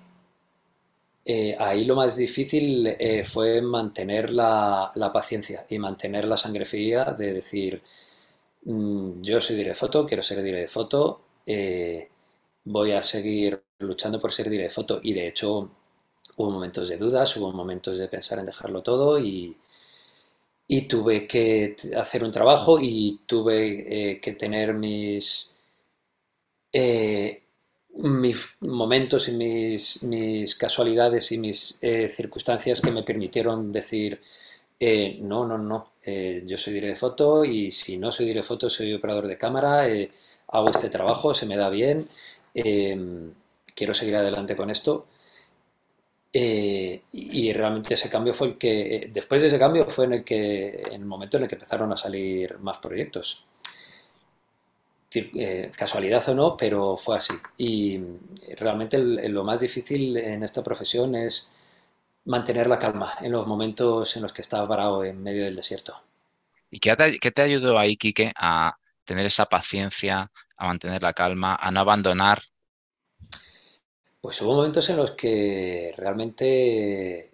eh, 1.24 1.56
ahí 1.58 1.84
lo 1.84 1.96
más 1.96 2.16
difícil 2.16 2.86
eh, 2.86 3.24
fue 3.24 3.62
mantener 3.62 4.30
la, 4.32 4.92
paciencia 5.12 5.64
y 5.68 5.78
mantener 5.78 6.24
la 6.26 6.36
sangre 6.36 6.64
fría 6.64 7.04
de 7.06 7.32
decir, 7.34 7.82
mm, 8.64 9.22
yo 9.22 9.40
soy 9.40 9.56
dire 9.56 9.70
de 9.70 9.74
foto, 9.74 10.06
quiero 10.06 10.22
ser 10.22 10.42
dire 10.42 10.60
de 10.60 10.68
foto, 10.68 11.22
voy 12.64 12.92
a 12.92 13.02
seguir 13.02 13.62
luchando 13.80 14.20
por 14.20 14.32
ser 14.32 14.48
dire 14.48 14.64
de 14.64 14.70
foto. 14.70 15.00
Y 15.02 15.12
de 15.12 15.26
hecho 15.26 15.70
hubo 16.36 16.50
momentos 16.50 16.88
de 16.88 16.96
dudas, 16.96 17.36
hubo 17.36 17.52
momentos 17.52 17.98
de 17.98 18.08
pensar 18.08 18.38
en 18.38 18.46
dejarlo 18.46 18.82
todo 18.82 19.18
y, 19.18 19.56
y 20.72 20.82
tuve 20.82 21.26
que 21.26 21.74
hacer 21.96 22.24
un 22.24 22.30
trabajo 22.30 22.78
y 22.80 23.20
tuve 23.26 24.12
eh, 24.12 24.20
que 24.20 24.34
tener 24.34 24.72
mis, 24.72 25.56
eh, 26.72 27.42
mis 27.96 28.36
momentos 28.60 29.28
y 29.28 29.32
mis, 29.32 30.02
mis, 30.04 30.54
casualidades 30.54 31.32
y 31.32 31.38
mis 31.38 31.78
eh, 31.82 32.08
circunstancias 32.08 32.80
que 32.80 32.92
me 32.92 33.02
permitieron 33.02 33.72
decir, 33.72 34.20
no, 35.20 35.44
no, 35.44 35.58
no, 35.58 35.92
yo 36.46 36.56
soy 36.56 36.72
director 36.72 36.94
de 36.94 36.94
foto 36.94 37.44
y 37.44 37.70
si 37.70 37.98
no 37.98 38.10
soy 38.12 38.26
director 38.26 38.44
de 38.44 38.48
foto 38.48 38.70
soy 38.70 38.94
operador 38.94 39.26
de 39.26 39.36
cámara, 39.36 39.86
hago 40.48 40.70
este 40.70 40.88
trabajo, 40.88 41.34
se 41.34 41.46
me 41.46 41.56
da 41.56 41.68
bien, 41.68 42.08
quiero 43.74 43.94
seguir 43.94 44.16
adelante 44.16 44.56
con 44.56 44.70
esto 44.70 45.06
eh, 46.32 47.02
y 47.12 47.52
realmente 47.52 47.94
ese 47.94 48.08
cambio 48.08 48.32
fue 48.32 48.48
el 48.48 48.58
que, 48.58 48.96
eh, 48.96 49.10
después 49.12 49.42
de 49.42 49.48
ese 49.48 49.58
cambio 49.58 49.84
fue 49.86 50.04
en 50.04 50.12
el 50.14 50.24
que, 50.24 50.82
en 50.86 50.94
el 51.02 51.04
momento 51.04 51.36
en 51.36 51.44
el 51.44 51.48
que 51.48 51.56
empezaron 51.56 51.92
a 51.92 51.96
salir 51.96 52.58
más 52.60 52.78
proyectos. 52.78 53.44
Eh, 55.12 55.72
casualidad 55.76 56.28
o 56.28 56.34
no, 56.36 56.56
pero 56.56 56.96
fue 56.96 57.16
así. 57.16 57.34
Y 57.56 58.00
realmente 58.56 58.96
lo 58.98 59.42
más 59.42 59.60
difícil 59.60 60.16
en 60.16 60.44
esta 60.44 60.62
profesión 60.62 61.16
es 61.16 61.52
mantener 62.26 62.68
la 62.68 62.78
calma 62.78 63.14
en 63.20 63.32
los 63.32 63.46
momentos 63.46 64.14
en 64.16 64.22
los 64.22 64.32
que 64.32 64.42
estás 64.42 64.68
varado 64.68 65.02
en 65.04 65.20
medio 65.20 65.44
del 65.44 65.56
desierto. 65.56 66.00
¿Y 66.70 66.78
qué 66.78 66.94
te, 66.94 67.18
qué 67.18 67.32
te 67.32 67.42
ayudó 67.42 67.76
ahí, 67.76 67.96
Quique, 67.96 68.32
a 68.36 68.76
tener 69.04 69.26
esa 69.26 69.46
paciencia, 69.46 70.30
a 70.56 70.66
mantener 70.66 71.02
la 71.02 71.12
calma, 71.12 71.56
a 71.56 71.72
no 71.72 71.80
abandonar 71.80 72.44
pues 74.20 74.40
hubo 74.42 74.54
momentos 74.54 74.88
en 74.90 74.96
los 74.96 75.12
que 75.12 75.94
realmente 75.96 77.30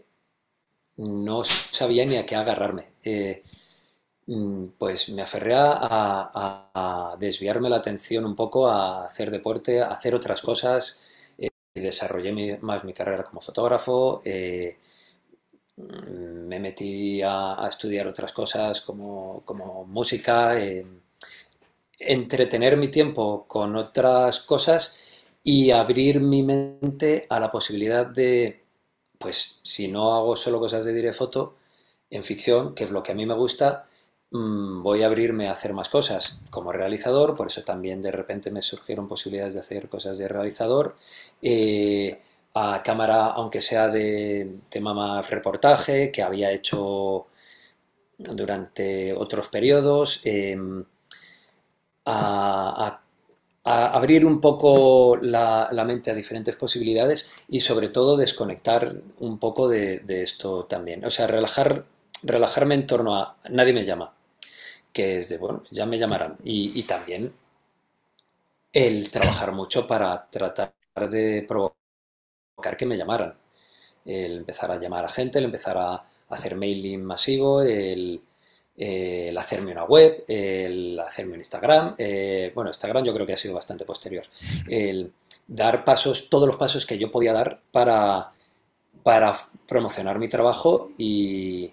no 0.97 1.45
sabía 1.45 2.05
ni 2.07 2.17
a 2.17 2.27
qué 2.27 2.37
agarrarme. 2.37 2.93
Eh, 3.03 3.43
mm, 4.27 4.67
pues 4.79 5.09
me 5.11 5.23
aferré 5.23 5.55
a, 5.57 7.17
desviarme 7.19 7.71
la 7.71 7.77
atención 7.77 8.25
un 8.25 8.37
poco, 8.37 8.69
a 8.69 9.05
hacer 9.05 9.31
deporte, 9.31 9.81
a 9.81 9.89
hacer 9.89 10.15
otras 10.15 10.41
cosas. 10.43 11.01
Eh, 11.39 11.51
desarrollé 11.75 12.59
más 12.61 12.85
mi 12.85 12.93
carrera 12.93 13.25
como 13.25 13.41
fotógrafo. 13.41 14.23
Eh, 14.25 14.79
mm, 15.77 16.47
me 16.49 16.61
metí 16.61 17.21
a, 17.23 17.67
estudiar 17.69 18.07
otras 18.07 18.33
cosas 18.33 18.81
como, 18.81 19.43
como 19.45 19.85
música. 19.85 20.55
entretener 21.99 22.77
mi 22.77 22.89
tiempo 22.89 23.47
con 23.49 23.77
otras 23.77 24.41
cosas 24.41 25.06
y 25.47 25.71
abrir 25.71 26.21
mi 26.21 26.43
mente 26.43 27.25
a 27.31 27.39
la 27.39 27.53
posibilidad 27.53 28.05
de, 28.05 28.65
pues 29.19 29.61
si 29.63 29.87
no 29.87 30.17
hago 30.17 30.35
solo 30.35 30.59
cosas 30.59 30.85
de 30.85 30.93
dire 30.93 31.13
foto, 31.13 31.55
en 32.11 32.25
ficción, 32.25 32.75
que 32.75 32.83
es 32.83 32.91
lo 32.91 33.01
que 33.05 33.13
a 33.13 33.15
mí 33.15 33.27
me 33.27 33.35
gusta, 33.35 33.87
mm, 34.33 34.83
voy 34.83 35.05
a 35.05 35.07
abrirme 35.07 35.47
a 35.49 35.53
hacer 35.53 35.73
más 35.73 35.89
cosas 35.89 36.41
como 36.51 36.73
realizador, 36.73 37.37
por 37.37 37.47
eso 37.47 37.63
también 37.63 38.03
de 38.03 38.11
repente 38.11 38.51
me 38.51 38.61
surgieron 38.61 39.07
posibilidades 39.07 39.55
de 39.55 39.61
hacer 39.61 39.89
cosas 39.89 40.19
de 40.19 40.27
realizador, 40.27 40.97
eh, 41.43 42.21
a 42.55 42.83
cámara, 42.83 43.27
aunque 43.27 43.61
sea 43.63 43.87
de 43.89 44.59
tema 44.69 44.95
más 44.95 45.31
reportaje, 45.31 46.11
que 46.11 46.23
había 46.23 46.51
hecho 46.51 47.29
durante 48.19 49.13
otros 49.15 49.49
periodos, 49.49 50.23
em, 50.25 50.85
a 52.05 53.01
abrir 53.67 54.25
un 54.25 54.41
poco 54.41 55.17
la, 55.17 55.69
mente 55.85 56.11
a 56.11 56.15
diferentes 56.15 56.55
posibilidades 56.55 57.33
y 57.49 57.61
sobre 57.61 57.89
todo 57.89 58.17
desconectar 58.17 58.95
un 59.19 59.39
poco 59.39 59.69
de, 59.69 60.03
esto 60.23 60.65
también. 60.67 61.05
O 61.05 61.11
sea, 61.11 61.27
relajar, 61.27 61.85
relajarme 62.23 62.77
en 62.77 62.87
torno 62.87 63.17
a 63.17 63.37
nadie 63.51 63.73
me 63.73 63.85
llama, 63.85 64.15
que 64.93 65.19
es 65.19 65.29
de, 65.31 65.39
bueno, 65.39 65.65
ya 65.71 65.85
me 65.85 65.99
llamarán. 65.99 66.37
Y, 66.45 66.83
también 66.85 67.33
el 68.73 69.11
trabajar 69.11 69.53
mucho 69.53 69.87
para 69.87 70.29
tratar 70.31 70.73
de 71.11 71.45
provocar 71.49 72.77
que 72.77 72.87
me 72.87 72.97
llamaran. 72.97 73.35
El 74.05 74.39
empezar 74.39 74.71
a 74.71 74.79
llamar 74.79 75.05
a 75.05 75.09
gente, 75.09 75.39
el 75.41 75.47
empezar 75.47 75.77
a 75.79 76.05
hacer 76.29 76.55
mailing 76.57 77.05
masivo, 77.05 77.63
el 77.63 78.23
el 78.77 79.37
hacerme 79.39 79.73
una 79.73 79.85
web, 79.85 80.25
el 80.29 80.99
hacerme 81.01 81.35
un 81.35 81.41
Instagram. 81.41 81.95
Eh, 81.99 82.53
bueno, 82.55 82.71
Instagram 82.71 83.05
yo 83.05 83.15
creo 83.15 83.27
que 83.27 83.33
ha 83.33 83.37
sido 83.37 83.55
bastante 83.55 83.85
posterior. 83.85 84.25
El 84.69 85.13
dar 85.47 85.85
pasos, 85.85 86.29
todos 86.29 86.47
los 86.47 86.57
pasos 86.57 86.85
que 86.85 86.99
yo 86.99 87.11
podía 87.11 87.33
dar 87.33 87.61
para, 87.73 88.33
para 89.03 89.35
promocionar 89.67 90.19
mi 90.19 90.29
trabajo 90.29 90.91
y, 90.99 91.73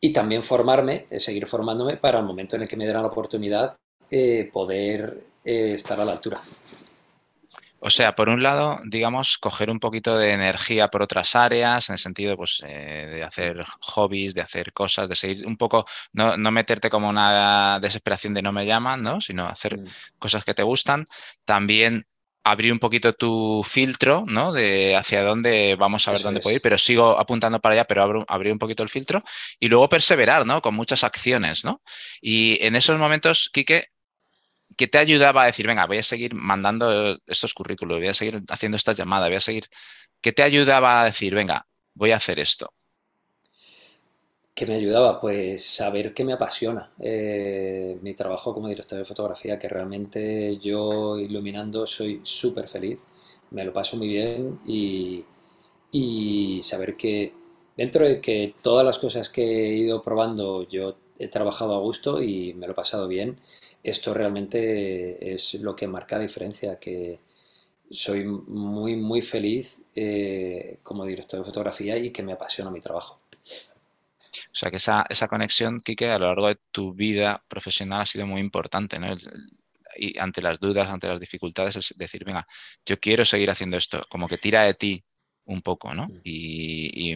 y 0.00 0.12
también 0.12 0.42
formarme, 0.42 1.06
eh, 1.10 1.18
seguir 1.18 1.46
formándome 1.46 1.96
para 1.96 2.20
el 2.20 2.24
momento 2.24 2.56
en 2.56 2.62
el 2.62 2.68
que 2.68 2.76
me 2.76 2.84
dieran 2.84 3.02
la 3.02 3.08
oportunidad 3.08 3.76
eh, 4.10 4.48
poder 4.52 5.24
estar 5.44 6.00
a 6.00 6.04
la 6.04 6.12
altura. 6.12 6.42
O 7.78 7.90
sea, 7.90 8.14
por 8.14 8.28
un 8.28 8.42
lado, 8.42 8.78
digamos, 8.84 9.38
coger 9.38 9.70
un 9.70 9.80
poquito 9.80 10.16
de 10.16 10.32
energía 10.32 10.88
por 10.88 11.02
otras 11.02 11.36
áreas, 11.36 11.88
en 11.88 11.94
el 11.94 11.98
sentido 11.98 12.36
pues, 12.36 12.62
eh, 12.66 13.08
de 13.14 13.22
hacer 13.22 13.64
hobbies, 13.80 14.34
de 14.34 14.40
hacer 14.40 14.72
cosas, 14.72 15.08
de 15.08 15.14
seguir 15.14 15.46
un 15.46 15.56
poco, 15.56 15.86
no, 16.12 16.36
meterte 16.50 16.88
como 16.88 17.08
una 17.08 17.78
desesperación 17.80 18.34
de 18.34 18.42
no 18.42 18.52
me 18.52 18.66
llaman, 18.66 19.02
¿no? 19.02 19.20
sino 19.20 19.46
hacer 19.46 19.78
mm. 19.78 19.86
cosas 20.18 20.44
que 20.44 20.54
te 20.54 20.62
gustan. 20.62 21.06
También 21.44 22.06
abrir 22.46 22.72
un 22.72 22.78
poquito 22.78 23.12
tu 23.12 23.64
filtro, 23.68 24.24
¿no? 24.28 24.52
De 24.52 24.94
hacia 24.94 25.24
dónde 25.24 25.74
vamos 25.76 26.06
a 26.06 26.12
ver 26.12 26.22
dónde 26.22 26.40
puedo 26.40 26.54
ir, 26.54 26.62
pero 26.62 26.78
sigo 26.78 27.18
apuntando 27.18 27.60
para 27.60 27.72
allá, 27.72 27.84
pero 27.86 28.04
abro, 28.04 28.24
abrir 28.28 28.52
un 28.52 28.58
poquito 28.60 28.84
el 28.84 28.88
filtro 28.88 29.24
y 29.58 29.68
luego 29.68 29.88
perseverar, 29.88 30.46
¿no? 30.46 30.62
Con 30.62 30.76
muchas 30.76 31.02
acciones, 31.02 31.64
¿no? 31.64 31.82
Y 32.20 32.64
en 32.64 32.76
esos 32.76 32.98
momentos, 32.98 33.50
Quique, 33.52 33.88
¿Qué 34.76 34.86
te 34.88 34.98
ayudaba 34.98 35.42
a 35.42 35.46
decir, 35.46 35.66
venga, 35.66 35.86
voy 35.86 35.98
a 35.98 36.02
seguir 36.02 36.34
mandando 36.34 37.18
estos 37.26 37.54
currículos, 37.54 37.98
voy 37.98 38.08
a 38.08 38.14
seguir 38.14 38.42
haciendo 38.48 38.76
estas 38.76 38.96
llamadas, 38.96 39.28
voy 39.28 39.36
a 39.36 39.40
seguir... 39.40 39.68
¿Qué 40.20 40.32
te 40.32 40.42
ayudaba 40.42 41.02
a 41.02 41.04
decir, 41.06 41.34
venga, 41.34 41.66
voy 41.94 42.12
a 42.12 42.16
hacer 42.16 42.38
esto? 42.40 42.74
¿Qué 44.54 44.64
me 44.66 44.74
ayudaba? 44.74 45.20
Pues 45.20 45.66
saber 45.66 46.14
que 46.14 46.24
me 46.24 46.32
apasiona 46.32 46.90
eh, 46.98 47.98
mi 48.00 48.14
trabajo 48.14 48.54
como 48.54 48.68
director 48.68 48.98
de 48.98 49.04
fotografía, 49.04 49.58
que 49.58 49.68
realmente 49.68 50.56
yo 50.58 51.18
iluminando 51.18 51.86
soy 51.86 52.20
súper 52.24 52.66
feliz, 52.66 53.06
me 53.50 53.64
lo 53.66 53.72
paso 53.74 53.98
muy 53.98 54.08
bien 54.08 54.58
y, 54.66 55.24
y 55.92 56.60
saber 56.62 56.96
que 56.96 57.34
dentro 57.76 58.06
de 58.06 58.20
que 58.20 58.54
todas 58.62 58.84
las 58.86 58.98
cosas 58.98 59.28
que 59.28 59.42
he 59.42 59.74
ido 59.76 60.02
probando 60.02 60.66
yo 60.68 60.96
he 61.18 61.28
trabajado 61.28 61.74
a 61.74 61.80
gusto 61.80 62.22
y 62.22 62.54
me 62.54 62.66
lo 62.66 62.72
he 62.72 62.76
pasado 62.76 63.08
bien, 63.08 63.38
esto 63.90 64.14
realmente 64.14 65.34
es 65.34 65.54
lo 65.54 65.74
que 65.74 65.86
marca 65.86 66.16
la 66.16 66.22
diferencia, 66.22 66.78
que 66.78 67.20
soy 67.90 68.24
muy, 68.24 68.96
muy 68.96 69.22
feliz 69.22 69.82
eh, 69.94 70.78
como 70.82 71.04
director 71.04 71.40
de 71.40 71.44
fotografía 71.44 71.96
y 71.96 72.10
que 72.10 72.22
me 72.22 72.32
apasiona 72.32 72.70
mi 72.70 72.80
trabajo. 72.80 73.20
O 73.32 74.58
sea 74.58 74.70
que 74.70 74.76
esa, 74.76 75.04
esa 75.08 75.28
conexión, 75.28 75.80
Quique, 75.80 76.08
a 76.08 76.18
lo 76.18 76.26
largo 76.26 76.48
de 76.48 76.58
tu 76.70 76.92
vida 76.92 77.42
profesional 77.48 78.02
ha 78.02 78.06
sido 78.06 78.26
muy 78.26 78.40
importante, 78.40 78.98
¿no? 78.98 79.14
y 79.96 80.18
ante 80.18 80.42
las 80.42 80.60
dudas, 80.60 80.88
ante 80.88 81.08
las 81.08 81.20
dificultades, 81.20 81.76
es 81.76 81.94
decir, 81.96 82.24
venga, 82.24 82.46
yo 82.84 82.98
quiero 82.98 83.24
seguir 83.24 83.50
haciendo 83.50 83.76
esto, 83.76 84.04
como 84.08 84.28
que 84.28 84.38
tira 84.38 84.62
de 84.62 84.74
ti 84.74 85.04
un 85.44 85.62
poco, 85.62 85.94
¿no? 85.94 86.08
Mm. 86.08 86.20
y, 86.24 87.14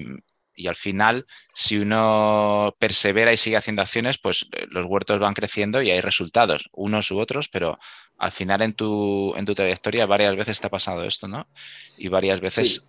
y 0.54 0.66
al 0.68 0.76
final, 0.76 1.26
si 1.54 1.78
uno 1.78 2.74
persevera 2.78 3.32
y 3.32 3.36
sigue 3.36 3.56
haciendo 3.56 3.82
acciones, 3.82 4.18
pues 4.18 4.46
eh, 4.52 4.66
los 4.70 4.86
huertos 4.86 5.18
van 5.20 5.34
creciendo 5.34 5.82
y 5.82 5.90
hay 5.90 6.00
resultados, 6.00 6.68
unos 6.72 7.10
u 7.10 7.18
otros, 7.18 7.48
pero 7.48 7.78
al 8.18 8.32
final 8.32 8.62
en 8.62 8.74
tu, 8.74 9.34
en 9.36 9.44
tu 9.46 9.54
trayectoria 9.54 10.06
varias 10.06 10.36
veces 10.36 10.60
te 10.60 10.66
ha 10.66 10.70
pasado 10.70 11.04
esto, 11.04 11.28
¿no? 11.28 11.48
Y 11.96 12.08
varias 12.08 12.40
veces 12.40 12.86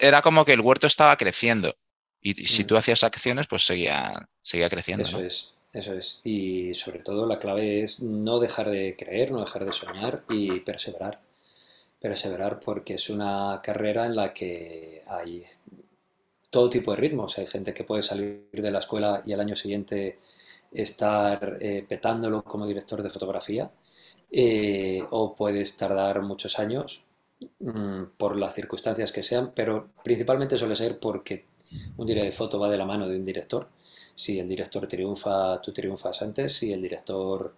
era 0.00 0.22
como 0.22 0.44
que 0.44 0.52
el 0.52 0.60
huerto 0.60 0.86
estaba 0.86 1.16
creciendo. 1.16 1.76
Y, 2.20 2.44
si 2.44 2.64
Mm, 2.64 2.66
tú 2.66 2.76
hacías 2.76 3.02
acciones, 3.04 3.46
pues 3.46 3.64
seguía, 3.64 4.28
seguía 4.40 4.68
creciendo, 4.68 5.02
Eso 5.02 5.18
¿no? 5.18 5.26
es, 5.26 5.54
eso 5.72 5.94
es. 5.94 6.20
Y 6.24 6.74
sobre 6.74 7.00
todo 7.00 7.26
la 7.26 7.38
clave 7.38 7.82
es 7.82 8.02
no 8.02 8.38
dejar 8.38 8.70
de 8.70 8.96
creer, 8.96 9.32
no 9.32 9.40
dejar 9.40 9.64
de 9.64 9.72
soñar 9.72 10.24
y 10.28 10.60
perseverar. 10.60 11.20
Perseverar 12.00 12.60
porque 12.60 12.94
es 12.94 13.10
una 13.10 13.60
carrera 13.62 14.06
en 14.06 14.16
la 14.16 14.32
que 14.34 15.02
hay 15.08 15.44
todo 16.52 16.68
tipo 16.68 16.90
de 16.92 16.98
ritmos. 16.98 17.38
Hay 17.38 17.46
gente 17.46 17.72
que 17.72 17.82
puede 17.82 18.02
salir 18.02 18.46
de 18.52 18.70
la 18.70 18.80
escuela 18.80 19.22
y 19.24 19.32
al 19.32 19.40
año 19.40 19.56
siguiente 19.56 20.18
estar 20.70 21.56
eh, 21.60 21.84
petándolo 21.88 22.44
como 22.44 22.66
director 22.66 23.02
de 23.02 23.08
fotografía, 23.08 23.70
eh, 24.30 25.02
o 25.10 25.34
puedes 25.34 25.76
tardar 25.78 26.20
muchos 26.22 26.58
años 26.58 27.04
mm, 27.58 28.02
por 28.18 28.36
las 28.36 28.54
circunstancias 28.54 29.12
que 29.12 29.22
sean, 29.22 29.52
pero 29.54 29.88
principalmente 30.04 30.58
suele 30.58 30.76
ser 30.76 30.98
porque 30.98 31.46
un 31.96 32.06
director 32.06 32.30
de 32.30 32.36
foto 32.36 32.60
va 32.60 32.68
de 32.68 32.76
la 32.78 32.84
mano 32.84 33.08
de 33.08 33.16
un 33.16 33.24
director. 33.24 33.68
Si 34.14 34.38
el 34.38 34.46
director 34.46 34.86
triunfa, 34.86 35.60
tú 35.62 35.72
triunfas 35.72 36.20
antes. 36.20 36.52
Si 36.54 36.70
el 36.70 36.82
director 36.82 37.54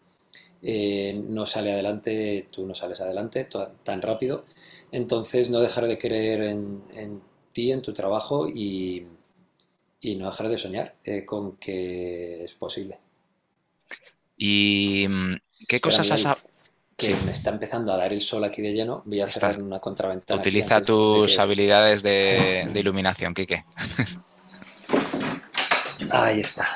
eh, 0.62 1.20
no 1.28 1.46
sale 1.46 1.72
adelante, 1.72 2.46
tú 2.50 2.64
no 2.64 2.76
sales 2.76 3.00
adelante 3.00 3.48
tan 3.82 4.02
rápido. 4.02 4.44
Entonces, 4.92 5.50
no 5.50 5.58
dejar 5.60 5.88
de 5.88 5.98
creer 5.98 6.42
en 6.42 7.20
ti, 7.54 7.72
en 7.72 7.80
tu 7.82 7.94
trabajo 7.94 8.48
y, 8.48 9.06
y 10.02 10.16
no 10.16 10.26
dejar 10.26 10.48
de 10.50 10.58
soñar 10.58 10.94
eh, 11.04 11.24
con 11.24 11.56
que 11.56 12.44
es 12.44 12.54
posible. 12.54 12.98
¿Y 14.36 15.06
mm, 15.08 15.36
qué 15.68 15.76
Espera, 15.76 15.80
cosas 15.80 16.10
has... 16.10 16.24
Miguel, 16.24 16.36
que 16.96 17.06
Sí, 17.06 17.14
me 17.26 17.32
está 17.32 17.50
empezando 17.50 17.92
a 17.92 17.96
dar 17.96 18.12
el 18.12 18.20
sol 18.20 18.44
aquí 18.44 18.62
de 18.62 18.72
lleno. 18.72 19.02
Voy 19.06 19.20
a 19.20 19.28
cerrar 19.28 19.52
estás... 19.52 19.64
una 19.64 19.80
contraventana 19.80 20.40
Utiliza 20.40 20.76
antes 20.76 20.86
tus 20.86 21.34
que... 21.34 21.40
habilidades 21.42 22.02
de, 22.02 22.68
de 22.72 22.80
iluminación, 22.80 23.34
Quique. 23.34 23.64
Ahí 26.10 26.40
está. 26.40 26.66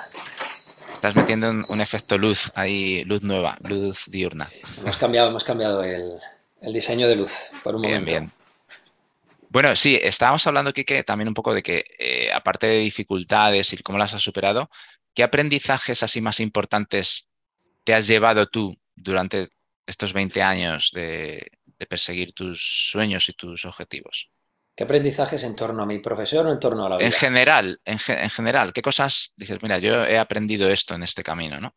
Estás 0.95 1.15
metiendo 1.15 1.51
un, 1.51 1.65
un 1.69 1.81
efecto 1.81 2.19
luz 2.19 2.51
ahí, 2.57 3.05
luz 3.05 3.23
nueva, 3.23 3.57
luz 3.63 4.05
diurna. 4.09 4.49
Hemos 4.79 4.97
cambiado, 4.97 5.29
hemos 5.29 5.45
cambiado 5.45 5.85
el, 5.85 6.19
el 6.61 6.73
diseño 6.73 7.07
de 7.09 7.15
luz 7.17 7.51
por 7.63 7.77
un 7.77 7.83
Bien, 7.83 7.95
momento. 8.01 8.11
bien. 8.13 8.33
Bueno, 9.51 9.75
sí, 9.77 9.99
estábamos 10.03 10.47
hablando, 10.47 10.73
Quique, 10.73 11.03
también 11.05 11.29
un 11.29 11.35
poco 11.35 11.55
de 11.55 11.63
que, 11.63 11.85
eh, 11.99 12.31
aparte 12.33 12.67
de 12.67 12.79
dificultades 12.81 13.73
y 13.73 13.79
cómo 13.79 13.99
las 13.99 14.13
has 14.15 14.23
superado, 14.23 14.69
¿qué 15.15 15.23
aprendizajes 15.23 16.03
así 16.03 16.21
más 16.21 16.41
importantes 16.41 17.31
te 17.85 17.95
has 17.95 18.07
llevado 18.07 18.47
tú 18.49 18.77
durante 18.95 19.51
estos 19.87 20.13
20 20.13 20.43
años 20.43 20.91
de, 20.93 21.51
de 21.67 21.87
perseguir 21.87 22.33
tus 22.35 22.91
sueños 22.91 23.29
y 23.29 23.33
tus 23.35 23.65
objetivos? 23.65 24.31
¿Qué 24.75 24.85
aprendizajes 24.85 25.45
en 25.45 25.57
torno 25.57 25.83
a 25.83 25.87
mi 25.87 25.99
profesión 25.99 26.47
o 26.47 26.53
en 26.53 26.59
torno 26.59 26.87
a 26.87 26.89
la 26.89 26.97
En 26.99 27.07
vida? 27.07 27.19
general, 27.19 27.81
en, 27.85 27.99
ge- 27.99 28.23
en 28.23 28.31
general, 28.31 28.73
¿qué 28.73 28.83
cosas 28.83 29.33
dices, 29.37 29.59
mira, 29.63 29.79
yo 29.79 30.05
he 30.05 30.19
aprendido 30.19 30.69
esto 30.71 30.95
en 30.95 31.03
este 31.03 31.23
camino, 31.23 31.61
¿no? 31.61 31.75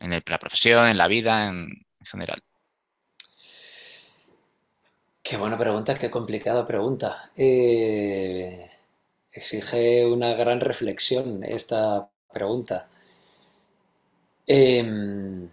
En 0.00 0.12
el- 0.12 0.22
la 0.26 0.38
profesión, 0.38 0.86
en 0.88 0.98
la 0.98 1.08
vida, 1.08 1.46
en, 1.48 1.68
en 2.00 2.06
general. 2.06 2.42
Qué 5.24 5.36
buena 5.38 5.58
pregunta, 5.58 5.96
qué 5.98 6.08
complicada 6.10 6.66
pregunta. 6.66 7.32
Eh, 7.36 8.70
exige 9.32 10.06
una 10.06 10.34
gran 10.34 10.60
reflexión 10.60 11.42
esta 11.44 12.08
pregunta. 12.32 12.88
Em, 14.46 15.48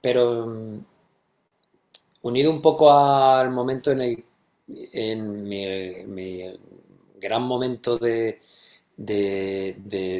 pero 0.00 0.46
unido 2.22 2.50
un 2.50 2.62
poco 2.62 2.92
al 2.92 3.50
momento 3.50 3.90
en 3.92 4.00
el, 4.02 4.24
en 4.92 5.44
mi, 5.48 6.44
gran 7.16 7.42
momento 7.42 7.98
de, 7.98 8.40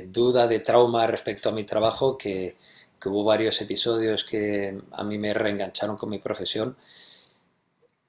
duda, 0.08 0.46
de 0.46 0.60
trauma 0.60 1.06
respecto 1.06 1.48
a 1.48 1.52
mi 1.52 1.64
trabajo, 1.64 2.18
que 2.18 2.56
hubo 3.04 3.24
varios 3.24 3.60
episodios 3.60 4.24
que 4.24 4.80
a 4.92 5.04
mí 5.04 5.18
me 5.18 5.32
reengancharon 5.34 5.96
con 5.96 6.10
mi 6.10 6.18
profesión. 6.18 6.76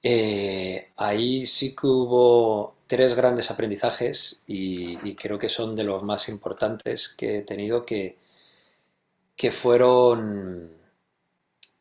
Eh, 0.02 0.92
ahí 0.96 1.44
sí 1.46 1.74
que 1.76 1.86
hubo 1.86 2.76
tres 2.86 3.14
grandes 3.14 3.50
aprendizajes 3.50 4.42
y, 4.46 5.14
creo 5.16 5.38
que 5.38 5.48
son 5.48 5.76
de 5.76 5.84
los 5.84 6.02
más 6.02 6.28
importantes 6.28 7.08
que 7.08 7.38
he 7.38 7.42
tenido, 7.42 7.84
que, 7.84 8.18
que 9.36 9.50
fueron, 9.50 10.70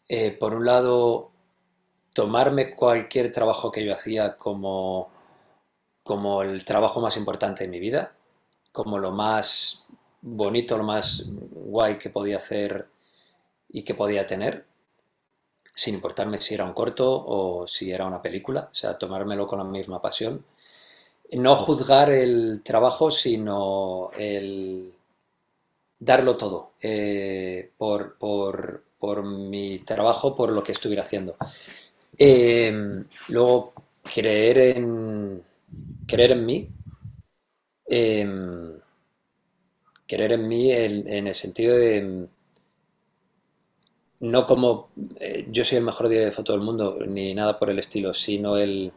eh, 0.07 0.31
por 0.31 0.53
un 0.53 0.65
lado, 0.65 1.31
tomarme 2.13 2.71
cualquier 2.71 3.31
trabajo 3.31 3.71
que 3.71 3.85
yo 3.85 3.93
hacía 3.93 4.35
como, 4.37 5.09
como 6.03 6.41
el 6.43 6.65
trabajo 6.65 7.01
más 7.01 7.17
importante 7.17 7.63
de 7.63 7.69
mi 7.69 7.79
vida, 7.79 8.13
como 8.71 8.99
lo 8.99 9.11
más 9.11 9.87
bonito, 10.21 10.77
lo 10.77 10.83
más 10.83 11.25
guay 11.29 11.97
que 11.97 12.09
podía 12.09 12.37
hacer 12.37 12.89
y 13.69 13.83
que 13.83 13.93
podía 13.93 14.25
tener, 14.25 14.65
sin 15.79 15.95
importarme 15.95 16.41
si 16.41 16.53
era 16.55 16.65
un 16.65 16.73
corto 16.73 17.05
o 17.09 17.65
si 17.65 17.89
era 17.89 18.05
una 18.05 18.21
película, 18.21 18.67
o 18.69 18.75
sea, 18.75 18.97
tomármelo 18.97 19.47
con 19.47 19.59
la 19.59 19.63
misma 19.63 20.01
pasión. 20.01 20.43
No 21.31 21.55
juzgar 21.55 22.11
el 22.11 22.61
trabajo, 22.63 23.09
sino 23.11 24.11
el 24.17 24.91
darlo 25.97 26.35
todo 26.35 26.73
eh, 26.81 27.71
por, 27.77 28.17
por, 28.17 29.23
mi 29.23 29.79
trabajo, 29.79 30.35
por 30.35 30.51
lo 30.51 30.61
que 30.61 30.73
estuviera 30.73 31.03
haciendo. 31.03 31.37
Eh, 32.17 32.73
luego, 33.29 33.73
creer 34.13 34.57
en, 34.57 35.41
creer 36.05 36.31
en 36.33 36.45
mí, 36.45 36.69
eh, 37.85 38.79
creer 40.05 40.33
en 40.33 40.47
mí 40.47 40.71
en 40.73 41.27
el 41.27 41.35
sentido 41.35 41.77
de 41.77 42.27
no 44.21 44.45
como 44.47 44.89
eh, 45.19 45.47
yo 45.51 45.63
soy 45.63 45.77
el 45.79 45.85
mejor 45.85 46.09
día 46.09 46.21
de 46.21 46.31
foto 46.31 46.53
del 46.53 46.61
mundo, 46.61 46.97
ni 47.07 47.33
nada 47.33 47.57
por 47.59 47.69
el 47.69 47.79
estilo, 47.79 48.13
sino 48.13 48.57
el 48.57 48.91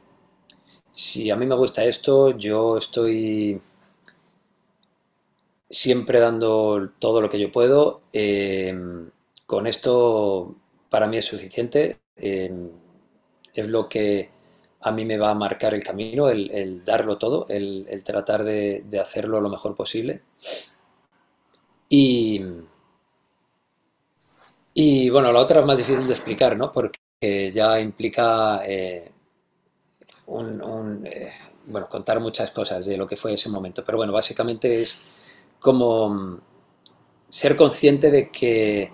si 0.92 1.30
a 1.30 1.36
mí 1.36 1.46
me 1.46 1.54
gusta 1.56 1.84
esto, 1.84 2.30
yo 2.38 2.76
estoy 2.78 3.60
siempre 5.68 6.20
dando 6.20 6.90
todo 6.98 7.20
lo 7.20 7.28
que 7.28 7.40
yo 7.40 7.50
puedo. 7.52 8.02
eh, 8.12 8.74
con 9.46 9.66
esto 9.66 10.54
para 10.90 11.06
mí 11.06 11.16
es 11.18 11.24
suficiente. 11.26 11.98
eh, 12.16 12.50
es 13.54 13.68
lo 13.68 13.88
que 13.88 14.30
a 14.80 14.92
mí 14.92 15.04
me 15.04 15.18
va 15.18 15.30
a 15.30 15.34
marcar 15.34 15.74
el 15.74 15.82
camino, 15.84 16.28
el, 16.28 16.84
darlo 16.84 17.18
todo, 17.18 17.46
el, 17.48 17.86
el 17.88 18.02
tratar 18.04 18.44
de, 18.44 18.84
de 18.88 19.00
hacerlo 19.00 19.40
lo 19.40 19.50
mejor 19.50 19.74
posible. 19.76 20.22
Y, 21.88 22.40
y 24.74 25.10
bueno, 25.10 25.32
la 25.32 25.40
otra 25.40 25.60
es 25.60 25.66
más 25.66 25.78
difícil 25.78 26.06
de 26.06 26.12
explicar, 26.14 26.56
¿no? 26.56 26.72
Porque 26.72 27.52
ya 27.52 27.80
implica 27.80 28.62
eh, 28.66 29.12
un, 30.26 31.06
eh, 31.06 31.32
bueno, 31.66 31.88
contar 31.88 32.20
muchas 32.20 32.50
cosas 32.50 32.84
de 32.86 32.96
lo 32.96 33.06
que 33.06 33.16
fue 33.16 33.34
ese 33.34 33.48
momento. 33.48 33.84
Pero 33.84 33.98
bueno, 33.98 34.12
básicamente 34.12 34.82
es 34.82 35.02
como 35.60 36.10
mm, 36.10 36.40
ser 37.28 37.56
consciente 37.56 38.10
de 38.10 38.30
que 38.30 38.92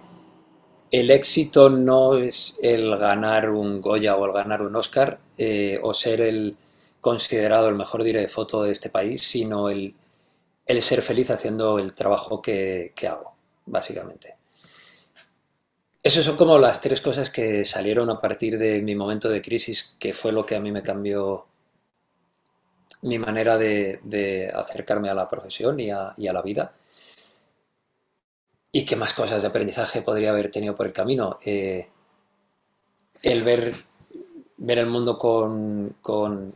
el 0.91 1.11
éxito 1.11 1.71
no 1.71 2.17
es 2.17 2.61
el 2.63 2.97
ganar 2.99 3.51
un 3.51 3.81
Goya 3.81 4.17
o 4.17 4.27
el 4.27 4.33
ganar 4.33 4.63
un 4.63 4.77
Oscar 4.77 5.21
eh, 5.39 5.81
o 5.83 5.95
ser 5.95 6.21
el 6.23 6.57
considerado 7.01 7.69
el 7.69 7.77
mejor 7.77 8.05
director 8.05 8.29
de 8.29 8.35
foto 8.35 8.63
de 8.65 8.73
este 8.73 8.91
país, 8.91 9.23
sino 9.23 9.71
el, 9.71 9.95
el 10.67 10.83
ser 10.83 11.03
feliz 11.03 11.31
haciendo 11.31 11.79
el 11.81 11.95
trabajo 11.95 12.43
que, 12.43 12.93
que 12.97 13.09
hago, 13.09 13.35
básicamente. 13.67 14.38
Esas 16.03 16.25
son 16.25 16.37
como 16.37 16.59
las 16.59 16.81
tres 16.81 17.01
cosas 17.01 17.29
que 17.29 17.65
salieron 17.65 18.09
a 18.11 18.21
partir 18.21 18.57
de 18.57 18.81
mi 18.83 18.95
momento 18.95 19.29
de 19.29 19.43
crisis, 19.43 19.97
que 19.99 20.13
fue 20.13 20.33
lo 20.33 20.47
que 20.47 20.55
a 20.55 20.61
mí 20.61 20.71
me 20.71 20.83
cambió 20.83 21.47
mi 23.03 23.19
manera 23.19 23.59
de, 23.59 24.51
acercarme 24.55 25.09
a 25.09 25.15
la 25.15 25.29
profesión 25.29 25.79
y 25.81 25.91
a, 25.91 26.15
la 26.17 26.43
vida. 26.43 26.73
¿Y 28.71 28.85
qué 28.85 28.97
más 28.97 29.13
cosas 29.13 29.43
de 29.43 29.49
aprendizaje 29.49 30.03
podría 30.03 30.31
haber 30.31 30.51
tenido 30.51 30.77
por 30.77 30.87
el 30.87 30.93
camino? 30.93 31.39
Eh, 31.45 31.89
el 33.23 33.43
ver, 33.43 33.75
ver 34.59 34.79
el 34.79 34.87
mundo 34.87 35.19
con, 35.19 35.97
con, 36.01 36.55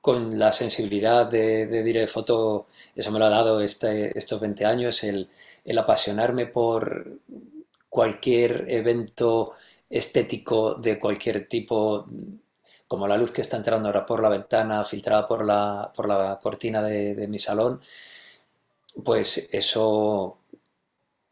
con 0.00 0.38
la 0.38 0.52
sensibilidad 0.52 1.26
de, 1.26 1.66
de 1.66 2.06
foto, 2.06 2.66
eso 2.94 3.10
me 3.10 3.18
lo 3.18 3.26
ha 3.26 3.30
dado 3.30 3.60
este, 3.60 4.16
estos 4.16 4.40
20 4.40 4.64
años, 4.66 5.02
el 5.02 5.28
apasionarme 5.78 6.46
por 6.46 7.18
cualquier 7.88 8.66
evento 8.68 9.54
estético 9.90 10.74
de 10.74 10.98
cualquier 10.98 11.48
tipo, 11.48 12.06
como 12.86 13.08
la 13.08 13.16
luz 13.16 13.30
que 13.32 13.40
está 13.42 13.56
entrando 13.56 13.88
ahora 13.88 14.06
por 14.06 14.22
la 14.22 14.28
ventana, 14.30 14.84
filtrada 14.84 15.26
por 15.26 15.44
la, 15.44 15.92
por 15.94 16.08
la 16.08 16.38
cortina 16.42 16.82
de, 16.82 17.14
de 17.14 17.28
mi 17.28 17.38
salón, 17.38 17.80
pues 19.04 19.48
eso 19.52 20.38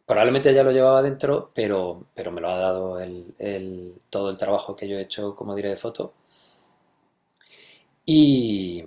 probablemente 0.07 0.55
ya 0.55 0.63
lo 0.65 0.73
llevaba 0.73 1.03
dentro, 1.03 1.51
pero, 1.55 2.07
pero 2.15 2.33
me 2.33 2.41
lo 2.41 2.51
ha 2.51 2.59
dado 2.59 3.01
el, 3.01 3.35
el- 3.39 3.95
todo 4.11 4.31
el 4.31 4.37
trabajo 4.39 4.77
que 4.77 4.89
yo 4.89 4.99
he 4.99 5.03
hecho 5.03 5.37
como 5.37 5.55
diré 5.57 5.71
de 5.71 5.77
foto. 5.77 6.15
Y, 8.07 8.85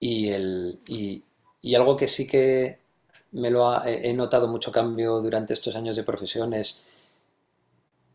y, 0.00 0.28
el, 0.28 0.80
y, 0.86 1.24
y 1.62 1.74
algo 1.74 1.96
que 1.96 2.08
sí 2.08 2.26
que 2.26 2.78
me 3.34 3.50
lo 3.50 3.68
ha- 3.68 3.84
he 3.90 4.12
notado 4.14 4.48
mucho 4.48 4.72
cambio 4.72 5.20
durante 5.20 5.54
estos 5.54 5.76
años 5.76 5.96
de 5.96 6.04
profesión 6.04 6.54
es 6.54 6.84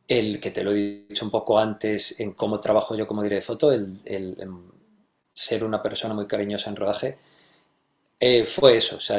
el 0.08 0.40
que 0.42 0.52
te 0.52 0.64
lo 0.64 0.72
he 0.72 1.06
dicho 1.08 1.24
un 1.26 1.32
poco 1.32 1.58
antes 1.60 2.20
en 2.20 2.34
cómo 2.34 2.60
trabajo 2.60 2.96
yo 2.96 3.06
como 3.08 3.24
director 3.24 3.40
de 3.42 3.70
foto, 3.70 3.72
el, 3.72 4.00
el- 4.06 4.36
em, 4.42 4.72
ser 5.34 5.64
una 5.64 5.82
persona 5.82 6.14
muy 6.14 6.28
cariñosa 6.28 6.70
en 6.70 6.76
rodaje, 6.76 7.18
eh, 8.20 8.44
fue 8.46 8.78
eso, 8.78 8.98
o 8.98 9.00
sea, 9.00 9.18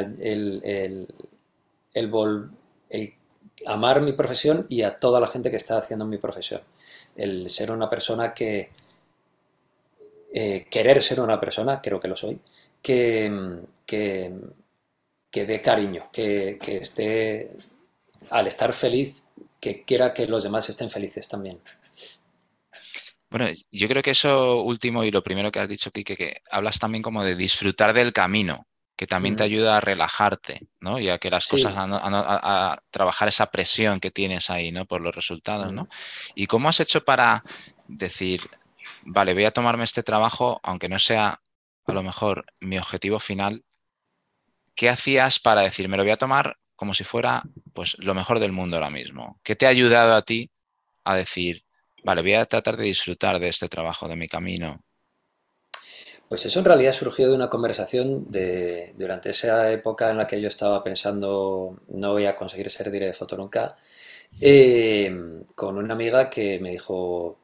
el, 1.93 2.11
vol- 2.11 2.49
el 2.89 3.13
amar 3.65 4.01
mi 4.01 4.13
profesión 4.13 4.65
y 4.69 4.81
a 4.81 4.99
toda 4.99 5.19
la 5.19 5.27
gente 5.27 5.49
que 5.51 5.57
está 5.57 5.77
haciendo 5.77 6.05
mi 6.05 6.17
profesión. 6.17 6.61
El 7.15 7.49
ser 7.49 7.71
una 7.71 7.89
persona 7.89 8.33
que, 8.33 8.69
eh, 10.33 10.67
querer 10.69 11.01
ser 11.01 11.19
una 11.19 11.39
persona, 11.39 11.81
creo 11.81 11.99
que 11.99 12.07
lo 12.07 12.15
soy, 12.15 12.39
que, 12.81 13.59
que, 13.85 14.33
que 15.31 15.45
dé 15.45 15.61
cariño, 15.61 16.09
que, 16.11 16.59
que 16.61 16.77
esté, 16.77 17.51
al 18.29 18.47
estar 18.47 18.73
feliz, 18.73 19.23
que 19.59 19.83
quiera 19.83 20.13
que 20.13 20.27
los 20.27 20.43
demás 20.43 20.69
estén 20.69 20.89
felices 20.89 21.27
también. 21.27 21.59
Bueno, 23.29 23.47
yo 23.71 23.87
creo 23.87 24.01
que 24.01 24.11
eso 24.11 24.61
último 24.61 25.03
y 25.05 25.11
lo 25.11 25.23
primero 25.23 25.51
que 25.51 25.59
has 25.59 25.69
dicho, 25.69 25.91
Kike, 25.91 26.17
que 26.17 26.41
hablas 26.51 26.79
también 26.79 27.01
como 27.01 27.23
de 27.23 27.35
disfrutar 27.35 27.93
del 27.93 28.11
camino, 28.11 28.67
que 28.97 29.07
también 29.07 29.35
te 29.37 29.43
Ujú. 29.43 29.53
ayuda 29.53 29.77
a 29.77 29.81
relajarte, 29.81 30.67
¿no? 30.81 30.99
Y 30.99 31.09
a 31.09 31.17
que 31.17 31.29
las 31.29 31.47
cosas, 31.47 31.71
Sí. 31.73 31.79
a, 31.79 31.83
a 31.83 31.87
no- 31.87 32.17
a- 32.17 32.73
a 32.73 32.83
trabajar 32.91 33.29
esa 33.29 33.49
presión 33.49 34.01
que 34.01 34.11
tienes 34.11 34.49
ahí, 34.49 34.71
¿no? 34.73 34.85
Por 34.85 35.01
los 35.01 35.15
resultados. 35.15 35.71
¿no? 35.71 35.87
¿Y 36.35 36.45
cómo 36.47 36.67
has 36.67 36.81
hecho 36.81 37.05
para 37.05 37.43
decir, 37.87 38.41
vale, 39.05 39.33
voy 39.33 39.45
a 39.45 39.51
tomarme 39.51 39.85
este 39.85 40.03
trabajo, 40.03 40.59
aunque 40.63 40.89
no 40.89 40.99
sea 40.99 41.41
a 41.85 41.93
lo 41.93 42.03
mejor 42.03 42.45
mi 42.59 42.77
objetivo 42.77 43.17
final, 43.19 43.63
¿qué 44.81 44.89
hacías 44.89 45.39
para 45.39 45.61
decir, 45.61 45.87
me 45.87 45.95
lo 45.95 46.01
voy 46.01 46.11
a 46.11 46.17
tomar 46.17 46.57
como 46.75 46.95
si 46.95 47.03
fuera 47.03 47.43
pues 47.71 47.95
lo 47.99 48.15
mejor 48.15 48.39
del 48.39 48.51
mundo 48.51 48.77
ahora 48.77 48.89
mismo? 48.89 49.39
¿Qué 49.43 49.55
te 49.55 49.67
ha 49.67 49.69
ayudado 49.69 50.15
a 50.15 50.23
ti 50.23 50.49
a 51.03 51.15
decir, 51.15 51.63
vale, 52.03 52.23
voy 52.23 52.33
a 52.33 52.45
tratar 52.45 52.77
de 52.77 52.85
disfrutar 52.85 53.39
de 53.39 53.47
este 53.47 53.69
trabajo, 53.69 54.07
de 54.07 54.15
mi 54.15 54.27
camino? 54.27 54.83
Pues 56.27 56.47
eso 56.47 56.57
en 56.57 56.65
realidad 56.65 56.93
surgió 56.93 57.29
de 57.29 57.35
una 57.35 57.47
conversación 57.47 58.31
de, 58.31 58.95
durante 58.97 59.29
esa 59.29 59.71
época 59.71 60.09
en 60.09 60.17
la 60.17 60.25
que 60.25 60.41
yo 60.41 60.47
estaba 60.47 60.83
pensando 60.83 61.79
no 61.89 62.13
voy 62.13 62.25
a 62.25 62.35
conseguir 62.35 62.71
ser 62.71 62.89
director 62.89 63.13
de 63.13 63.19
foto 63.19 63.37
nunca, 63.37 63.77
eh, 64.39 65.43
con 65.53 65.77
una 65.77 65.93
amiga 65.93 66.27
que 66.27 66.59
me 66.59 66.71
dijo 66.71 67.37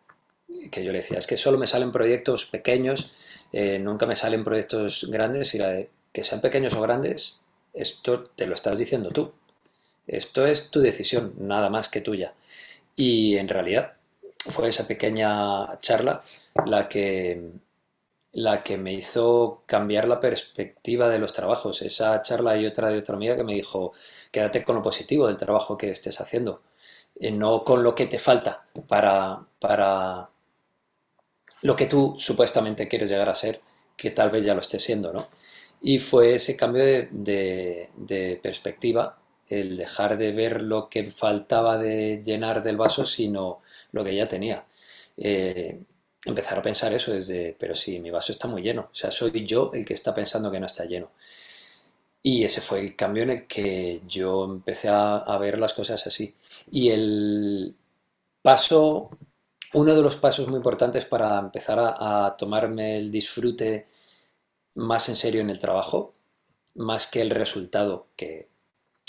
que 0.71 0.83
yo 0.83 0.91
le 0.91 0.99
decía, 0.99 1.19
es 1.19 1.27
que 1.27 1.37
solo 1.37 1.59
me 1.59 1.67
salen 1.67 1.91
proyectos 1.91 2.47
pequeños, 2.47 3.11
eh, 3.53 3.77
nunca 3.77 4.07
me 4.07 4.15
salen 4.15 4.43
proyectos 4.43 5.05
grandes 5.11 5.53
y 5.53 5.59
la 5.59 5.67
de 5.67 5.96
que 6.17 6.23
sean 6.23 6.41
pequeños 6.41 6.73
o 6.73 6.81
grandes, 6.81 7.41
esto 7.75 8.23
te 8.23 8.47
lo 8.47 8.55
estás 8.55 8.79
diciendo 8.79 9.11
tú, 9.11 9.33
esto 10.07 10.47
es 10.47 10.71
tu 10.71 10.79
decisión, 10.79 11.35
nada 11.37 11.69
más 11.69 11.89
que 11.89 12.01
tuya. 12.01 12.33
Y 12.95 13.37
en 13.37 13.47
realidad 13.47 13.93
fue 14.39 14.69
esa 14.69 14.87
pequeña 14.87 15.79
charla 15.79 16.23
la 16.65 16.89
que 16.89 17.51
la 18.31 18.63
que 18.63 18.79
me 18.79 18.93
hizo 18.93 19.61
cambiar 19.67 20.07
la 20.07 20.19
perspectiva 20.19 21.07
de 21.07 21.19
los 21.19 21.33
trabajos. 21.33 21.83
Esa 21.83 22.19
charla 22.23 22.57
y 22.57 22.65
otra 22.65 22.89
de 22.89 22.97
otra 22.97 23.15
amiga 23.15 23.35
que 23.35 23.43
me 23.43 23.53
dijo, 23.53 23.91
quédate 24.31 24.63
con 24.63 24.75
lo 24.75 24.81
positivo 24.81 25.27
del 25.27 25.37
trabajo 25.37 25.77
que 25.77 25.91
estés 25.91 26.19
haciendo, 26.19 26.63
eh, 27.19 27.29
no 27.29 27.63
con 27.63 27.83
lo 27.83 27.93
que 27.93 28.07
te 28.07 28.17
falta 28.17 28.65
para, 28.87 29.45
para 29.59 30.29
lo 31.61 31.75
que 31.75 31.85
tú 31.85 32.15
supuestamente 32.17 32.87
quieres 32.87 33.11
llegar 33.11 33.29
a 33.29 33.35
ser, 33.35 33.61
que 33.95 34.09
tal 34.09 34.31
vez 34.31 34.43
ya 34.43 34.55
lo 34.55 34.61
estés 34.61 34.83
siendo, 34.83 35.13
¿no? 35.13 35.27
Y 35.81 35.99
fue 35.99 36.35
ese 36.35 36.55
cambio 36.57 36.83
de, 37.11 38.39
perspectiva, 38.41 39.17
el 39.47 39.77
dejar 39.77 40.17
de 40.17 40.31
ver 40.31 40.61
lo 40.63 40.89
que 40.89 41.09
faltaba 41.11 41.77
de 41.77 42.21
llenar 42.23 42.63
del 42.63 42.77
vaso, 42.77 43.05
sino 43.05 43.61
lo 43.91 44.03
que 44.03 44.15
ya 44.15 44.27
tenía. 44.27 44.65
Eh, 45.17 45.79
empezar 46.25 46.59
a 46.59 46.61
pensar 46.61 46.93
eso 46.93 47.13
desde, 47.13 47.55
pero 47.57 47.75
si 47.75 47.99
mi 47.99 48.11
vaso 48.11 48.31
está 48.31 48.47
muy 48.47 48.61
lleno, 48.61 48.89
o 48.91 48.95
sea, 48.95 49.11
soy 49.11 49.45
yo 49.45 49.71
el 49.73 49.85
que 49.85 49.93
está 49.93 50.13
pensando 50.13 50.51
que 50.51 50.59
no 50.59 50.65
está 50.65 50.85
lleno. 50.85 51.11
Y 52.21 52.43
ese 52.43 52.61
fue 52.61 52.79
el 52.79 52.95
cambio 52.95 53.23
en 53.23 53.29
el 53.29 53.47
que 53.47 54.01
yo 54.07 54.45
empecé 54.45 54.89
a, 54.89 55.37
ver 55.39 55.59
las 55.59 55.73
cosas 55.73 56.05
así. 56.07 56.35
Y 56.71 56.89
el 56.89 57.75
paso, 58.41 59.11
uno 59.73 59.95
de 59.95 60.01
los 60.01 60.17
pasos 60.17 60.47
muy 60.49 60.57
importantes 60.57 61.05
para 61.05 61.39
empezar 61.39 61.77
a 61.79 62.35
tomarme 62.37 62.97
el 62.97 63.11
disfrute 63.11 63.87
más 64.77 65.09
en 65.09 65.17
serio 65.17 65.41
en 65.41 65.51
el 65.51 65.59
trabajo, 65.59 66.15
más 66.75 67.07
que 67.07 67.21
el 67.21 67.31
resultado, 67.31 68.07
que 68.17 68.49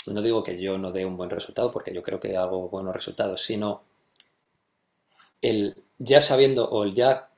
no 0.07 0.21
digo 0.21 0.43
que 0.43 0.61
yo 0.61 0.77
no 0.77 0.91
dé 0.91 1.05
un 1.05 1.17
buen 1.17 1.29
resultado, 1.31 1.71
porque 1.71 1.93
yo 1.93 2.03
creo 2.03 2.19
que 2.19 2.37
hago 2.37 2.69
buenos 2.69 2.93
resultados, 2.95 3.43
sino 3.43 3.83
el 5.41 5.83
ya 5.97 6.21
sabiendo 6.21 6.67
o 6.69 6.83
el 6.83 6.93
ya 6.93 7.29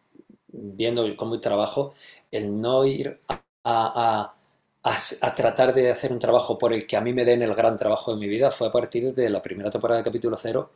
viendo 0.49 1.15
cómo 1.15 1.39
trabajo, 1.39 1.93
el 2.31 2.59
no 2.59 2.85
ir 2.85 3.19
a, 3.29 3.41
a- 3.63 4.35
a- 4.83 5.35
tratar 5.35 5.73
de 5.73 5.91
hacer 5.91 6.11
un 6.11 6.19
trabajo 6.19 6.57
por 6.57 6.73
el 6.73 6.87
que 6.87 6.97
a 6.97 7.01
mí 7.01 7.13
me 7.13 7.25
den 7.25 7.41
el 7.43 7.53
gran 7.53 7.77
trabajo 7.77 8.13
de 8.13 8.19
mi 8.19 8.27
vida 8.27 8.51
fue 8.51 8.67
a 8.67 8.71
partir 8.71 9.13
de 9.13 9.29
la 9.29 9.41
primera 9.41 9.69
temporada 9.69 9.99
de 9.99 10.05
capítulo 10.05 10.37
cero, 10.37 10.71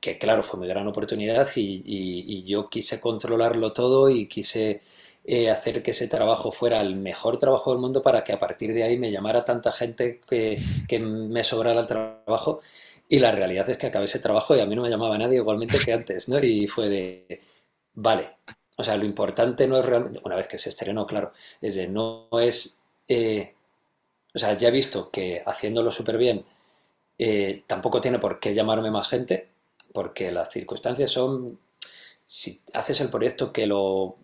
que 0.00 0.18
claro, 0.18 0.42
fue 0.42 0.60
mi 0.60 0.68
gran 0.68 0.86
oportunidad 0.88 1.48
y 1.56 2.44
yo 2.44 2.70
quise 2.70 3.00
controlarlo 3.00 3.72
todo 3.72 4.10
y 4.10 4.28
quise 4.28 4.82
eh, 5.28 5.50
hacer 5.50 5.82
que 5.82 5.90
ese 5.90 6.08
trabajo 6.08 6.52
fuera 6.52 6.80
el 6.80 6.94
mejor 6.96 7.38
trabajo 7.38 7.72
del 7.72 7.80
mundo 7.80 8.02
para 8.02 8.22
que 8.22 8.32
a 8.32 8.38
partir 8.38 8.72
de 8.72 8.84
ahí 8.84 8.98
me 8.98 9.10
llamara 9.10 9.44
tanta 9.44 9.72
gente 9.72 10.20
que, 10.28 10.62
que 10.86 11.00
me 11.00 11.42
sobrara 11.42 11.80
el 11.80 11.86
trabajo. 11.86 12.60
Y 13.08 13.18
la 13.18 13.32
realidad 13.32 13.68
es 13.70 13.76
que 13.76 13.86
acabé 13.86 14.06
ese 14.06 14.18
trabajo 14.20 14.56
y 14.56 14.60
a 14.60 14.66
mí 14.66 14.74
no 14.76 14.82
me 14.82 14.90
llamaba 14.90 15.18
nadie 15.18 15.36
igualmente 15.38 15.78
que 15.78 15.92
antes, 15.92 16.28
¿no? 16.28 16.38
Y 16.38 16.66
fue 16.68 16.88
de, 16.88 17.40
vale, 17.94 18.36
o 18.76 18.84
sea, 18.84 18.96
lo 18.96 19.04
importante 19.04 19.66
no 19.66 19.78
es 19.78 19.86
realmente, 19.86 20.20
una 20.24 20.36
vez 20.36 20.48
que 20.48 20.58
se 20.58 20.68
estrenó, 20.68 21.06
claro, 21.06 21.32
es 21.60 21.74
de 21.76 21.88
no 21.88 22.28
es, 22.40 22.82
eh, 23.08 23.54
o 24.34 24.38
sea, 24.38 24.56
ya 24.56 24.68
he 24.68 24.72
visto 24.72 25.10
que 25.10 25.42
haciéndolo 25.44 25.90
súper 25.90 26.18
bien 26.18 26.44
eh, 27.18 27.64
tampoco 27.66 28.00
tiene 28.00 28.18
por 28.18 28.38
qué 28.38 28.54
llamarme 28.54 28.90
más 28.90 29.08
gente, 29.08 29.48
porque 29.92 30.30
las 30.30 30.50
circunstancias 30.50 31.10
son, 31.10 31.58
si 32.26 32.60
haces 32.74 33.00
el 33.00 33.10
proyecto 33.10 33.52
que 33.52 33.66
lo 33.66 34.18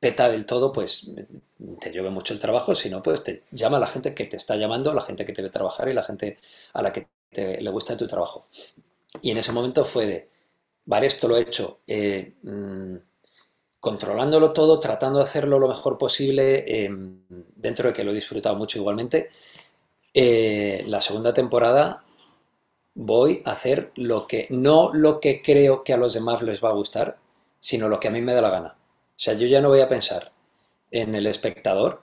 peta 0.00 0.28
del 0.30 0.46
todo, 0.46 0.72
pues 0.72 1.12
te 1.80 1.90
llueve 1.92 2.10
mucho 2.10 2.34
el 2.34 2.40
trabajo, 2.40 2.74
si 2.74 2.90
no, 2.90 3.02
pues 3.02 3.22
te 3.24 3.44
llama 3.50 3.78
la 3.78 3.86
gente 3.86 4.14
que 4.14 4.24
te 4.26 4.36
está 4.36 4.56
llamando, 4.56 4.92
la 4.94 5.00
gente 5.02 5.24
que 5.26 5.32
te 5.32 5.42
ve 5.42 5.50
trabajar 5.50 5.88
y 5.88 5.94
la 5.94 6.02
gente 6.02 6.38
a 6.74 6.82
la 6.82 6.92
que 6.92 7.08
te- 7.30 7.60
le 7.60 7.70
gusta 7.70 7.96
tu 7.96 8.06
trabajo. 8.06 8.44
Y 9.22 9.30
en 9.32 9.38
ese 9.38 9.52
momento 9.52 9.84
fue 9.84 10.06
de, 10.06 10.28
vale, 10.86 11.06
esto 11.06 11.28
lo 11.28 11.36
he 11.36 11.42
hecho 11.42 11.80
eh, 11.86 12.34
mm, 12.42 12.96
controlándolo 13.80 14.52
todo, 14.52 14.80
tratando 14.80 15.18
de 15.20 15.24
hacerlo 15.24 15.58
lo 15.58 15.68
mejor 15.68 15.98
posible, 15.98 16.64
eh, 16.86 16.90
dentro 17.56 17.88
de 17.88 17.94
que 17.94 18.04
lo 18.04 18.12
he 18.12 18.14
disfrutado 18.14 18.56
mucho 18.56 18.78
igualmente. 18.78 19.30
Eh, 20.14 20.84
la 20.88 21.00
segunda 21.00 21.34
temporada 21.34 22.04
voy 22.96 23.42
a 23.46 23.52
hacer 23.52 23.92
lo 23.96 24.26
que, 24.28 24.48
no 24.50 24.92
lo 24.94 25.20
que 25.20 25.42
creo 25.42 25.84
que 25.84 25.94
a 25.94 25.98
los 25.98 26.14
demás 26.14 26.42
les 26.42 26.64
va 26.64 26.70
a 26.70 26.74
gustar, 26.74 27.18
sino 27.60 27.88
lo 27.90 28.00
que 28.00 28.08
a 28.08 28.12
mí 28.12 28.22
me 28.22 28.34
da 28.34 28.42
la 28.42 28.50
gana. 28.50 28.77
O 29.18 29.20
sea, 29.20 29.34
yo 29.34 29.48
ya 29.48 29.60
no 29.60 29.68
voy 29.68 29.80
a 29.80 29.88
pensar 29.88 30.30
en 30.92 31.16
el 31.16 31.26
espectador 31.26 32.02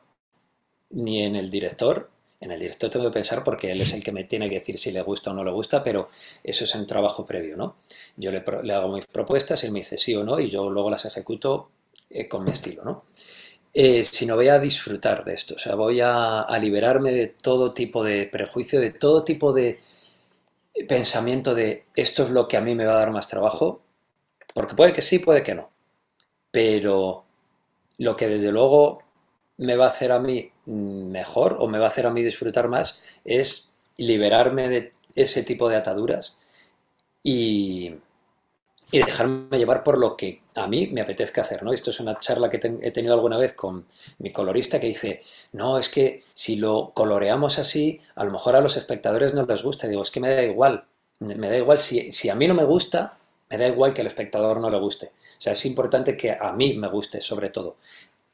ni 0.89 1.23
en 1.23 1.37
el 1.37 1.49
director. 1.49 2.09
En 2.41 2.51
el 2.51 2.59
director 2.59 2.89
tengo 2.89 3.05
que 3.05 3.13
pensar 3.13 3.41
porque 3.41 3.71
él 3.71 3.79
es 3.79 3.93
el 3.93 4.03
que 4.03 4.11
me 4.11 4.25
tiene 4.25 4.49
que 4.49 4.55
decir 4.59 4.77
si 4.77 4.91
le 4.91 5.01
gusta 5.01 5.31
o 5.31 5.33
no 5.33 5.45
le 5.45 5.51
gusta, 5.51 5.81
pero 5.81 6.09
eso 6.43 6.65
es 6.65 6.75
un 6.75 6.85
trabajo 6.85 7.25
previo, 7.25 7.55
¿no? 7.55 7.77
Yo 8.17 8.31
le, 8.31 8.43
hago 8.73 8.89
mis 8.89 9.05
propuestas, 9.07 9.63
él 9.63 9.71
me 9.71 9.79
dice 9.79 9.97
sí 9.97 10.13
o 10.13 10.25
no 10.25 10.41
y 10.41 10.49
yo 10.49 10.69
luego 10.69 10.89
las 10.89 11.05
ejecuto 11.05 11.69
eh, 12.09 12.27
con 12.27 12.43
mi 12.43 12.51
estilo, 12.51 12.83
¿no? 12.83 13.05
Eh, 13.73 14.03
sino 14.03 14.35
voy 14.35 14.49
a 14.49 14.59
disfrutar 14.59 15.23
de 15.23 15.33
esto, 15.33 15.55
o 15.55 15.59
sea, 15.59 15.75
voy 15.75 15.99
a, 16.01 16.41
a 16.41 16.59
liberarme 16.59 17.11
de 17.11 17.27
todo 17.27 17.73
tipo 17.73 18.03
de 18.03 18.25
prejuicio, 18.25 18.79
de 18.79 18.91
todo 18.91 19.23
tipo 19.23 19.53
de 19.53 19.79
pensamiento 20.87 21.53
de 21.55 21.85
esto 21.95 22.23
es 22.23 22.29
lo 22.29 22.47
que 22.47 22.57
a 22.57 22.61
mí 22.61 22.75
me 22.75 22.85
va 22.85 22.93
a 22.95 22.99
dar 22.99 23.11
más 23.11 23.27
trabajo, 23.27 23.81
porque 24.53 24.75
puede 24.75 24.93
que 24.93 25.01
sí, 25.01 25.19
puede 25.19 25.43
que 25.43 25.55
no, 25.55 25.69
pero 26.55 27.25
lo 27.97 28.15
que 28.15 28.29
desde 28.29 28.49
luego 28.49 29.03
me 29.57 29.75
va 29.75 29.87
a 29.87 29.89
hacer 29.89 30.13
a 30.13 30.19
mí 30.19 30.53
mejor 30.67 31.57
o 31.59 31.67
me 31.67 31.79
va 31.79 31.87
a 31.87 31.87
hacer 31.89 32.07
a 32.07 32.11
mí 32.11 32.23
disfrutar 32.23 32.69
más 32.69 33.03
es 33.25 33.75
liberarme 33.97 34.69
de 34.69 34.93
ese 35.15 35.43
tipo 35.43 35.67
de 35.67 35.75
ataduras 35.75 36.37
y, 37.21 37.95
dejarme 38.89 39.57
llevar 39.57 39.83
por 39.83 39.97
lo 39.97 40.15
que 40.15 40.43
a 40.53 40.67
mí 40.67 40.87
me 40.87 41.01
apetezca 41.01 41.41
hacer, 41.41 41.61
¿no? 41.61 41.73
Esto 41.73 41.89
es 41.89 41.99
una 41.99 42.17
charla 42.19 42.49
que 42.49 42.61
he 42.81 42.91
tenido 42.91 43.13
alguna 43.15 43.37
vez 43.37 43.51
con 43.51 43.85
mi 44.19 44.31
colorista 44.31 44.79
que 44.79 44.87
dice, 44.87 45.23
no, 45.51 45.77
es 45.77 45.89
que 45.89 46.23
si 46.33 46.55
lo 46.55 46.91
coloreamos 46.93 47.59
así, 47.59 47.99
a 48.15 48.23
lo 48.23 48.31
mejor 48.31 48.55
a 48.55 48.61
los 48.61 48.77
espectadores 48.77 49.33
no 49.33 49.45
les 49.45 49.61
gusta. 49.61 49.89
Digo, 49.89 50.03
es 50.03 50.11
que 50.11 50.21
me 50.21 50.33
da 50.33 50.43
igual, 50.43 50.85
me 51.19 51.49
da 51.49 51.57
igual, 51.57 51.79
si, 51.79 52.13
si 52.13 52.29
a 52.29 52.35
mí 52.35 52.47
no 52.47 52.53
me 52.53 52.63
gusta, 52.63 53.17
Me 53.55 53.63
da 53.63 53.69
igual 53.69 53.93
que 53.93 54.01
al 54.01 54.07
espectador 54.07 54.59
no 54.59 54.69
le 54.69 54.77
guste. 54.77 55.05
O 55.05 55.39
sea, 55.41 55.53
es 55.53 55.65
importante 55.65 56.17
que 56.17 56.31
a 56.31 56.51
mí 56.51 56.73
me 56.73 56.89
guste 56.89 57.21
sobre 57.21 57.49
todo. 57.49 57.77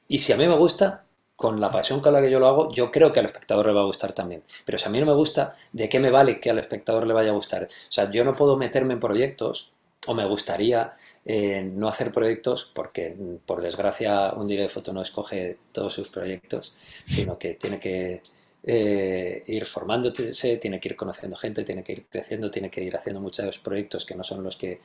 Y 0.08 0.18
si 0.18 0.34
a 0.34 0.36
mí 0.36 0.48
me 0.48 0.56
gusta, 0.56 1.06
con 1.36 1.62
la 1.62 1.72
pasión 1.72 2.00
con 2.00 2.14
la 2.14 2.22
que 2.22 2.32
yo 2.32 2.40
lo 2.40 2.48
hago, 2.48 2.72
yo 2.72 2.92
creo 2.92 3.12
que 3.12 3.20
al 3.20 3.28
espectador 3.28 3.68
le 3.68 3.74
va 3.74 3.82
a 3.82 3.86
gustar 3.86 4.14
también. 4.14 4.42
Pero 4.66 4.80
si 4.80 4.86
a 4.88 4.90
mí 4.90 5.00
no 5.00 5.06
me 5.06 5.14
gusta, 5.14 5.56
¿de 5.72 5.88
qué 5.90 6.00
me 6.00 6.10
vale 6.10 6.40
que 6.40 6.50
al 6.50 6.58
espectador 6.58 7.06
le 7.06 7.14
vaya 7.14 7.30
a 7.30 7.34
gustar? 7.34 7.66
O 7.66 7.92
sea, 7.92 8.10
yo 8.10 8.24
no 8.24 8.34
puedo 8.34 8.58
meterme 8.58 8.94
en 8.94 9.00
proyectos, 9.00 9.72
o 10.08 10.16
me 10.16 10.26
gustaría 10.26 10.96
eh, 11.24 11.62
no 11.64 11.88
hacer 11.88 12.12
proyectos, 12.12 12.72
porque 12.74 13.16
por 13.46 13.62
desgracia 13.62 14.34
un 14.34 14.48
día 14.48 14.62
de 14.62 14.70
foto 14.70 14.92
no 14.92 15.04
escoge 15.04 15.58
todos 15.72 15.94
sus 15.94 16.10
proyectos, 16.10 16.82
sino 17.08 17.38
que 17.38 17.54
tiene 17.54 17.80
que 17.80 18.24
eh, 18.64 19.44
ir 19.48 19.66
formándose, 19.66 20.58
tiene 20.58 20.80
que 20.80 20.90
ir 20.90 20.96
conociendo 20.96 21.36
gente, 21.36 21.64
tiene 21.64 21.84
que 21.84 21.94
ir 21.94 22.06
creciendo, 22.10 22.52
tiene 22.52 22.70
que 22.70 22.82
ir 22.82 22.96
haciendo 22.96 23.22
muchos 23.22 23.60
proyectos 23.60 24.06
que 24.06 24.16
no 24.16 24.24
son 24.24 24.44
los 24.44 24.58
que 24.58 24.82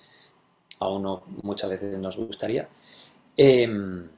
a 0.81 0.89
uno 0.89 1.23
muchas 1.43 1.71
veces 1.71 1.99
nos 1.99 2.17
gustaría. 2.17 2.69
Em, 3.37 4.09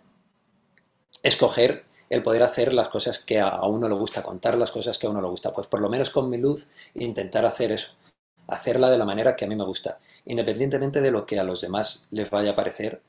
escoger 1.22 1.84
el 2.10 2.22
poder 2.22 2.42
hacer 2.42 2.72
las 2.72 2.88
cosas 2.88 3.18
que 3.18 3.40
a 3.40 3.60
uno 3.64 3.88
le 3.88 3.94
gusta, 3.94 4.22
contar 4.22 4.56
las 4.56 4.70
cosas 4.70 4.98
que 4.98 5.06
a 5.06 5.10
uno 5.10 5.20
le 5.20 5.28
gusta. 5.28 5.52
Pues 5.52 5.66
por 5.66 5.80
lo 5.80 5.88
menos 5.88 6.10
con 6.10 6.30
mi 6.30 6.38
luz 6.38 6.70
intentar 6.94 7.44
hacer 7.44 7.72
eso, 7.72 7.96
hacerla 8.46 8.90
de 8.90 8.98
la 8.98 9.04
manera 9.04 9.36
que 9.36 9.44
a 9.44 9.48
mí 9.48 9.56
me 9.56 9.64
gusta, 9.64 9.98
independientemente 10.24 11.00
de 11.00 11.10
lo 11.10 11.26
que 11.26 11.38
a 11.38 11.44
los 11.44 11.60
demás 11.60 12.08
les 12.10 12.30
vaya 12.30 12.52
a 12.52 12.54
parecer, 12.54 13.02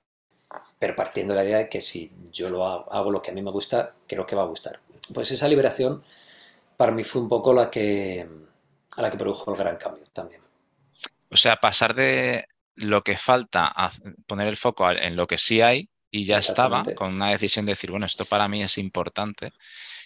pero 0.78 0.96
partiendo 0.96 1.34
de 1.34 1.40
la 1.40 1.46
idea 1.46 1.58
de 1.60 1.70
que 1.70 1.82
si 1.82 2.12
yo 2.32 2.50
lo 2.50 2.66
hago, 2.66 2.92
hago 2.92 3.12
lo 3.12 3.22
que 3.22 3.32
a 3.32 3.34
mí 3.34 3.42
me 3.42 3.52
gusta, 3.52 3.96
creo 4.08 4.26
que 4.26 4.36
va 4.36 4.44
a 4.44 4.48
gustar. 4.48 4.80
Pues 5.14 5.32
esa 5.32 5.48
liberación 5.48 6.04
para 6.76 6.92
mí 6.92 7.04
fue 7.04 7.22
un 7.22 7.30
poco 7.30 7.54
la 7.54 7.70
que, 7.70 8.28
a 8.96 9.02
la 9.02 9.10
que 9.10 9.18
produjo 9.18 9.52
el 9.52 9.58
gran 9.58 9.78
cambio 9.78 10.04
también. 10.12 10.42
O 11.32 11.38
sea, 11.38 11.58
pasar 11.58 11.94
de 11.94 12.48
lo 12.80 13.04
que 13.04 13.18
falta 13.18 13.74
poner 14.28 14.48
el 14.48 14.58
foco 14.58 14.90
en 14.92 15.16
lo 15.16 15.28
que 15.28 15.38
sí 15.38 15.62
hay 15.62 15.90
y 16.12 16.26
ya 16.26 16.40
estaba, 16.40 16.84
con 16.96 17.14
una 17.14 17.30
decisión 17.30 17.66
de 17.66 17.74
decir, 17.74 17.92
bueno, 17.92 18.06
esto 18.06 18.26
para 18.26 18.48
mí 18.48 18.64
es 18.64 18.78
importante, 18.78 19.52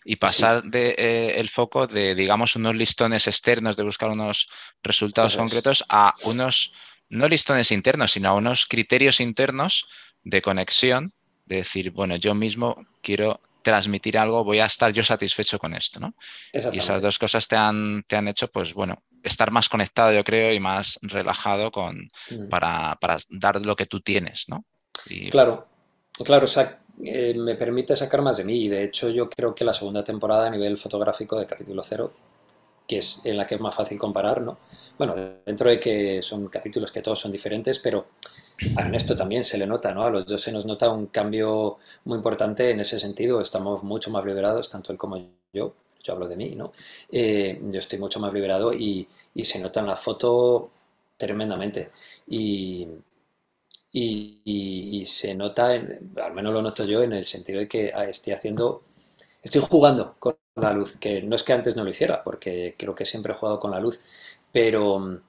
y 0.04 0.18
pasar 0.18 0.64
de, 0.64 0.96
eh, 0.98 1.40
el 1.40 1.48
foco 1.48 1.88
de, 1.88 2.14
digamos, 2.14 2.58
unos 2.58 2.76
listones 2.76 3.28
externos, 3.28 3.78
de 3.78 3.84
buscar 3.84 4.10
unos 4.10 4.50
resultados 4.84 5.38
concretos, 5.38 5.86
a 5.88 6.14
unos, 6.24 6.74
no 7.08 7.28
listones 7.30 7.72
internos, 7.72 8.12
sino 8.12 8.30
a 8.30 8.34
unos 8.34 8.66
criterios 8.66 9.22
internos 9.22 9.88
de 10.24 10.42
conexión, 10.42 11.14
de 11.46 11.58
decir, 11.58 11.92
bueno, 11.92 12.18
yo 12.18 12.36
mismo 12.36 12.86
quiero 13.02 13.40
transmitir 13.64 14.18
algo, 14.18 14.44
voy 14.44 14.60
a 14.60 14.66
estar 14.66 14.92
yo 14.92 15.02
satisfecho 15.02 15.58
con 15.58 15.74
esto, 15.74 16.00
¿no? 16.00 16.14
Y 16.52 16.78
esas 16.78 17.02
dos 17.02 17.18
cosas 17.18 17.48
te 17.48 17.56
han, 17.56 18.04
te 18.08 18.16
han 18.16 18.28
hecho, 18.28 18.48
pues 18.50 18.74
bueno, 18.74 19.02
estar 19.24 19.50
más 19.50 19.70
conectado, 19.70 20.14
yo 20.14 20.24
creo, 20.24 20.54
y 20.54 20.60
más 20.60 21.00
relajado 21.02 21.72
con, 21.72 22.10
mm. 22.30 22.50
para, 22.50 22.98
dar 23.30 23.66
lo 23.66 23.76
que 23.76 23.86
tú 23.86 24.02
tienes, 24.02 24.46
¿no? 24.50 24.66
Claro, 25.32 25.68
claro, 26.24 26.46
eh, 27.04 27.34
me 27.36 27.56
permite 27.56 27.96
sacar 27.96 28.22
más 28.22 28.38
de 28.38 28.44
mí 28.44 28.66
y 28.66 28.68
de 28.68 28.84
hecho 28.84 29.10
yo 29.10 29.28
creo 29.30 29.56
que 29.56 29.66
la 29.66 29.74
segunda 29.74 30.04
temporada 30.04 30.48
a 30.48 30.50
nivel 30.50 30.78
fotográfico 30.78 31.40
de 31.40 31.46
capítulo 31.46 31.84
cero, 31.84 32.14
que 32.88 33.00
es 33.00 33.22
en 33.24 33.38
la 33.38 33.48
que 33.48 33.56
es 33.56 33.62
más 33.62 33.74
fácil 33.74 33.98
comparar, 33.98 34.42
¿no? 34.42 34.60
Bueno, 34.98 35.16
dentro 35.46 35.70
de 35.70 35.80
que 35.80 36.22
son 36.22 36.48
capítulos 36.50 36.92
que 36.92 37.02
todos 37.02 37.20
son 37.20 37.32
diferentes, 37.32 37.80
pero 37.80 38.08
a 38.76 38.82
Ernesto 38.82 39.16
también 39.16 39.44
se 39.44 39.58
le 39.58 39.68
nota, 39.68 39.94
¿no? 39.94 40.04
A 40.04 40.10
los 40.10 40.26
dos 40.26 40.42
se 40.42 40.52
nos 40.52 40.66
nota 40.66 40.90
un 40.90 41.08
cambio 41.08 41.78
muy 42.06 42.18
importante 42.18 42.70
en 42.70 42.80
ese 42.80 43.00
sentido. 43.00 43.42
Estamos 43.42 43.84
mucho 43.84 44.12
más 44.12 44.26
liberados, 44.26 44.70
tanto 44.70 44.92
él 44.92 44.98
como 44.98 45.18
yo. 45.54 45.74
Yo 46.04 46.14
hablo 46.14 46.28
de 46.28 46.36
mí, 46.36 46.56
¿no? 46.56 46.74
Eh, 47.12 47.60
yo 47.64 47.80
estoy 47.80 47.98
mucho 48.00 48.20
más 48.20 48.34
liberado 48.34 48.74
y, 48.74 49.08
se 49.44 49.60
nota 49.60 49.80
en 49.80 49.88
la 49.88 49.96
foto 49.96 50.72
tremendamente. 51.18 51.92
Y, 52.28 52.88
y, 53.92 55.04
se 55.06 55.36
nota, 55.36 55.72
al 55.72 56.34
menos 56.34 56.54
lo 56.54 56.62
noto 56.62 56.86
yo, 56.86 57.04
en 57.04 57.14
el 57.14 57.26
sentido 57.26 57.60
de 57.60 57.68
que 57.68 57.92
ah, 57.94 58.06
estoy 58.06 58.34
haciendo, 58.34 58.84
estoy 59.42 59.62
jugando 59.62 60.16
con 60.20 60.36
la 60.56 60.74
luz, 60.74 60.98
que 60.98 61.22
no 61.22 61.36
es 61.36 61.44
que 61.44 61.54
antes 61.54 61.76
no 61.76 61.84
lo 61.84 61.90
hiciera, 61.90 62.24
porque 62.24 62.76
creo 62.78 62.96
que 62.96 63.06
siempre 63.06 63.34
he 63.34 63.36
jugado 63.36 63.60
con 63.60 63.72
la 63.72 63.80
luz, 63.80 64.02
pero 64.52 65.22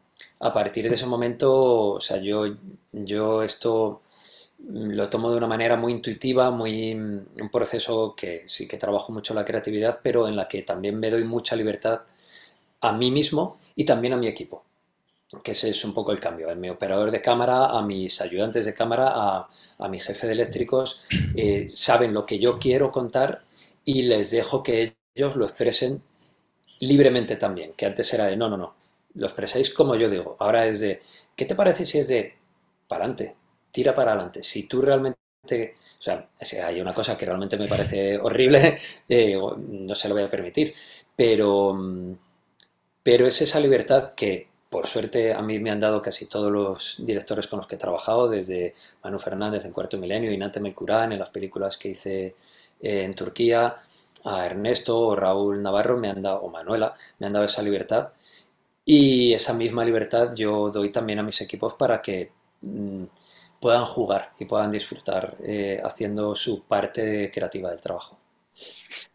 a 0.44 0.52
partir 0.52 0.88
de 0.88 0.94
ese 0.94 1.06
momento, 1.06 1.94
o 1.94 2.00
sea, 2.00 2.18
yo, 2.18 2.44
yo 2.92 3.42
esto 3.42 4.02
lo 4.68 5.08
tomo 5.10 5.30
de 5.30 5.36
una 5.38 5.46
manera 5.46 5.76
muy 5.76 5.92
intuitiva, 5.92 6.50
muy 6.50 6.92
un 6.94 7.50
proceso 7.52 8.14
que 8.16 8.44
sí 8.46 8.68
que 8.68 8.76
trabajo 8.78 9.12
mucho 9.12 9.34
la 9.34 9.44
creatividad, 9.44 10.00
pero 10.02 10.28
en 10.28 10.36
la 10.36 10.48
que 10.48 10.62
también 10.62 10.98
me 10.98 11.10
doy 11.10 11.24
mucha 11.24 11.56
libertad 11.56 12.02
a 12.80 12.92
mí 12.92 13.10
mismo 13.10 13.58
y 13.76 13.84
también 13.84 14.14
a 14.14 14.16
mi 14.16 14.26
equipo. 14.28 14.64
Que 15.42 15.52
ese 15.52 15.70
es 15.70 15.84
un 15.84 15.94
poco 15.94 16.12
el 16.12 16.20
cambio. 16.20 16.50
A 16.50 16.54
mi 16.54 16.70
operador 16.70 17.10
de 17.10 17.22
cámara, 17.22 17.66
a 17.68 17.82
mis 17.82 18.20
ayudantes 18.20 18.64
de 18.66 18.74
cámara, 18.74 19.12
a, 19.14 19.48
a 19.78 19.88
mi 19.88 20.00
jefe 20.00 20.26
de 20.26 20.34
eléctricos, 20.34 21.02
eh, 21.36 21.68
saben 21.68 22.14
lo 22.14 22.26
que 22.26 22.38
yo 22.38 22.58
quiero 22.58 22.92
contar 22.92 23.44
y 23.84 24.02
les 24.04 24.30
dejo 24.30 24.62
que 24.62 24.96
ellos 25.14 25.36
lo 25.36 25.44
expresen 25.44 26.02
libremente 26.80 27.36
también. 27.36 27.72
Que 27.76 27.86
antes 27.86 28.12
era 28.14 28.26
de 28.26 28.36
no, 28.36 28.48
no, 28.50 28.56
no 28.56 28.74
lo 29.14 29.26
expresáis 29.26 29.72
como 29.72 29.96
yo 29.96 30.08
digo. 30.10 30.36
Ahora 30.38 30.66
es 30.66 30.80
de, 30.80 31.02
¿qué 31.36 31.44
te 31.44 31.54
parece 31.54 31.86
si 31.86 31.98
es 31.98 32.08
de 32.08 32.34
para 32.88 33.04
adelante? 33.04 33.34
Tira 33.72 33.94
para 33.94 34.12
adelante. 34.12 34.42
Si 34.42 34.68
tú 34.68 34.80
realmente, 34.82 35.16
o 35.98 36.02
sea, 36.02 36.28
hay 36.66 36.80
una 36.80 36.94
cosa 36.94 37.16
que 37.16 37.26
realmente 37.26 37.56
me 37.56 37.68
parece 37.68 38.18
horrible, 38.18 38.78
eh, 39.08 39.38
no 39.58 39.94
se 39.94 40.08
lo 40.08 40.14
voy 40.14 40.24
a 40.24 40.30
permitir, 40.30 40.74
pero, 41.16 41.76
pero 43.02 43.26
es 43.26 43.40
esa 43.42 43.60
libertad 43.60 44.14
que 44.14 44.48
por 44.70 44.88
suerte 44.88 45.32
a 45.32 45.40
mí 45.40 45.60
me 45.60 45.70
han 45.70 45.78
dado 45.78 46.02
casi 46.02 46.26
todos 46.26 46.50
los 46.50 46.96
directores 46.98 47.46
con 47.46 47.58
los 47.58 47.68
que 47.68 47.76
he 47.76 47.78
trabajado, 47.78 48.28
desde 48.28 48.74
Manu 49.04 49.20
Fernández 49.20 49.64
en 49.64 49.72
Cuarto 49.72 49.98
Milenio 49.98 50.32
y 50.32 50.36
Nante 50.36 50.58
Melcurán 50.58 51.12
en 51.12 51.20
las 51.20 51.30
películas 51.30 51.76
que 51.76 51.90
hice 51.90 52.34
en 52.80 53.14
Turquía, 53.14 53.76
a 54.24 54.46
Ernesto 54.46 54.98
o 54.98 55.14
Raúl 55.14 55.62
Navarro 55.62 55.96
me 55.96 56.08
han 56.08 56.22
dado, 56.22 56.42
o 56.42 56.50
Manuela, 56.50 56.94
me 57.20 57.26
han 57.26 57.34
dado 57.34 57.44
esa 57.44 57.62
libertad 57.62 58.10
y 58.84 59.32
esa 59.32 59.54
misma 59.54 59.84
libertad 59.84 60.34
yo 60.34 60.70
doy 60.70 60.90
también 60.90 61.18
a 61.18 61.22
mis 61.22 61.40
equipos 61.40 61.74
para 61.74 62.02
que 62.02 62.32
mm, 62.60 63.04
puedan 63.60 63.84
jugar 63.86 64.32
y 64.38 64.44
puedan 64.44 64.70
disfrutar 64.70 65.36
eh, 65.42 65.80
haciendo 65.82 66.34
su 66.34 66.64
parte 66.64 67.30
creativa 67.32 67.70
del 67.70 67.80
trabajo. 67.80 68.20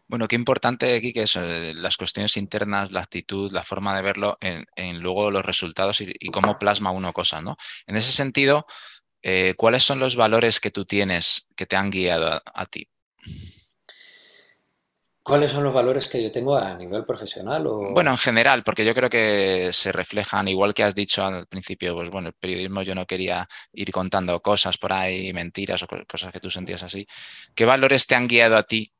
Bueno, 0.08 0.26
qué 0.26 0.34
importante 0.34 0.92
aquí 0.96 1.12
que 1.12 1.26
son 1.28 1.44
eh, 1.44 1.72
las 1.72 1.96
cuestiones 1.96 2.36
internas, 2.36 2.90
la 2.90 3.00
actitud, 3.00 3.52
la 3.52 3.62
forma 3.62 3.94
de 3.94 4.02
verlo 4.02 4.38
en, 4.40 4.98
luego 4.98 5.30
los 5.30 5.44
resultados 5.44 6.00
y, 6.00 6.28
cómo 6.32 6.58
plasma 6.58 6.90
uno 6.90 7.12
cosas, 7.12 7.44
¿no? 7.44 7.56
En 7.86 7.96
ese 7.96 8.10
sentido, 8.10 8.66
eh, 9.22 9.54
¿cuáles 9.56 9.84
son 9.84 10.00
los 10.00 10.16
valores 10.16 10.58
que 10.58 10.72
tú 10.72 10.84
tienes 10.84 11.48
que 11.54 11.66
te 11.66 11.76
han 11.76 11.90
guiado 11.90 12.42
a 12.44 12.66
ti? 12.66 12.88
¿Cuáles 15.30 15.52
son 15.52 15.62
los 15.62 15.72
valores 15.72 16.08
que 16.08 16.20
yo 16.20 16.32
tengo 16.32 16.56
a 16.56 16.74
nivel 16.74 17.04
profesional? 17.04 17.64
O... 17.68 17.92
Bueno, 17.92 18.10
en 18.10 18.18
general, 18.18 18.64
porque 18.64 18.84
yo 18.84 18.92
creo 18.96 19.08
que 19.08 19.70
se 19.72 19.92
reflejan, 19.92 20.48
igual 20.48 20.74
que 20.74 20.82
has 20.82 20.92
dicho 20.92 21.24
al 21.24 21.46
principio, 21.46 21.94
pues 21.94 22.10
bueno, 22.10 22.30
el 22.30 22.34
periodismo 22.34 22.82
yo 22.82 22.96
no 22.96 23.06
quería 23.06 23.48
ir 23.72 23.92
contando 23.92 24.42
cosas 24.42 24.76
por 24.76 24.92
ahí, 24.92 25.32
mentiras 25.32 25.84
o 25.84 25.86
cosas 25.86 26.32
que 26.32 26.40
tú 26.40 26.50
sentías 26.50 26.82
así. 26.82 27.06
¿Qué 27.54 27.64
valores 27.64 28.08
te 28.08 28.16
han 28.16 28.26
guiado 28.26 28.56
a 28.56 28.64
ti 28.64 28.92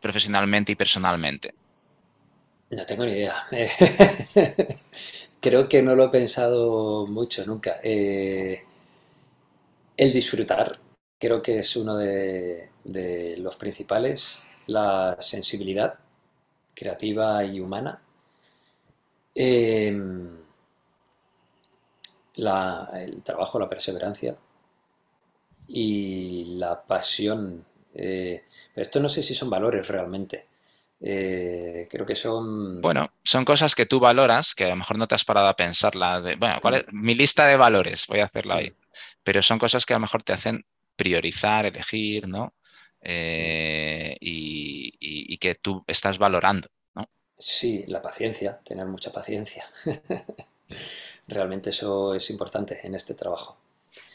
profesionalmente 0.00 0.70
y 0.70 0.76
personalmente? 0.76 1.54
No 2.70 2.86
tengo 2.86 3.04
ni 3.04 3.14
idea. 3.14 3.34
creo 5.40 5.68
que 5.68 5.82
no 5.82 5.96
lo 5.96 6.04
he 6.04 6.08
pensado 6.10 7.04
mucho 7.08 7.44
nunca. 7.44 7.80
Eh, 7.82 8.62
el 9.96 10.12
disfrutar 10.12 10.78
creo 11.18 11.42
que 11.42 11.58
es 11.58 11.74
uno 11.74 11.96
de 11.96 12.68
los 13.38 13.56
principales 13.56 14.44
la 14.66 15.16
sensibilidad 15.20 15.98
creativa 16.74 17.44
y 17.44 17.60
humana, 17.60 18.00
em, 19.34 20.44
el 22.36 23.22
trabajo, 23.22 23.58
la 23.58 23.68
perseverancia 23.68 24.36
y 25.68 26.56
la 26.56 26.82
pasión. 26.82 27.64
Eh, 27.94 28.44
esto 28.74 29.00
no 29.00 29.08
sé 29.08 29.22
si 29.22 29.34
son 29.34 29.50
valores 29.50 29.86
realmente. 29.86 30.46
Eh, 31.00 31.86
creo 31.90 32.06
que 32.06 32.14
son... 32.14 32.80
Bueno, 32.80 33.12
son 33.22 33.44
cosas 33.44 33.74
que 33.74 33.86
tú 33.86 34.00
valoras, 34.00 34.54
que 34.54 34.64
a 34.64 34.70
lo 34.70 34.76
mejor 34.76 34.98
no 34.98 35.06
te 35.06 35.14
has 35.14 35.24
parado 35.24 35.48
a 35.48 35.56
pensarla. 35.56 36.20
De, 36.20 36.36
bueno, 36.36 36.58
¿cuál 36.60 36.74
es? 36.74 36.84
mi 36.92 37.14
lista 37.14 37.46
de 37.46 37.56
valores, 37.56 38.06
voy 38.08 38.20
a 38.20 38.24
hacerla 38.24 38.56
ahí. 38.56 38.74
Pero 39.22 39.42
son 39.42 39.58
cosas 39.58 39.84
que 39.84 39.92
a 39.92 39.96
lo 39.96 40.02
mejor 40.02 40.22
te 40.22 40.32
hacen 40.32 40.64
priorizar, 40.96 41.66
elegir, 41.66 42.28
¿no? 42.28 42.54
Eh, 43.06 44.16
y, 44.20 45.36
que 45.38 45.56
tú 45.56 45.84
estás 45.86 46.16
valorando. 46.16 46.70
¿no? 46.94 47.06
Sí, 47.38 47.84
la 47.86 48.00
paciencia, 48.00 48.58
tener 48.64 48.86
mucha 48.86 49.12
paciencia. 49.12 49.70
Realmente 51.28 51.68
eso 51.68 52.14
es 52.14 52.30
importante 52.30 52.80
en 52.82 52.94
este 52.94 53.12
trabajo. 53.12 53.58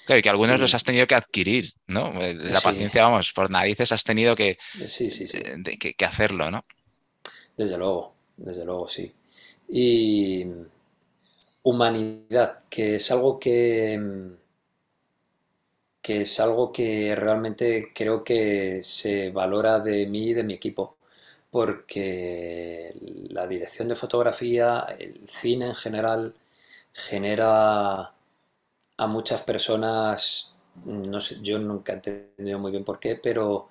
Claro, 0.06 0.20
y 0.20 0.24
que 0.24 0.30
algunos 0.30 0.60
los 0.60 0.74
has 0.74 0.84
tenido 0.84 1.06
que 1.06 1.14
adquirir, 1.14 1.72
¿no? 1.86 2.20
Eh, 2.20 2.34
la 2.34 2.62
paciencia, 2.62 3.04
vamos, 3.04 3.32
por 3.32 3.52
narices 3.52 3.92
has 3.92 4.04
tenido 4.04 4.36
que, 4.36 4.58
eh, 4.80 5.78
que, 5.78 6.06
hacerlo, 6.06 6.50
¿no? 6.50 6.66
Desde 7.56 7.78
luego, 7.78 8.16
desde 8.36 8.66
luego, 8.66 8.90
sí. 8.90 9.14
Y 9.68 10.48
humanidad, 11.62 12.64
que 12.72 12.96
es 12.96 13.12
algo 13.12 13.40
que, 13.40 14.39
que 16.02 16.22
es 16.22 16.40
algo 16.40 16.72
que 16.72 17.16
realmente 17.16 17.92
creo 17.94 18.24
que 18.24 18.82
se 18.84 19.32
valora 19.32 19.80
de 19.80 20.08
mí 20.08 20.30
y 20.30 20.34
de 20.34 20.44
mi 20.44 20.54
equipo, 20.54 20.98
porque 21.52 22.94
la 23.30 23.48
dirección 23.48 23.88
de 23.90 23.96
fotografía, 23.96 24.88
el 25.00 25.28
cine 25.28 25.68
en 25.68 25.76
general, 25.76 26.36
genera 26.94 28.14
a 28.98 29.08
muchas 29.08 29.42
personas, 29.44 30.54
no 30.86 31.20
sé, 31.20 31.40
yo 31.42 31.60
nunca 31.60 31.94
he 31.94 31.96
entendido 31.96 32.60
muy 32.60 32.72
bien 32.72 32.84
por 32.86 33.00
qué, 33.00 33.16
pero 33.16 33.70